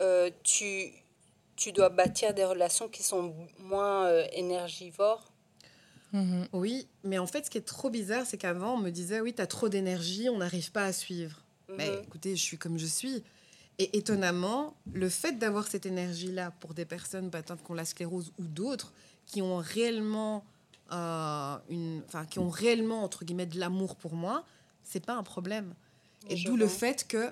[0.00, 0.92] euh, tu,
[1.56, 5.22] tu dois bâtir des relations qui sont moins euh, énergivores.
[6.12, 6.48] Mhm.
[6.52, 9.34] Oui, mais en fait, ce qui est trop bizarre, c'est qu'avant, on me disait oui,
[9.34, 11.42] tu as trop d'énergie, on n'arrive pas à suivre.
[11.76, 12.02] Mais Mhm.
[12.04, 13.22] écoutez, je suis comme je suis.
[13.78, 18.32] Et étonnamment, le fait d'avoir cette énergie-là pour des personnes atteintes qui ont la sclérose
[18.38, 18.92] ou d'autres
[19.26, 20.42] qui ont réellement,
[20.92, 24.44] euh, une, enfin, qui ont réellement entre guillemets de l'amour pour moi,
[24.82, 25.74] c'est pas un problème.
[26.30, 27.30] Et d'où le fait que,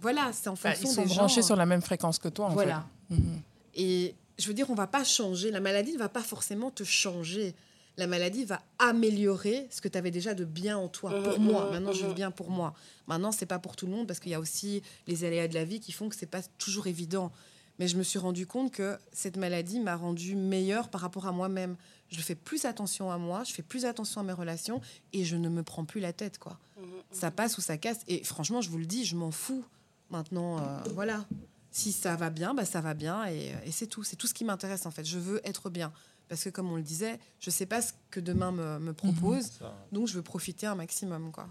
[0.00, 1.46] voilà, c'est en Bah, fonction ils sont des branchés gens.
[1.48, 2.86] sur la même fréquence que toi, en voilà.
[3.10, 3.14] fait.
[3.16, 3.40] Mhm.
[3.74, 5.50] Et je veux dire, on va pas changer.
[5.50, 7.54] La maladie ne va pas forcément te changer.
[7.98, 11.10] La maladie va améliorer ce que tu avais déjà de bien en toi.
[11.10, 12.74] Mhm, Pour moi, mhm, maintenant, je vis bien pour moi.
[13.06, 15.54] Maintenant, c'est pas pour tout le monde parce qu'il y a aussi les aléas de
[15.54, 17.30] la vie qui font que c'est pas toujours évident.
[17.78, 21.32] Mais je me suis rendu compte que cette maladie m'a rendue meilleure par rapport à
[21.32, 21.76] moi-même.
[22.10, 24.80] Je fais plus attention à moi, je fais plus attention à mes relations
[25.12, 26.58] et je ne me prends plus la tête, quoi.
[27.10, 28.00] Ça passe ou ça casse.
[28.08, 29.64] Et franchement, je vous le dis, je m'en fous.
[30.10, 30.62] Maintenant, euh,
[30.94, 31.24] voilà.
[31.70, 34.02] Si ça va bien, bah, ça va bien et, et c'est tout.
[34.04, 35.04] C'est tout ce qui m'intéresse en fait.
[35.06, 35.90] Je veux être bien.
[36.28, 38.92] Parce que comme on le disait, je ne sais pas ce que demain me, me
[38.92, 39.50] propose.
[39.92, 41.30] Donc je veux profiter un maximum.
[41.32, 41.46] Quoi.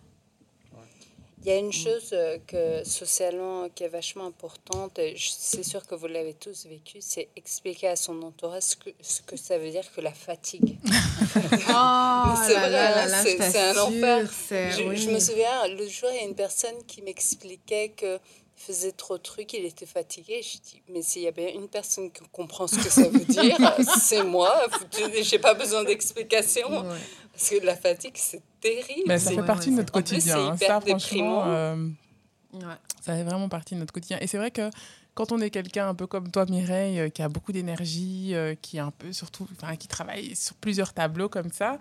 [1.43, 5.83] Il y a une chose euh, que socialement qui est vachement importante, et c'est sûr
[5.87, 9.57] que vous l'avez tous vécu, c'est expliquer à son entourage ce que, ce que ça
[9.57, 10.77] veut dire que la fatigue.
[10.83, 10.85] Oh
[12.45, 14.29] c'est vrai, hein, c'est- un enfer.
[14.71, 14.97] Je, oui.
[14.97, 18.19] je me souviens, le jour, il y a une personne qui m'expliquait que
[18.61, 20.41] faisait trop de trucs, il était fatigué.
[20.41, 23.25] Je dis, mais s'il y a bien une personne qui comprend ce que ça veut
[23.25, 23.57] dire,
[24.01, 24.53] c'est moi.
[24.91, 26.69] Je n'ai pas besoin d'explication.
[26.69, 26.97] Ouais.
[27.33, 29.03] Parce que la fatigue, c'est terrible.
[29.07, 30.37] Mais ça fait Ouais, partie ouais, de notre plus, quotidien.
[30.37, 30.55] hein.
[30.55, 31.43] hyper Ça, franchement, déprimant.
[31.47, 31.87] euh,
[32.53, 32.59] Ouais.
[33.01, 34.17] ça fait vraiment partie de notre quotidien.
[34.21, 34.69] Et c'est vrai que
[35.13, 38.55] quand on est quelqu'un un peu comme toi, Mireille, euh, qui a beaucoup d'énergie, euh,
[38.61, 41.77] qui est un peu surtout, enfin, qui travaille sur plusieurs tableaux comme ça,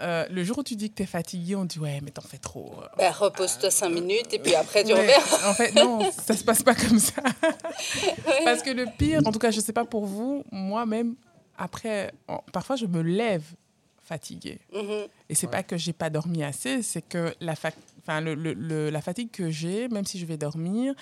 [0.00, 2.22] euh, le jour où tu dis que tu es fatigué, on dit ouais, mais t'en
[2.22, 2.74] fais trop.
[2.96, 5.48] Ben, repose-toi cinq minutes et puis après tu Ouais, reviens.
[5.48, 7.22] en fait, non, ça se passe pas comme ça.
[8.44, 11.14] Parce que le pire, en tout cas, je sais pas pour vous, moi-même,
[11.56, 13.42] après, en- parfois, je me lève
[14.02, 14.58] fatiguée.
[14.72, 15.06] Mhm.
[15.28, 17.70] Et c'est pas que j'ai pas dormi assez, c'est que la, fa-
[18.02, 20.94] enfin, le, le- le- la fatigue que j'ai, même si je vais dormir,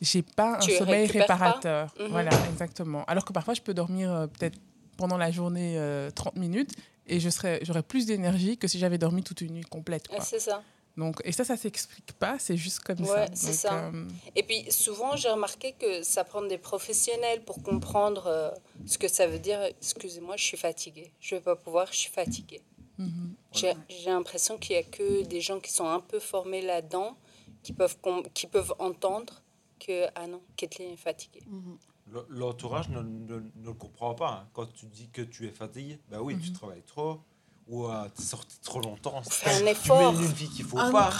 [0.00, 1.92] j'ai pas Tu un sommeil réparateur.
[2.00, 2.06] Mhm.
[2.08, 3.04] Voilà, exactement.
[3.06, 4.58] Alors que parfois, je peux dormir euh, peut-être
[4.96, 6.70] pendant la journée euh, 30 minutes
[7.06, 10.08] et je serais, j'aurais plus d'énergie que si j'avais dormi toute une nuit complète.
[10.08, 10.20] Quoi.
[10.20, 10.62] C'est ça.
[10.96, 13.12] Donc, et ça, ça s'explique pas, c'est juste comme ça.
[13.12, 13.84] Ouais, c'est Donc, ça.
[13.86, 18.50] euh, Et puis souvent, j'ai remarqué que ça prend des professionnels pour comprendre euh,
[18.86, 19.60] ce que ça veut dire.
[19.80, 21.10] Excusez-moi, je suis fatiguée.
[21.20, 22.62] Je vais pas pouvoir, je suis fatiguée.
[22.98, 23.34] mhm.
[23.52, 27.16] J'ai j'ai l'impression qu'il y a que des gens qui sont un peu formés là-dedans
[27.64, 29.42] qui peuvent, com- qui peuvent entendre
[29.80, 31.42] que, ah non, Kathleen est fatiguée.
[31.48, 31.76] Mhm.
[32.14, 34.30] Le- L'entourage ne, ne, ne le comprend pas.
[34.44, 34.48] hein.
[34.54, 36.56] Quand tu dis que tu es fatigué, bah oui, tu Mhm.
[36.56, 37.20] travailles trop
[37.68, 39.22] ou tu es sorti trop longtemps.
[39.28, 40.12] Fais un Tu mets effort.
[40.14, 41.12] une vie qu'il faut Ah pas.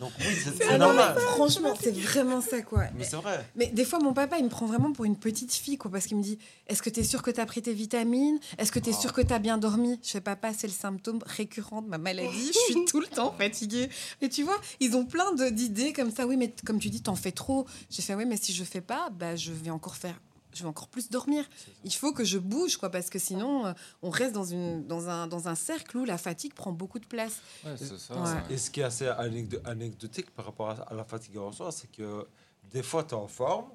[0.00, 1.16] Donc oui, c'est mais normal.
[1.18, 2.84] franchement, c'est vraiment ça, quoi.
[2.96, 3.44] Mais c'est vrai.
[3.56, 6.06] Mais des fois, mon papa, il me prend vraiment pour une petite fille, quoi, parce
[6.06, 8.38] qu'il me dit Est-ce que tu es sûr que tu as pris tes vitamines?
[8.58, 9.00] Est-ce que tu es Oh.
[9.00, 9.98] sûr que tu as bien dormi?
[10.02, 12.52] Je fais Papa, c'est le symptôme récurrent de ma maladie.
[12.52, 13.88] Je suis tout le temps fatiguée.
[14.20, 16.26] Et tu vois, ils ont plein de- d'idées comme ça.
[16.26, 17.66] Oui, mais comme tu dis, t'en fais trop.
[17.90, 20.20] J'ai fait Oui, mais si je fais pas, bah, je vais encore faire.
[20.56, 21.44] Je vais encore plus dormir.
[21.84, 23.72] Il faut que je bouge, quoi, parce que sinon, euh,
[24.02, 27.06] on reste dans, une, dans, un, dans un cercle où la fatigue prend beaucoup de
[27.06, 27.40] place.
[27.64, 28.14] Ouais, c'est ça.
[28.14, 28.40] Ouais.
[28.50, 31.90] Et ce qui est assez anecdo- anecdotique par rapport à, la fatigue en soi, c'est
[31.90, 32.26] que
[32.70, 33.66] des fois, tu es en forme.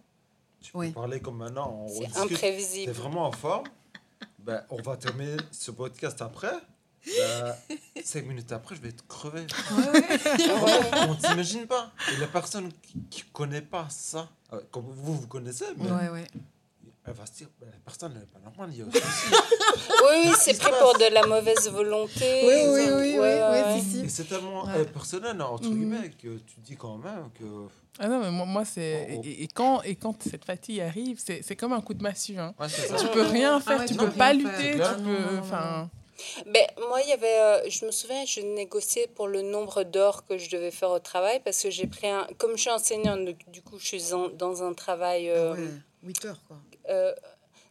[0.62, 0.92] Tu peux Oui.
[0.92, 2.14] parler comme maintenant, on C'est rediscute.
[2.14, 2.92] Tu es imprévisible.
[2.92, 3.66] vraiment en forme.
[4.40, 6.54] Ben, on va terminer ce podcast après.
[7.04, 7.56] Ben,
[8.04, 9.46] cinq minutes après, je vais être crevé.
[11.10, 11.92] on t'imagine pas.
[12.14, 16.10] Et la personne qui ne connaît pas ça, euh, comme vous, vous connaissez, mais Ouais,
[16.10, 16.28] ouais.
[17.08, 18.70] Elle va se dire la personne n'est pas normale.
[18.74, 18.86] Il y a.
[20.04, 22.42] Oui, oui, c'est pris pour de la mauvaise volonté.
[22.44, 23.80] Oui, oui, oui, oui, Ouais, oui, ouais.
[23.80, 24.06] si, si.
[24.06, 24.86] Et c'est tellement Ouais.
[24.86, 25.76] personnel, entre Mhm.
[25.76, 27.44] guillemets, que tu dis quand même que.
[28.00, 29.08] Ah non, mais moi, moi c'est.
[29.12, 29.22] Oh, oh.
[29.26, 32.38] Et, et quand, et quand cette fatigue arrive, c'est c'est comme un coup de massue.
[32.38, 32.54] Hein.
[33.00, 34.98] Tu peux rien faire, ouais, tu peux pas lutter, faire.
[34.98, 35.38] tu peux.
[35.40, 35.90] Enfin.
[36.46, 40.24] Ben, moi, il y avait, euh, je me souviens, je négociais pour le nombre d'heures
[40.28, 42.28] que je devais faire au travail parce que j'ai pris un.
[42.38, 45.30] Comme je suis enseignante, du coup, je suis en- dans un travail.
[45.30, 45.68] euh, Ouais,
[46.04, 46.58] 8 heures, quoi.
[46.92, 47.14] Euh,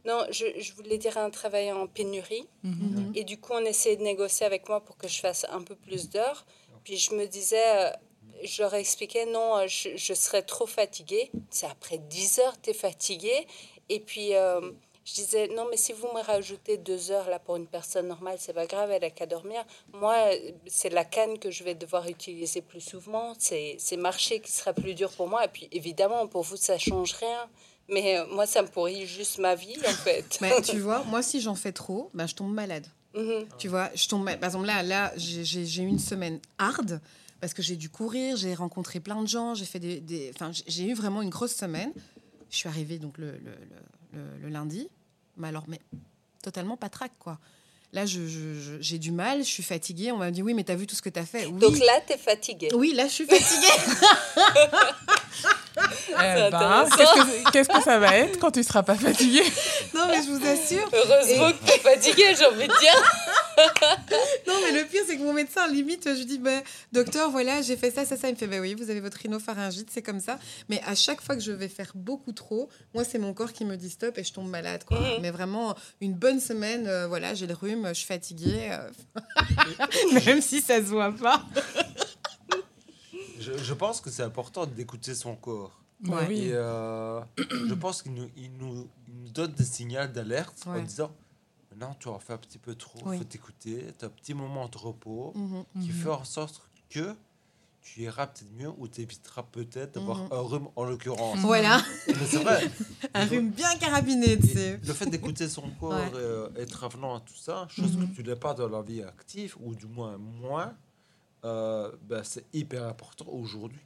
[0.04, 2.46] non, je, je voulais dire un travail en pénurie.
[2.62, 3.12] mhm.
[3.14, 5.74] Et du coup, on essayait de négocier avec moi pour que je fasse un peu
[5.74, 6.46] plus d'heures.
[6.84, 7.90] Puis je me disais, euh,
[8.42, 11.30] je leur expliquais, non, euh, je, je serais trop fatiguée.
[11.50, 13.46] C'est après 10 heures, tu es fatiguée.
[13.90, 14.60] Et puis, euh,
[15.04, 18.36] je disais, non, mais si vous me rajoutez deux heures là pour une personne normale,
[18.38, 19.64] c'est pas grave, elle a qu'à dormir.
[19.92, 20.16] Moi,
[20.66, 23.34] c'est la canne que je vais devoir utiliser plus souvent.
[23.38, 25.44] C'est c'est marcher qui sera plus dur pour moi.
[25.44, 27.50] Et puis, évidemment, pour vous, ça change rien.
[27.90, 30.38] Mais euh, moi, ça me pourrit juste ma vie, en fait.
[30.40, 32.86] Mais tu vois, moi, si j'en fais trop, ben, je tombe malade.
[33.14, 33.46] Mhm.
[33.58, 34.24] Tu vois, je tombe.
[34.24, 37.00] Par exemple, là, là j'ai- eu une semaine hard
[37.40, 40.00] parce que j'ai dû courir, j'ai rencontré plein de gens, j'ai fait des.
[40.00, 41.92] des- Enfin, j'ai- eu vraiment une grosse semaine.
[42.50, 44.88] Je suis arrivée donc le, le, le- le- le lundi,
[45.36, 45.80] mais alors, mais
[46.42, 47.38] totalement patraque, quoi.
[47.92, 50.12] Là, je- je- je- j'ai du mal, je suis fatiguée.
[50.12, 51.46] On m'a dit oui, mais t'as vu tout ce que t'as fait.
[51.46, 51.58] Oui.
[51.58, 52.68] Donc là, tu es fatiguée.
[52.74, 53.66] oui, là, je suis fatiguée.
[56.12, 56.86] Eh ben,
[57.52, 59.42] qu'est-ce que- que ça va être quand tu seras pas fatigué
[59.94, 60.88] non, mais je vous assure.
[60.92, 63.02] Heureusement que tu es fatiguée, j'ai envie de dire.
[64.46, 66.62] Non, mais le pire, c'est que mon médecin, limite, je lui dis, bah,
[66.92, 68.28] docteur, voilà, j'ai fait ça, ça, ça.
[68.28, 70.38] Il me fait, bah oui, vous avez votre rhinopharyngite, c'est comme ça.
[70.70, 73.66] Mais à chaque fois que je vais faire beaucoup trop, moi, c'est mon corps qui
[73.66, 74.84] me dit stop et je tombe malade.
[74.84, 74.98] Quoi.
[74.98, 75.20] Mhm.
[75.20, 78.70] Mais vraiment, une bonne semaine, euh, voilà, j'ai le rhume, je suis fatiguée.
[78.72, 78.90] euh,
[80.26, 81.44] Même si ça se voit pas.
[83.38, 85.80] Je, je pense que c'est important d'écouter son corps.
[86.00, 86.26] Bah Ouais.
[86.28, 86.38] oui.
[86.46, 87.20] Et euh,
[87.68, 91.10] je pense qu'il nous, il nous, il nous donne des signaux d'alerte en disant
[91.70, 93.18] Maintenant, tu en fais un petit peu trop, il Oui.
[93.18, 95.64] faut t'écouter, tu as un petit moment de repos Mhm.
[95.82, 95.94] qui Mhm.
[95.94, 97.14] fait en sorte que
[97.82, 100.28] tu iras peut-être mieux ou tu éviteras peut-être d'avoir Mhm.
[100.32, 101.38] un rhume en l'occurrence.
[101.40, 102.62] Voilà, Mais c'est vrai.
[103.14, 104.78] un rhume bien carabiné, tu sais.
[104.84, 106.10] Le fait d'écouter son corps Ouais.
[106.12, 108.08] et euh, être avenant à tout ça, chose Mhm.
[108.10, 110.74] que tu n'es pas dans la vie active, ou du moins moins,
[111.44, 113.80] euh, ben, c'est hyper important aujourd'hui.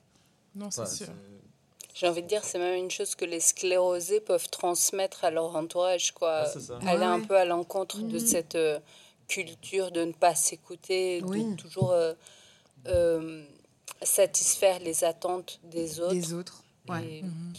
[0.55, 1.07] Non, c'est Enfin, sûr.
[1.07, 5.31] c'est- J'ai envie de dire, c'est même une chose que les sclérosés peuvent transmettre à
[5.31, 6.43] leur entourage, quoi.
[6.47, 6.79] Ah, ça.
[6.85, 8.27] Aller Ouais, un peu à l'encontre de Mhm.
[8.27, 8.81] cette euh,
[9.29, 11.45] culture de ne pas s'écouter, Oui.
[11.45, 12.13] de toujours euh,
[12.89, 13.45] euh,
[14.05, 16.63] satisfaire les attentes des autres.
[16.89, 17.23] Ouais.
[17.23, 17.53] Mhm.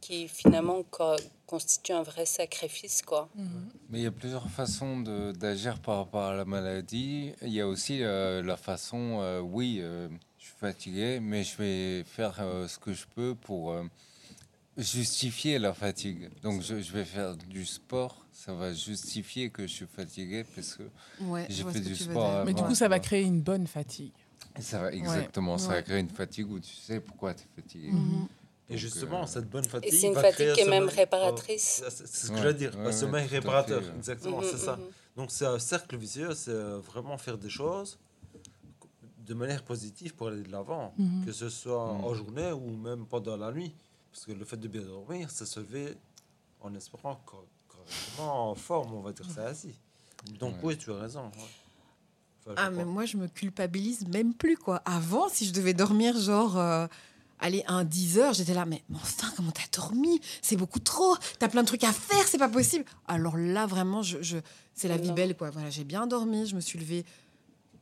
[0.00, 1.16] qui finalement co-
[1.46, 3.30] constituent un vrai sacrifice, quoi.
[3.36, 3.68] Mhm.
[3.88, 5.00] Mais il y a plusieurs façons
[5.32, 7.32] d'agir par rapport à la maladie.
[7.40, 10.08] Il y a aussi euh, la façon, euh, oui, euh,
[10.38, 13.84] je suis fatigué, mais je vais faire euh, ce que je peux pour euh,
[14.76, 16.28] justifier la fatigue.
[16.42, 20.74] Donc je, je vais faire du sport, ça va justifier que je suis fatigué parce
[20.74, 20.82] que
[21.20, 22.44] Ouais, J'ai fait du sport avant.
[22.44, 24.12] Mais du coup, ça va créer une bonne fatigue.
[24.60, 27.90] Ça va exactement, ça va créer une fatigue où tu sais pourquoi tu es fatigué.
[27.90, 28.28] Mhm.
[28.68, 29.92] Et Donc, justement, euh, cette bonne fatigue.
[29.92, 31.82] Et c'est une va fatigue qui est même réparatrice.
[31.84, 33.82] Oh, c'est c'est ce que Ouais, je veux dire, ouais, un ouais, sommeil réparateur.
[33.84, 33.94] fait.
[33.96, 34.76] Exactement, Mhm, c'est ça.
[34.76, 34.82] mhm.
[35.16, 37.98] Donc c'est un cercle vicieux, c'est euh, vraiment faire des choses
[39.26, 40.94] de manière positive pour aller de l'avant,
[41.24, 43.74] que ce soit en journée ou même pendant la nuit.
[44.12, 45.96] Parce que le fait de bien dormir, c'est se lever
[46.60, 49.74] en espérant cor- correctement en forme, on va dire ça ainsi.
[50.38, 50.60] Donc Ouais.
[50.64, 51.30] oui, tu as raison.
[52.56, 54.82] Ah, mais moi, je me culpabilise même plus, quoi.
[54.84, 56.86] Avant, si je devais dormir, genre, euh,
[57.40, 60.20] aller un 10 heures, j'étais là, mais, mais enfin, comment t'as dormi?
[60.42, 61.16] C'est beaucoup trop.
[61.38, 62.84] T'as plein de trucs à faire, c'est pas possible.
[63.08, 64.38] Alors là, vraiment, je, je-
[64.74, 65.50] c'est la vie belle, quoi.
[65.50, 67.04] Voilà, j'ai bien dormi, je me suis levée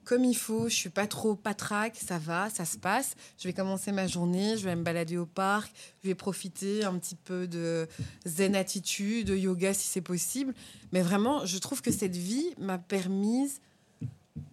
[0.05, 3.15] comme il faut, je suis pas trop patraque, ça va, ça se passe.
[3.39, 5.73] Je vais commencer ma journée, je vais me balader au parc,
[6.03, 7.87] je vais profiter un petit peu de
[8.27, 10.55] zen attitude, de yoga si c'est possible.
[10.93, 13.61] Mais vraiment, je trouve que cette vie m'a permise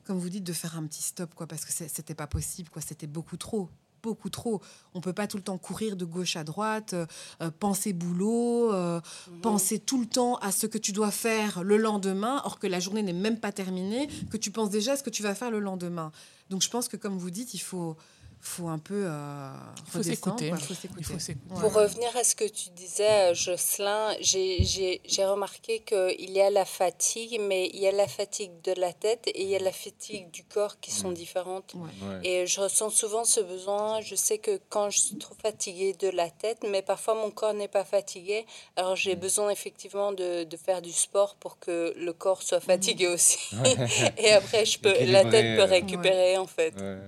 [0.03, 2.81] comme vous dites, de faire un petit stop, quoi, parce que c'était pas possible, quoi.
[2.81, 3.69] C'était beaucoup trop,
[4.01, 4.61] beaucoup trop.
[4.93, 7.05] On peut pas tout le temps courir de gauche à droite, euh,
[7.41, 8.99] euh, penser boulot, euh,
[9.29, 9.41] Mhm.
[9.41, 12.79] penser tout le temps à ce que tu dois faire le lendemain, or que la
[12.79, 15.51] journée n'est même pas terminée, que tu penses déjà à ce que tu vas faire
[15.51, 16.11] le lendemain.
[16.49, 17.95] Donc je pense que, comme vous dites, il faut
[18.41, 19.49] faut un peu euh,
[19.87, 20.49] faut s'écouter.
[20.51, 21.59] Ouais.
[21.59, 26.39] Pour revenir à ce que tu disais, euh, Jocelyn, j'ai- j'ai j'ai remarqué qu'il y
[26.39, 29.55] a la fatigue, mais il y a la fatigue de la tête et il y
[29.55, 31.73] a la fatigue du corps qui sont différentes.
[31.73, 31.89] Ouais.
[32.07, 32.19] Ouais.
[32.27, 33.99] Et je ressens souvent ce besoin.
[34.01, 37.53] Je sais que quand je suis trop fatiguée de la tête, mais parfois mon corps
[37.53, 38.45] n'est pas fatigué,
[38.77, 43.07] alors j'ai besoin effectivement de, de faire du sport pour que le corps soit fatigué
[43.07, 43.37] aussi.
[44.17, 46.99] Et après, je peux, la tête peut euh, récupérer en fait, Ouais.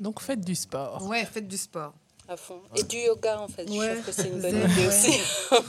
[0.00, 1.02] Donc faites du sport.
[1.06, 1.94] Ouais, faites du sport.
[2.28, 2.60] à fond.
[2.76, 3.68] Et du yoga en fait.
[3.70, 3.86] Ouais.
[3.88, 4.86] Je trouve que c'est une bonne idée ouais.
[4.88, 5.12] aussi.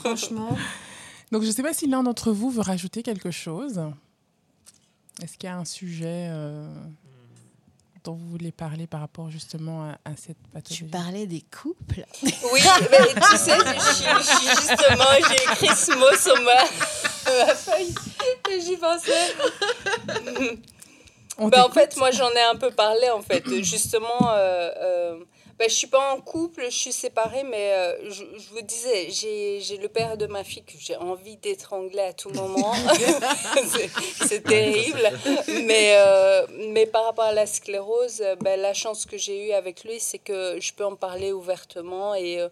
[0.03, 0.57] Franchement,
[1.31, 3.81] Donc je ne sais pas si l'un d'entre vous veut rajouter quelque chose.
[5.21, 6.67] Est-ce qu'il y a un sujet euh,
[8.03, 12.05] dont vous voulez parler par rapport justement à, à cette tu pathologie parlais des couples?
[12.23, 17.55] Oui, mais tu sais, je, suis- je justement, j'ai écrit ce mot sur ma, ma
[17.55, 17.93] feuille
[18.51, 19.33] et j'y pensais.
[21.39, 23.43] On Ben, en fait, moi, j'en ai un peu parlé, en fait.
[23.63, 25.19] Justement, euh, euh,
[25.59, 29.09] ben, je suis pas en couple, je suis séparée, mais euh, je, je vous disais,
[29.09, 32.73] j'ai le père de ma fille que j'ai envie d'étrangler à tout moment.
[34.27, 35.01] C'est- terrible.
[35.65, 39.83] Mais, euh, mais par rapport à la sclérose, ben, la chance que j'ai eue avec
[39.83, 42.15] lui, c'est que je peux en parler ouvertement.
[42.15, 42.45] Et,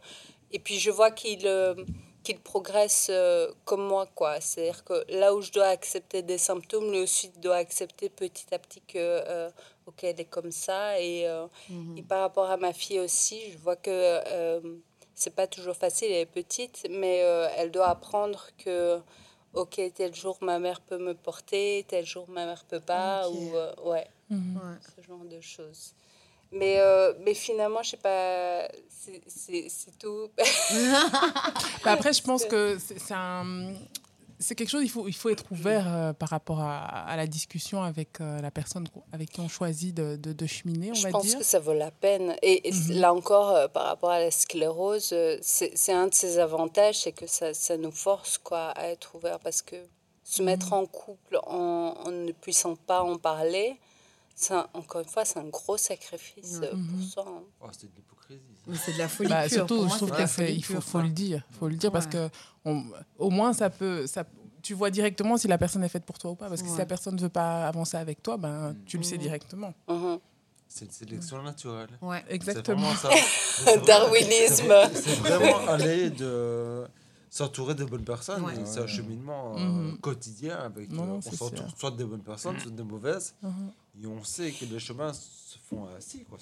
[0.52, 1.48] et puis, je vois qu'il...
[2.26, 4.42] qu'il progresse euh, comme moi, quoi.
[4.42, 8.60] C'est-à-dire que là où je dois accepter des symptômes, lui aussi doit accepter petit à
[8.60, 9.50] petit que, euh,
[9.86, 11.00] ok, elle est comme ça.
[11.00, 11.48] Et, euh,
[11.98, 14.60] et par rapport à ma fille aussi, je vois que euh,
[15.14, 19.00] c'est pas toujours facile, elle est petite, mais euh, elle doit apprendre que,
[19.54, 23.56] ok, tel jour ma mère peut me porter, tel jour ma mère peut pas, ou
[23.56, 24.56] euh, ouais, Mhm.
[24.58, 24.78] Ouais.
[24.96, 25.94] ce genre de choses.
[26.56, 29.22] Mais, euh, mais finalement, je sais pas, c'est-
[30.00, 30.30] tout.
[31.84, 33.74] Bah, après, je pense que c'est c'est un-
[34.40, 37.26] c'est quelque chose, il faut, il faut être ouvert euh, par rapport à, à la
[37.26, 41.04] discussion avec euh, la personne avec qui on choisit de, de, de cheminer, on Je
[41.04, 41.38] va pense dire.
[41.40, 42.36] que ça vaut la peine.
[42.42, 43.00] Et, et Mhm.
[43.00, 47.28] là encore, euh, par rapport à la sclérose, c'est un de ses avantages, c'est que
[47.28, 49.40] ça, ça nous force quoi, à être ouvert.
[49.40, 49.78] Parce que
[50.24, 50.46] se Mhm.
[50.48, 53.78] mettre en couple en, en ne puissant pas en parler,
[54.52, 56.88] un- encore une fois, c'est un gros sacrifice euh, Mhm.
[56.88, 57.26] pour soi.
[57.28, 57.44] hein.
[57.62, 58.42] Oh, c'est de l'hypocrisie.
[58.66, 58.72] ça.
[58.86, 61.44] C'est de la folie Bah, surtout, moi, je trouve qu'il faut, le dire.
[61.60, 62.30] faut le dire parce que
[62.66, 62.84] on-
[63.20, 64.26] au moins, ça peut, ça,
[64.62, 66.50] tu vois directement si la personne est faite pour toi ou pas.
[66.50, 68.78] Parce que si la personne ne veut pas avancer avec toi, ben, Mm.
[68.86, 69.22] tu le sais Mhm.
[69.22, 69.74] directement.
[69.88, 70.20] Mhm.
[70.68, 71.90] C'est une sélection naturelle.
[72.02, 72.24] Ouais.
[72.28, 72.94] Exactement.
[72.96, 73.10] ça.
[73.86, 74.74] Darwinisme.
[74.94, 76.86] C'est vraiment aller de
[77.30, 78.44] s'entourer de bonnes personnes.
[78.44, 78.54] Ouais.
[78.66, 79.98] C'est un cheminement euh, Mhm.
[80.00, 80.90] quotidien avec.
[80.92, 83.34] Non, euh, on s'entoure soit de bonnes personnes, soit de mauvaises.
[83.42, 83.72] Mhm.
[84.04, 86.24] Et on sait que les chemins se font ainsi.
[86.26, 86.38] Quoi.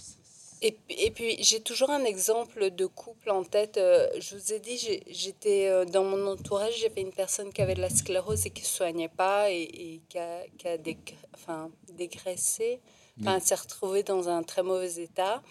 [0.61, 3.75] Et, et puis, j'ai toujours un exemple de couple en tête.
[3.77, 4.77] Euh, je vous ai dit,
[5.09, 8.67] j'étais dans mon entourage, j'avais une personne qui avait de la sclérose et qui ne
[8.67, 12.79] se soignait pas et, et qui a, qui a dég- enfin, dégraissé.
[13.19, 15.43] Enfin, s'est retrouvée dans un très mauvais état.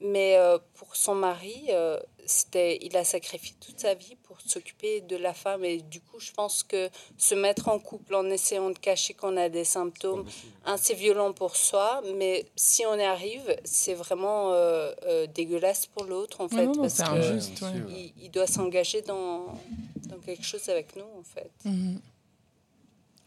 [0.00, 5.00] Mais euh, pour son mari, euh, c'était, il a sacrifié toute sa vie pour s'occuper
[5.00, 5.64] de la femme.
[5.64, 9.36] Et du coup, je pense que se mettre en couple en essayant de cacher qu'on
[9.36, 10.26] a des symptômes,
[10.64, 15.86] un, c'est violent pour soi, mais si on y arrive, c'est vraiment euh, euh, dégueulasse
[15.86, 17.62] pour l'autre, en fait, non, non, parce injuste.
[17.62, 17.70] ouais.
[17.88, 19.58] il, il doit s'engager dans,
[20.08, 21.50] dans quelque chose avec nous, en fait.
[21.64, 22.00] Mhm.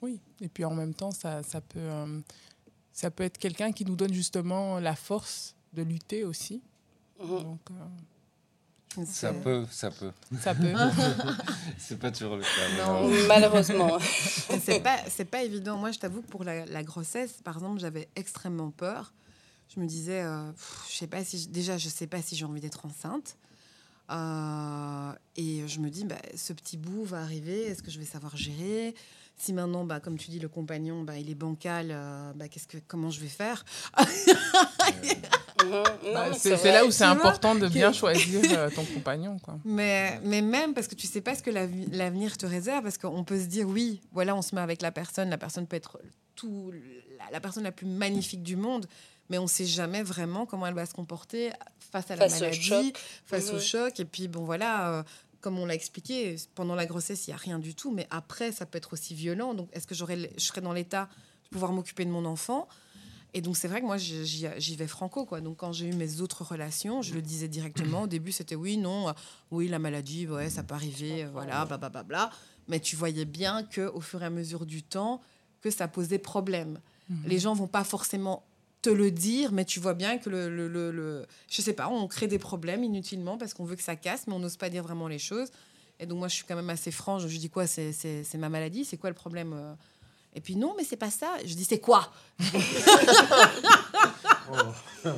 [0.01, 2.19] Oui, et puis en même temps, ça, ça, peut, euh,
[2.93, 6.61] ça peut être quelqu'un qui nous donne justement la force de lutter aussi.
[7.21, 7.43] Mhm.
[7.43, 10.11] Donc, euh, Ça peut, ça peut.
[10.39, 10.73] ça peut.
[11.77, 12.85] C'est pas toujours le cas.
[12.85, 13.09] Non.
[13.27, 13.99] Malheureusement.
[14.63, 15.77] C'est pas c'est pas évident.
[15.77, 19.13] Moi, je t'avoue que pour la, la grossesse, par exemple, j'avais extrêmement peur.
[19.73, 22.45] Je me disais, euh, pff, je sais pas si déjà, je sais pas si j'ai
[22.45, 23.37] envie d'être enceinte.
[24.09, 27.65] Euh, et je me dis, bah, ce petit bout va arriver.
[27.67, 28.95] Est-ce que je vais savoir gérer?
[29.39, 32.67] Si maintenant, bah, comme tu dis, le compagnon, bah, il est bancal, euh, bah, qu'est-ce
[32.67, 33.63] que comment je vais faire.
[35.65, 35.83] Non,
[36.13, 39.39] Bah, c'est là où c'est important de bien choisir euh, ton compagnon.
[39.39, 39.57] Quoi.
[39.65, 43.23] Mais, mais même parce que tu sais pas ce que l'avenir te réserve, parce qu'on
[43.23, 45.99] peut se dire oui, voilà, on se met avec la personne, la personne peut être
[46.35, 46.71] tout,
[47.17, 48.85] la, la personne la plus magnifique du monde,
[49.29, 51.49] mais on sait jamais vraiment comment elle va se comporter
[51.91, 52.93] face à la Face maladie,
[53.25, 53.59] face au Mhm.
[53.61, 53.99] choc.
[53.99, 55.03] Et puis bon voilà, euh,
[55.47, 58.51] comme on l'a expliqué, pendant la grossesse il y a rien du tout, mais après
[58.51, 59.53] ça peut être aussi violent.
[59.53, 61.07] Donc est-ce que j'aurais, je serais dans l'état
[61.45, 62.67] de pouvoir m'occuper de mon enfant?
[63.33, 65.39] Et donc c'est vrai que moi j'y vais franco quoi.
[65.39, 68.01] Donc quand j'ai eu mes autres relations, je le disais directement.
[68.01, 69.13] Au début c'était oui non,
[69.49, 72.29] oui la maladie ouais ça peut arriver, euh, voilà bla bla bla bla.
[72.67, 75.21] Mais tu voyais bien que au fur et à mesure du temps
[75.61, 76.81] que ça posait problème.
[77.23, 78.43] Les gens vont pas forcément
[78.89, 81.87] te le dire, mais tu vois bien que le, le, le, le- je sais pas,
[81.89, 84.69] on crée des problèmes inutilement parce qu'on veut que ça casse, mais on n'ose pas
[84.69, 85.49] dire vraiment les choses.
[85.99, 87.23] Et donc moi je suis quand même assez franche.
[87.27, 89.73] Je dis quoi, c'est c'est- c'est ma maladie, c'est quoi le problème euh
[90.35, 91.29] Et puis non, mais c'est pas ça.
[91.45, 92.11] Je dis c'est quoi
[94.49, 94.55] Oh.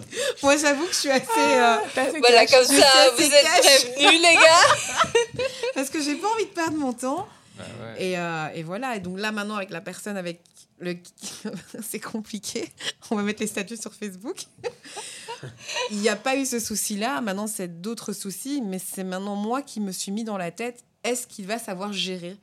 [0.44, 1.28] Moi, j'avoue que je suis assez.
[1.38, 1.76] euh,
[2.20, 3.46] Voilà, comme ça, vous êtes
[3.94, 5.44] prévenus, les gars.
[5.76, 7.28] parce que j'ai pas envie de perdre mon temps.
[7.60, 8.04] Bah ouais.
[8.04, 8.96] Et, euh, et voilà.
[8.96, 10.42] Et donc là, maintenant, avec la personne avec
[10.80, 10.96] le.
[11.82, 12.68] c'est compliqué.
[13.12, 14.46] On va mettre les statuts sur Facebook.
[15.92, 17.22] Il n'y a pas eu ce souci-là.
[17.22, 18.62] Maintenant, c'est d'autres soucis.
[18.62, 21.94] Mais c'est maintenant moi qui me suis mis dans la tête est-ce qu'il va savoir
[21.94, 22.36] gérer?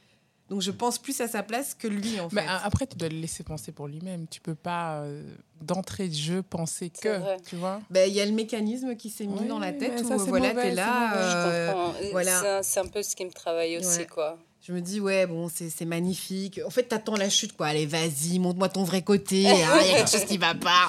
[0.48, 2.36] Donc, je pense plus à sa place que lui, en fait.
[2.36, 4.28] Mais après, tu dois le laisser penser pour lui-même.
[4.28, 5.22] Tu peux pas, euh,
[5.60, 7.18] d'entrée de jeu, penser que.
[7.18, 7.36] vrai.
[7.46, 7.80] Tu vois?
[7.90, 10.16] Ben, Il y a le mécanisme qui s'est mis Oui, dans la tête où ça,
[10.16, 11.16] voilà, t'es c'est là.
[11.16, 11.94] euh, comprends.
[12.12, 12.62] voilà.
[12.62, 14.06] C'est un- peu ce qui me travaille aussi, Ouais.
[14.06, 14.38] quoi.
[14.66, 16.60] Je me dis, ouais, bon, c'est c'est magnifique.
[16.66, 17.68] En fait, t'attends la chute, quoi.
[17.68, 19.46] Allez, vas-y, montre-moi ton vrai côté.
[19.48, 20.88] hein, Il y a quelque chose qui va pas.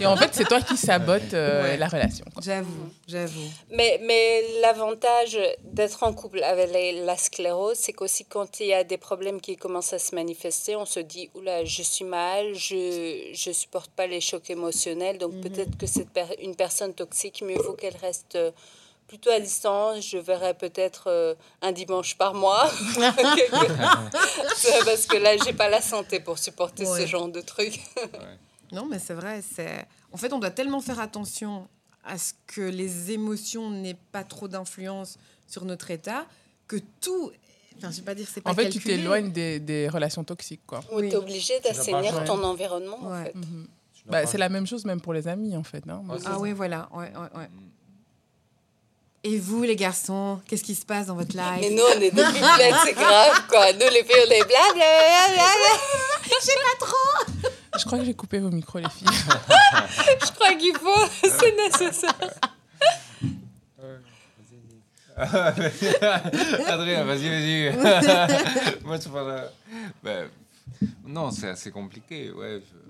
[0.00, 1.76] Et en fait, c'est toi qui sabotes euh, Ouais.
[1.76, 2.24] la relation.
[2.40, 3.46] J'avoue, j'avoue.
[3.70, 8.72] Mais, mais l'avantage d'être en couple avec les- la sclérose, c'est qu'aussi quand il y
[8.72, 12.54] a des problèmes qui commencent à se manifester, on se dit, oula, je suis mal,
[12.54, 15.40] je ne supporte pas les chocs émotionnels, donc Mhm.
[15.42, 16.06] peut-être que c'est
[16.42, 18.50] une personne toxique, mieux vaut qu'elle reste euh,
[19.10, 20.06] plutôt à distance.
[20.08, 22.70] Je verrai peut-être euh, un dimanche par mois.
[24.84, 27.00] Parce que là, j'ai pas la santé pour supporter Ouais.
[27.02, 27.80] ce genre de trucs.
[28.72, 29.42] Non, mais c'est vrai.
[29.42, 31.68] C'est En fait, on doit tellement faire attention
[32.04, 36.24] à ce que les émotions n'aient pas trop d'influence sur notre état
[36.68, 37.30] que tout.
[37.76, 40.62] Enfin, je vais pas dire c'est pas En fait, tu t'éloignes des, des relations toxiques.
[40.66, 40.80] Quoi.
[40.92, 41.08] On Oui.
[41.08, 43.24] est obligé d'assainir ton environnement, en Ouais.
[43.24, 43.34] fait.
[43.34, 43.66] Mhm.
[44.06, 45.84] Bah, c'est la même chose même pour les amis, en fait.
[45.88, 46.02] hein.
[46.26, 46.88] Ah oui, voilà.
[46.92, 47.48] Ouais, ouais, ouais.
[47.48, 47.69] Mm.
[49.22, 52.10] Et vous, les garçons, qu'est-ce qui se passe dans votre live Mais nous, on est
[52.10, 53.70] des pipelettes, c'est grave, quoi.
[53.74, 54.86] Nous, les filles, on est blablabla.
[57.78, 59.08] Je crois que j'ai coupé vos micros, les filles.
[60.24, 61.06] Je crois qu'il faut,
[61.38, 62.14] c'est nécessaire.
[66.66, 67.76] Adrien, vas-y, vas-y.
[68.84, 69.50] Moi, je parle.
[70.02, 70.28] Ben,
[71.06, 72.30] non, c'est assez compliqué.
[72.30, 72.89] Ouais, je, je- je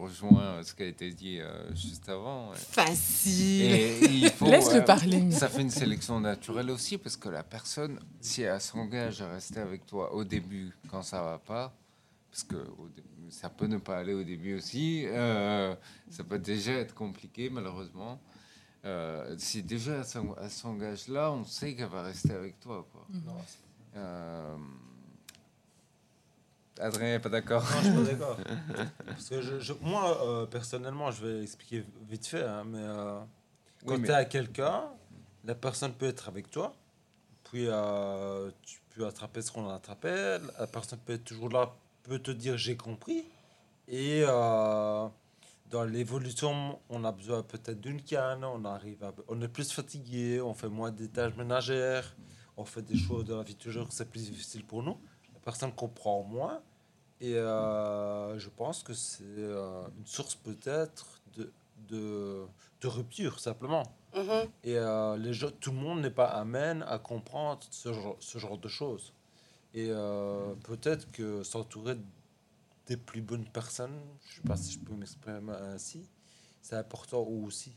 [0.00, 2.52] rejoins ce qui a été dit euh, juste avant.
[2.52, 3.62] Facile.
[3.62, 5.30] Et il faut, Laisse-le euh, parler.
[5.30, 9.60] Ça fait une sélection naturelle aussi parce que la personne, si elle s'engage à rester
[9.60, 11.74] avec toi au début quand ça va pas,
[12.30, 12.56] parce que
[13.30, 15.74] ça peut ne pas aller au début aussi, euh,
[16.10, 18.20] ça peut déjà être compliqué malheureusement.
[18.84, 22.86] Euh, si déjà elle s'en- elle s'engage là, on sait qu'elle va rester avec toi.
[22.92, 23.06] Quoi.
[23.96, 24.56] Euh,
[26.80, 27.62] Adrien n'est pas d'accord.
[27.62, 28.38] non, je suis pas d'accord.
[29.06, 33.20] Parce que je, je- moi, euh, personnellement, je vais expliquer vite fait, hein, mais euh,
[33.86, 34.84] quand Oui, mais- tu es à quelqu'un,
[35.44, 36.74] la personne peut être avec toi,
[37.44, 41.72] puis euh, tu peux attraper ce qu'on a attrapé, la personne peut être toujours là,
[42.02, 43.24] peut te dire j'ai compris,
[43.88, 49.72] et dans l'évolution, on a besoin peut-être d'une canne, on arrive à- on est plus
[49.72, 52.14] fatigué, on fait moins des tâches ménagères,
[52.56, 54.96] on fait des choses de la vie toujours, c'est plus difficile pour nous.
[55.44, 56.60] Personne comprend moins.
[57.20, 61.52] Et euh, je pense que c'est euh, une source peut-être de,
[61.88, 62.44] de,
[62.80, 63.84] de rupture, simplement.
[64.14, 64.48] Mhm.
[64.64, 68.38] Et euh, les gens, tout le monde n'est pas amène à comprendre ce genre, ce
[68.38, 69.12] genre de choses.
[69.76, 69.88] Et
[70.62, 71.96] peut-être que s'entourer
[72.86, 76.08] des plus bonnes personnes, je ne sais pas si je peux m'exprimer ainsi,
[76.62, 77.74] c'est important aussi.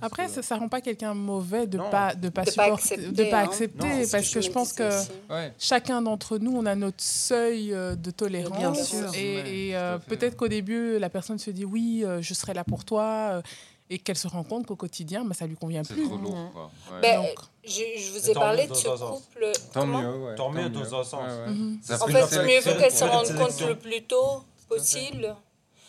[0.00, 1.90] Après, que- ça ne rend pas quelqu'un mauvais de Non.
[1.90, 3.44] pas de pas De pas accepter, de pas hein.
[3.44, 4.88] accepter, c'est parce ce que je pense que.
[5.30, 5.52] Ouais.
[5.58, 8.58] chacun d'entre nous, on a notre seuil euh, de tolérance.
[8.58, 9.14] Bien sûr.
[9.14, 12.64] Et, Ouais, euh, peut-être qu'au début, la personne se dit oui, euh, je serai là
[12.64, 13.02] pour toi,
[13.32, 13.42] euh,
[13.90, 16.04] et qu'elle se rend compte qu'au quotidien, bah, ça lui convient C'est plus.
[16.08, 16.50] trop lourd.
[16.54, 16.70] Quoi.
[16.92, 17.00] Ouais.
[17.02, 17.34] Ben, Donc,
[17.64, 19.52] Je, je vous ai tant parlé de ce couple.
[19.72, 21.12] tant Comment mieux, ouais, Tant mieux dans un sens.
[21.14, 21.50] Ouais, ouais.
[21.50, 21.78] Mhm.
[21.82, 25.34] Ça En fait une mieux qu'elle se rende compte le plus tôt possible.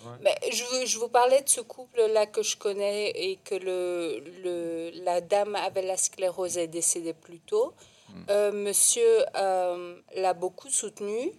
[0.05, 0.17] Ouais.
[0.21, 4.23] Mais je, vous, je vous parlais de ce couple-là que je connais et que le,
[4.43, 7.73] le, la dame avec la sclérose est décédée plus tôt.
[8.30, 11.31] Euh, monsieur euh, l'a beaucoup soutenu,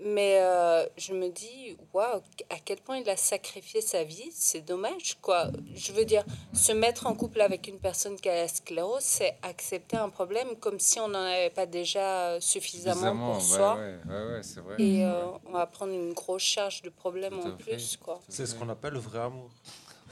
[0.00, 2.20] mais euh, je me dis, waouh,
[2.50, 5.50] à quel point il a sacrifié sa vie, c'est dommage, quoi.
[5.74, 9.36] Je veux dire, se mettre en couple avec une personne qui a la sclérose, c'est
[9.42, 13.76] accepter un problème comme si on n'en avait pas déjà suffisamment, pour soi.
[13.76, 14.76] Ouais, ouais, ouais, c'est vrai.
[14.78, 17.64] Et euh, on va prendre une grosse charge de problèmes en fait.
[17.74, 18.20] plus, quoi.
[18.28, 19.50] C'est ce qu'on appelle le vrai amour.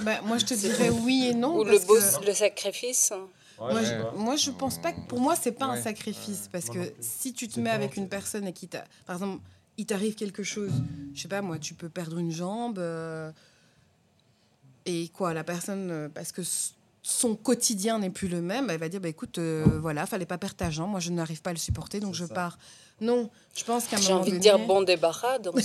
[0.01, 1.57] Bah, moi, je te dirais oui et non.
[1.59, 3.13] Ou le, beau, que- le sacrifice.
[3.59, 6.69] Ouais, Moi, je moi, je pense pas que pour moi, c'est pas un sacrifice parce
[6.69, 9.43] que si tu te mets avec une personne et qui t'a, par exemple,
[9.79, 10.73] il t'arrive quelque chose,
[11.15, 13.31] je sais pas moi, tu peux perdre une jambe euh,
[14.85, 16.43] et quoi, la personne euh, parce que
[17.03, 20.39] son quotidien n'est plus le même, elle va dire bah écoute, euh, voilà, fallait pas
[20.39, 22.35] perdre ta jambe, moi je n'arrive pas à le supporter donc je ça.
[22.35, 22.59] pars.
[22.99, 25.39] Non, je pense qu'à un J'ai moment envie de dire bon débarras.
[25.39, 25.63] Donc Non,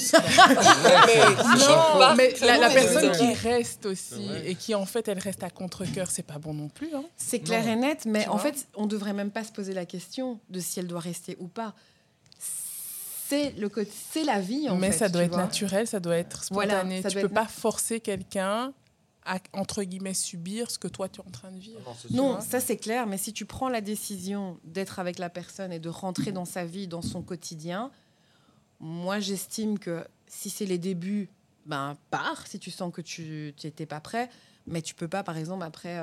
[1.97, 2.13] pas.
[2.15, 6.23] mais la, personne qui reste aussi et qui en fait elle reste à contre-cœur, c'est
[6.23, 6.93] pas bon non plus.
[6.93, 7.05] hein.
[7.15, 7.71] C'est clair Non.
[7.71, 10.59] et net, mais Tu en fait, on devrait même pas se poser la question de
[10.59, 11.73] si elle doit rester ou pas.
[13.31, 14.97] C'est le côté- c'est la vie en mais fait.
[14.99, 15.43] ça doit être vois.
[15.43, 17.01] naturel, ça doit être Voilà, spontané.
[17.01, 18.73] ça tu peux être- pas forcer quelqu'un
[19.23, 21.79] à, entre guillemets, subir ce que toi, tu es en train de vivre.
[22.09, 25.79] Non, ça c'est clair, mais si tu prends la décision d'être avec la personne et
[25.79, 27.91] de rentrer dans sa vie, dans son quotidien,
[28.79, 31.29] moi j'estime que si c'est les débuts,
[31.65, 34.29] ben pars si tu sens que tu n'étais pas prêt,
[34.67, 35.99] mais tu peux pas par exemple après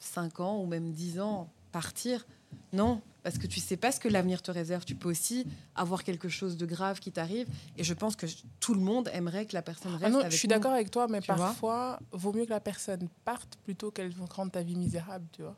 [0.00, 2.26] 5 ans ou même 10 ans partir.
[2.72, 4.84] Non, parce que tu sais pas ce que l'avenir te réserve.
[4.84, 7.46] Tu peux aussi avoir quelque chose de grave qui t'arrive
[7.76, 8.26] et je pense que
[8.60, 10.90] tout le monde aimerait que la personne reste Ah non, avec je suis d'accord avec
[10.90, 14.76] toi, mais Tu parfois, vaut mieux que la personne parte plutôt qu'elle rende ta vie
[14.76, 15.56] misérable, tu vois.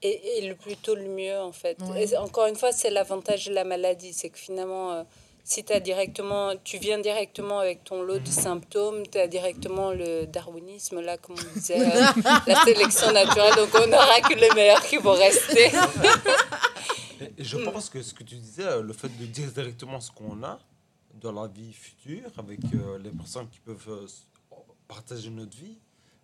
[0.00, 1.76] Et, et le plus tôt, le mieux, en fait.
[1.82, 2.08] Ouais.
[2.08, 4.12] Et encore une fois, c'est l'avantage de la maladie.
[4.12, 5.02] C'est que finalement, euh,
[5.50, 10.26] si as directement, tu viens directement avec ton lot de symptômes, tu as directement le
[10.26, 12.00] darwinisme, là, comme on disait, euh,
[12.46, 13.54] la sélection naturelle.
[13.56, 15.70] Donc, on n'aura que les meilleurs qui vont rester.
[17.38, 20.58] Je pense que ce que tu disais, le fait de dire directement ce qu'on a
[21.14, 24.06] dans la vie future avec euh, les personnes qui peuvent euh,
[24.86, 25.78] partager notre vie,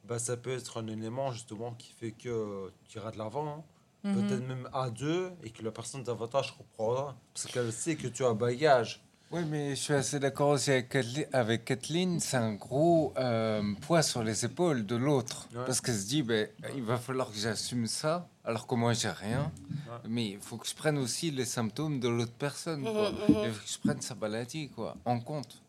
[0.05, 3.49] bah, ça peut être un élément justement qui fait que tu iras de l'avant.
[3.49, 3.65] hein.
[4.05, 4.15] Mhm.
[4.29, 8.23] Peut-être même à deux et que la personne davantage comprendra parce qu'elle sait que tu
[8.23, 9.01] as un bagage.
[9.35, 11.27] Oui, mais je suis assez d'accord aussi avec Kathleen.
[11.33, 15.49] Avec Kathleen, c'est un gros euh, poids sur les épaules de l'autre.
[15.53, 15.65] Ouais.
[15.67, 16.47] Parce qu'elle se dit, ben,
[16.77, 19.51] il va falloir que j'assume ça, alors que moi, j'ai rien.
[19.71, 19.97] Ouais.
[20.09, 22.85] Mais il faut que je prenne aussi les symptômes de l'autre personne.
[22.85, 23.11] Quoi.
[23.11, 25.61] Mhm, Il faut que je prenne sa maladie quoi, en compte.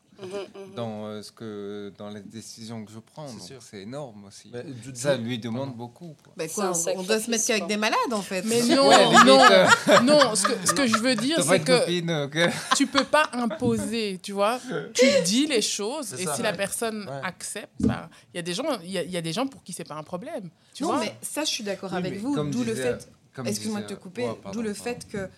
[0.76, 3.28] Dans, euh, ce que, dans les décisions que je prends.
[3.28, 3.62] C'est Donc, sûr.
[3.62, 4.50] C'est énorme aussi.
[4.54, 6.16] Mais du- Ça du- lui demande beaucoup.
[6.24, 6.48] quoi.
[6.54, 7.68] Quoi, un on, on doit se mettre qu'avec quoi.
[7.68, 8.42] des malades en fait.
[8.44, 9.68] Mais non, Ouais, limite, non, euh,
[10.04, 10.36] non.
[10.36, 12.38] Ce que, ce que je veux dire, c'est que copine, ok
[12.76, 14.60] tu peux pas imposer, tu vois.
[14.94, 17.22] Tu dis les choses C'est et ça, si la personne Ouais.
[17.24, 19.48] accepte, bah, il y a des gens, il y, a- il y a des gens
[19.48, 21.00] pour qui c'est pas un problème, tu non, vois.
[21.00, 22.36] mais ça, je suis d'accord Oui, avec vous.
[22.50, 23.10] D'où le fait,
[23.46, 25.30] excuse-moi de te couper, d'où le fait que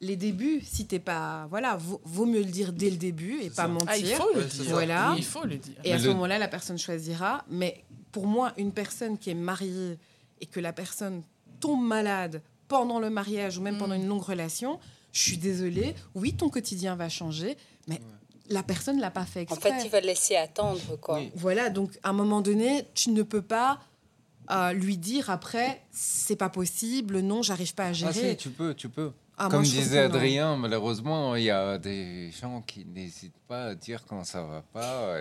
[0.00, 3.48] les débuts, si t'es pas, voilà, vaut, vaut mieux le dire dès le début et
[3.50, 3.68] pas ça.
[3.68, 3.88] mentir.
[3.90, 4.64] Ah, il faut le dire.
[4.70, 5.14] Voilà.
[5.16, 5.74] Il faut le dire.
[5.84, 7.44] Et à Mais ce le- moment-là, la personne choisira.
[7.50, 9.98] Mais pour moi, une personne qui est mariée
[10.40, 11.22] et que la personne
[11.60, 14.02] tombe malade pendant le mariage ou même pendant Mm.
[14.02, 14.78] une longue relation,
[15.12, 15.94] je suis désolée.
[16.14, 17.56] Oui, ton quotidien va changer,
[17.88, 18.00] mais
[18.50, 19.72] la personne l'a pas fait En exprès.
[19.80, 21.18] fait, il va laisser attendre, quoi.
[21.18, 21.32] Oui.
[21.34, 23.80] Voilà, donc à un moment donné, tu ne peux pas
[24.50, 28.30] euh, lui dire après, c'est pas possible, non, j'arrive pas à Ah gérer.
[28.30, 29.12] si, tu peux, tu peux.
[29.38, 30.00] Ah, Comme disait.
[30.00, 34.62] Adrien, malheureusement, il y a des gens qui n'hésitent pas à dire quand ça va
[34.72, 35.20] pas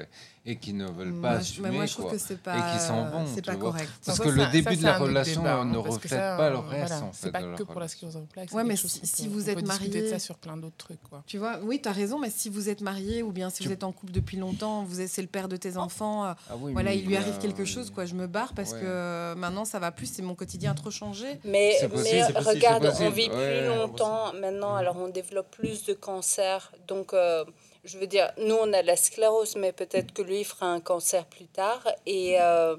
[0.49, 1.69] et qui ne veulent pas Moi, assumer.
[1.69, 2.13] mais moi, je trouve quoi.
[2.13, 3.71] que c'est pas, Et qui s'en vont, c'est tu pas vois.
[3.71, 3.89] correct.
[4.05, 5.77] Parce Ça, que ça, le ça, début de c'est la relation débat, hein, ne que
[5.89, 8.53] reflète pas le reste, voilà, en C'est fait, pas de que pour la plaques.
[8.53, 10.55] Ouais, c'est mais si- qu'on si peut- vous on êtes de marié- ça sur plein
[10.55, 11.21] d'autres trucs, quoi.
[11.27, 13.67] Tu vois, oui, tu as raison, mais si vous êtes marié ou bien si Tu-
[13.67, 16.33] vous êtes en couple depuis longtemps, vous êtes, c'est le père de tes enfants, euh,
[16.49, 18.79] Ah oui, voilà, il lui arrive quelque chose, quoi, je me barre parce Ouais.
[18.79, 21.39] que euh, maintenant ça va plus, c'est mon quotidien trop changé.
[21.43, 24.77] Mais, C'est c'est regarde, c'est on vit plus longtemps maintenant, Mhm.
[24.79, 26.71] alors on développe plus de cancers.
[26.87, 27.43] Donc, euh,
[27.87, 31.25] je veux dire, nous, on a la sclérose, mais peut-être que lui fera un cancer
[31.25, 31.81] plus tard.
[32.05, 32.75] Et euh,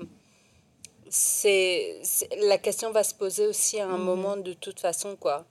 [1.09, 2.01] c'est,
[2.43, 4.05] la question va se poser aussi à un Mhm.
[4.05, 5.45] moment de toute façon, quoi.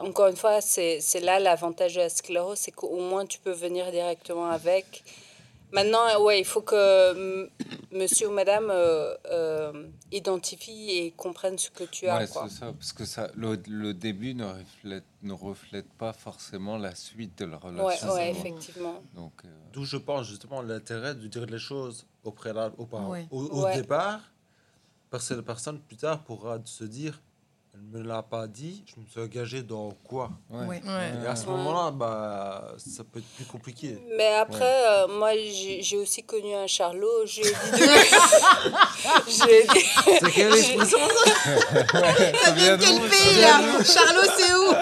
[0.00, 3.90] Encore une fois, c'est, là l'avantage de la sclérose, c'est qu'au moins tu peux venir
[3.92, 5.04] directement avec.
[5.70, 7.48] Maintenant, ouais, il faut que
[7.92, 9.72] monsieur ou madame euh, euh,
[10.14, 12.18] identifie et comprenne ce que tu as.
[12.18, 12.46] Ouais, quoi.
[12.48, 16.94] c'est ça, parce que ça, le, le début ne reflète, ne reflète pas forcément la
[16.94, 18.12] suite de la Ouais, relation.
[18.14, 18.38] ouais, bon.
[18.38, 19.02] effectivement.
[19.14, 23.26] Donc, euh, D'où je pense justement l'intérêt de dire les choses au préalable, au, Ouais.
[23.30, 23.76] au, au Ouais.
[23.76, 24.20] départ,
[25.10, 27.20] parce que la personne plus tard pourra se dire,
[27.74, 30.30] elle me l'a pas dit, je me suis engagé dans quoi?
[30.48, 30.66] Ouais.
[30.66, 30.82] Ouais.
[30.84, 31.24] Ouais.
[31.24, 31.52] Et à ce Ouais.
[31.52, 33.98] moment-là, bah, ça peut être plus compliqué.
[34.16, 37.26] Mais après, euh, moi, j'ai j'ai aussi connu un Charlot.
[37.26, 37.48] J'ai dit.
[37.48, 37.76] de-
[39.28, 39.86] J'ai dit.
[40.20, 42.52] C'est quelle expression Ça?
[42.52, 44.74] Vient d'où, Quel pays là Charlot, c'est où?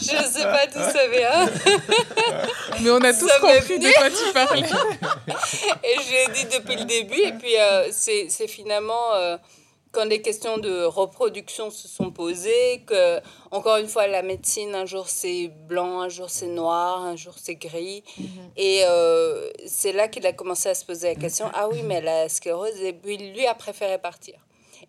[0.00, 1.46] Je sais pas d'où ça vient.
[2.82, 4.68] Mais on a tous Ça compris de quoi tu parlais.
[5.84, 7.18] Et je l'ai dit depuis le début.
[7.20, 9.14] Et puis, euh, c'est c'est finalement.
[9.14, 9.36] euh,
[9.96, 13.18] quand des questions de reproduction se sont posées, que,
[13.50, 17.32] encore une fois, la médecine, un jour c'est blanc, un jour c'est noir, un jour
[17.38, 18.04] c'est gris.
[18.58, 22.02] Et euh, c'est là qu'il a commencé à se poser la question ah oui, mais
[22.02, 24.34] la sclérose, et puis lui a préféré partir.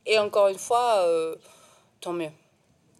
[0.06, 1.36] Et encore une fois, euh,
[2.02, 2.32] tant mieux.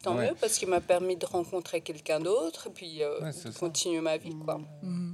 [0.04, 0.28] Tant Ouais.
[0.30, 4.00] mieux, parce qu'il m'a permis de rencontrer quelqu'un d'autre et puis euh, Ouais, de continuer
[4.00, 4.36] ma vie.
[4.46, 4.60] Quoi.
[4.84, 5.07] Mhm.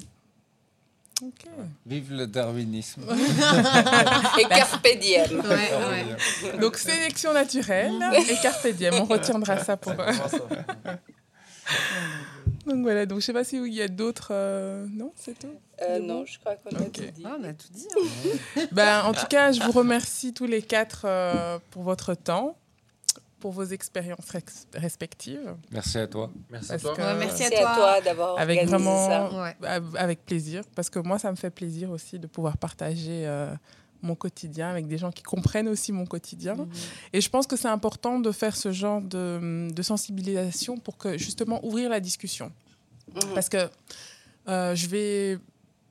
[1.86, 3.04] Vive le darwinisme.
[4.40, 5.40] Et carpe diem.
[5.40, 5.72] Ouais,
[6.52, 6.58] ouais.
[6.60, 7.94] Donc, sélection naturelle
[8.30, 8.94] et carpe diem.
[8.96, 9.94] On retiendra ça pour.
[12.66, 13.06] Donc voilà.
[13.06, 14.30] Donc je sais pas si il y a d'autres.
[14.32, 15.48] euh, Non, c'est tout?
[15.82, 17.24] Euh, non, je crois qu'on a tout dit.
[17.26, 17.88] Ah, on a tout dit.
[17.96, 18.62] hein.
[18.72, 22.56] Ben, en tout cas, je vous remercie tous les quatre euh, pour votre temps,
[23.44, 24.30] pour vos expériences
[24.74, 25.54] respectives.
[25.70, 26.32] Merci à toi.
[26.50, 26.96] Merci à toi.
[26.96, 27.76] que- Ouais, merci à Merci à toi.
[27.76, 29.30] toi d'avoir Avec vraiment- ça.
[29.44, 29.68] Ouais.
[29.68, 33.54] Av- Avec plaisir, parce que moi, ça me fait plaisir aussi de pouvoir partager euh,
[34.02, 36.56] mon quotidien, avec des gens qui comprennent aussi mon quotidien.
[37.12, 41.18] Et je pense que c'est important de faire ce genre de, de, sensibilisation pour que
[41.18, 42.50] justement ouvrir la discussion.
[43.36, 43.70] Parce que
[44.48, 45.38] euh, je vais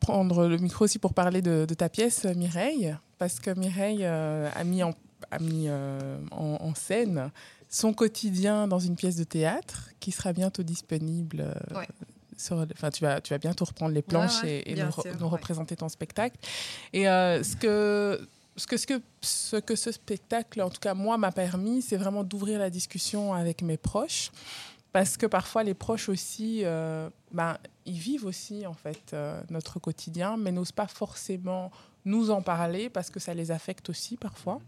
[0.01, 4.65] prendre le micro aussi pour parler de, ta pièce, Mireille, parce que Mireille euh, a
[4.65, 4.95] mis, en,
[5.33, 7.31] a mis euh, en, scène
[7.69, 11.55] son quotidien dans une pièce de théâtre qui sera bientôt disponible.
[12.37, 14.75] Sur, enfin, tu vas, tu vas bientôt reprendre les planches et,
[15.19, 16.37] nous, représenter ton spectacle.
[16.93, 21.17] Et ce que ce que, ce, que, ce que ce spectacle, en tout cas moi,
[21.17, 24.31] m'a permis, c'est vraiment d'ouvrir la discussion avec mes proches
[24.93, 27.57] parce que parfois les proches aussi, euh, ben,
[27.87, 31.71] ils vivent aussi en fait euh, notre quotidien, mais n'osent pas forcément
[32.05, 34.61] nous en parler parce que ça les affecte aussi parfois.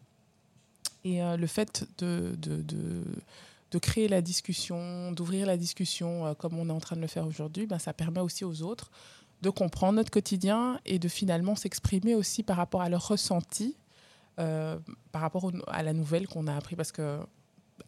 [1.05, 2.63] Et euh, le fait de, de,
[3.71, 7.27] de, créer la discussion, d'ouvrir la discussion comme on est en train de le faire
[7.27, 8.91] aujourd'hui, ben, ça permet aussi aux autres
[9.43, 13.77] de comprendre notre quotidien et de finalement s'exprimer aussi par rapport à leur ressenti,
[14.37, 14.81] par
[15.21, 16.77] rapport à la nouvelle qu'on a appris.
[16.77, 17.19] Parce que,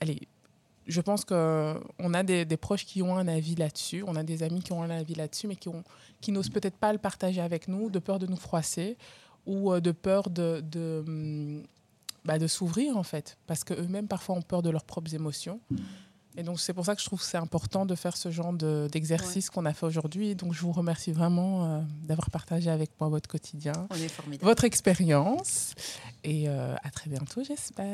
[0.00, 0.28] allez,
[0.86, 4.62] je pense qu'on a des, proches qui ont un avis là-dessus, on a des amis
[4.62, 5.82] qui ont un avis là-dessus, mais qui, ont,
[6.20, 8.96] qui n'osent peut-être pas le partager avec nous, de peur de nous froisser
[9.46, 11.62] ou euh, de peur de, de, hum,
[12.26, 15.60] bah, de s'ouvrir, en fait, parce qu'eux-mêmes, parfois, ont peur de leurs propres émotions.
[16.38, 18.52] Et donc, c'est pour ça que je trouve que c'est important de faire ce genre
[18.52, 20.34] d'exercice qu'on a fait aujourd'hui.
[20.34, 23.72] Donc, je vous remercie vraiment euh, d'avoir partagé avec moi votre quotidien,
[24.42, 25.74] votre expérience.
[26.24, 27.86] Et euh, à très bientôt, j'espère.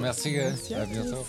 [0.00, 1.24] Merci, Merci, à, bientôt.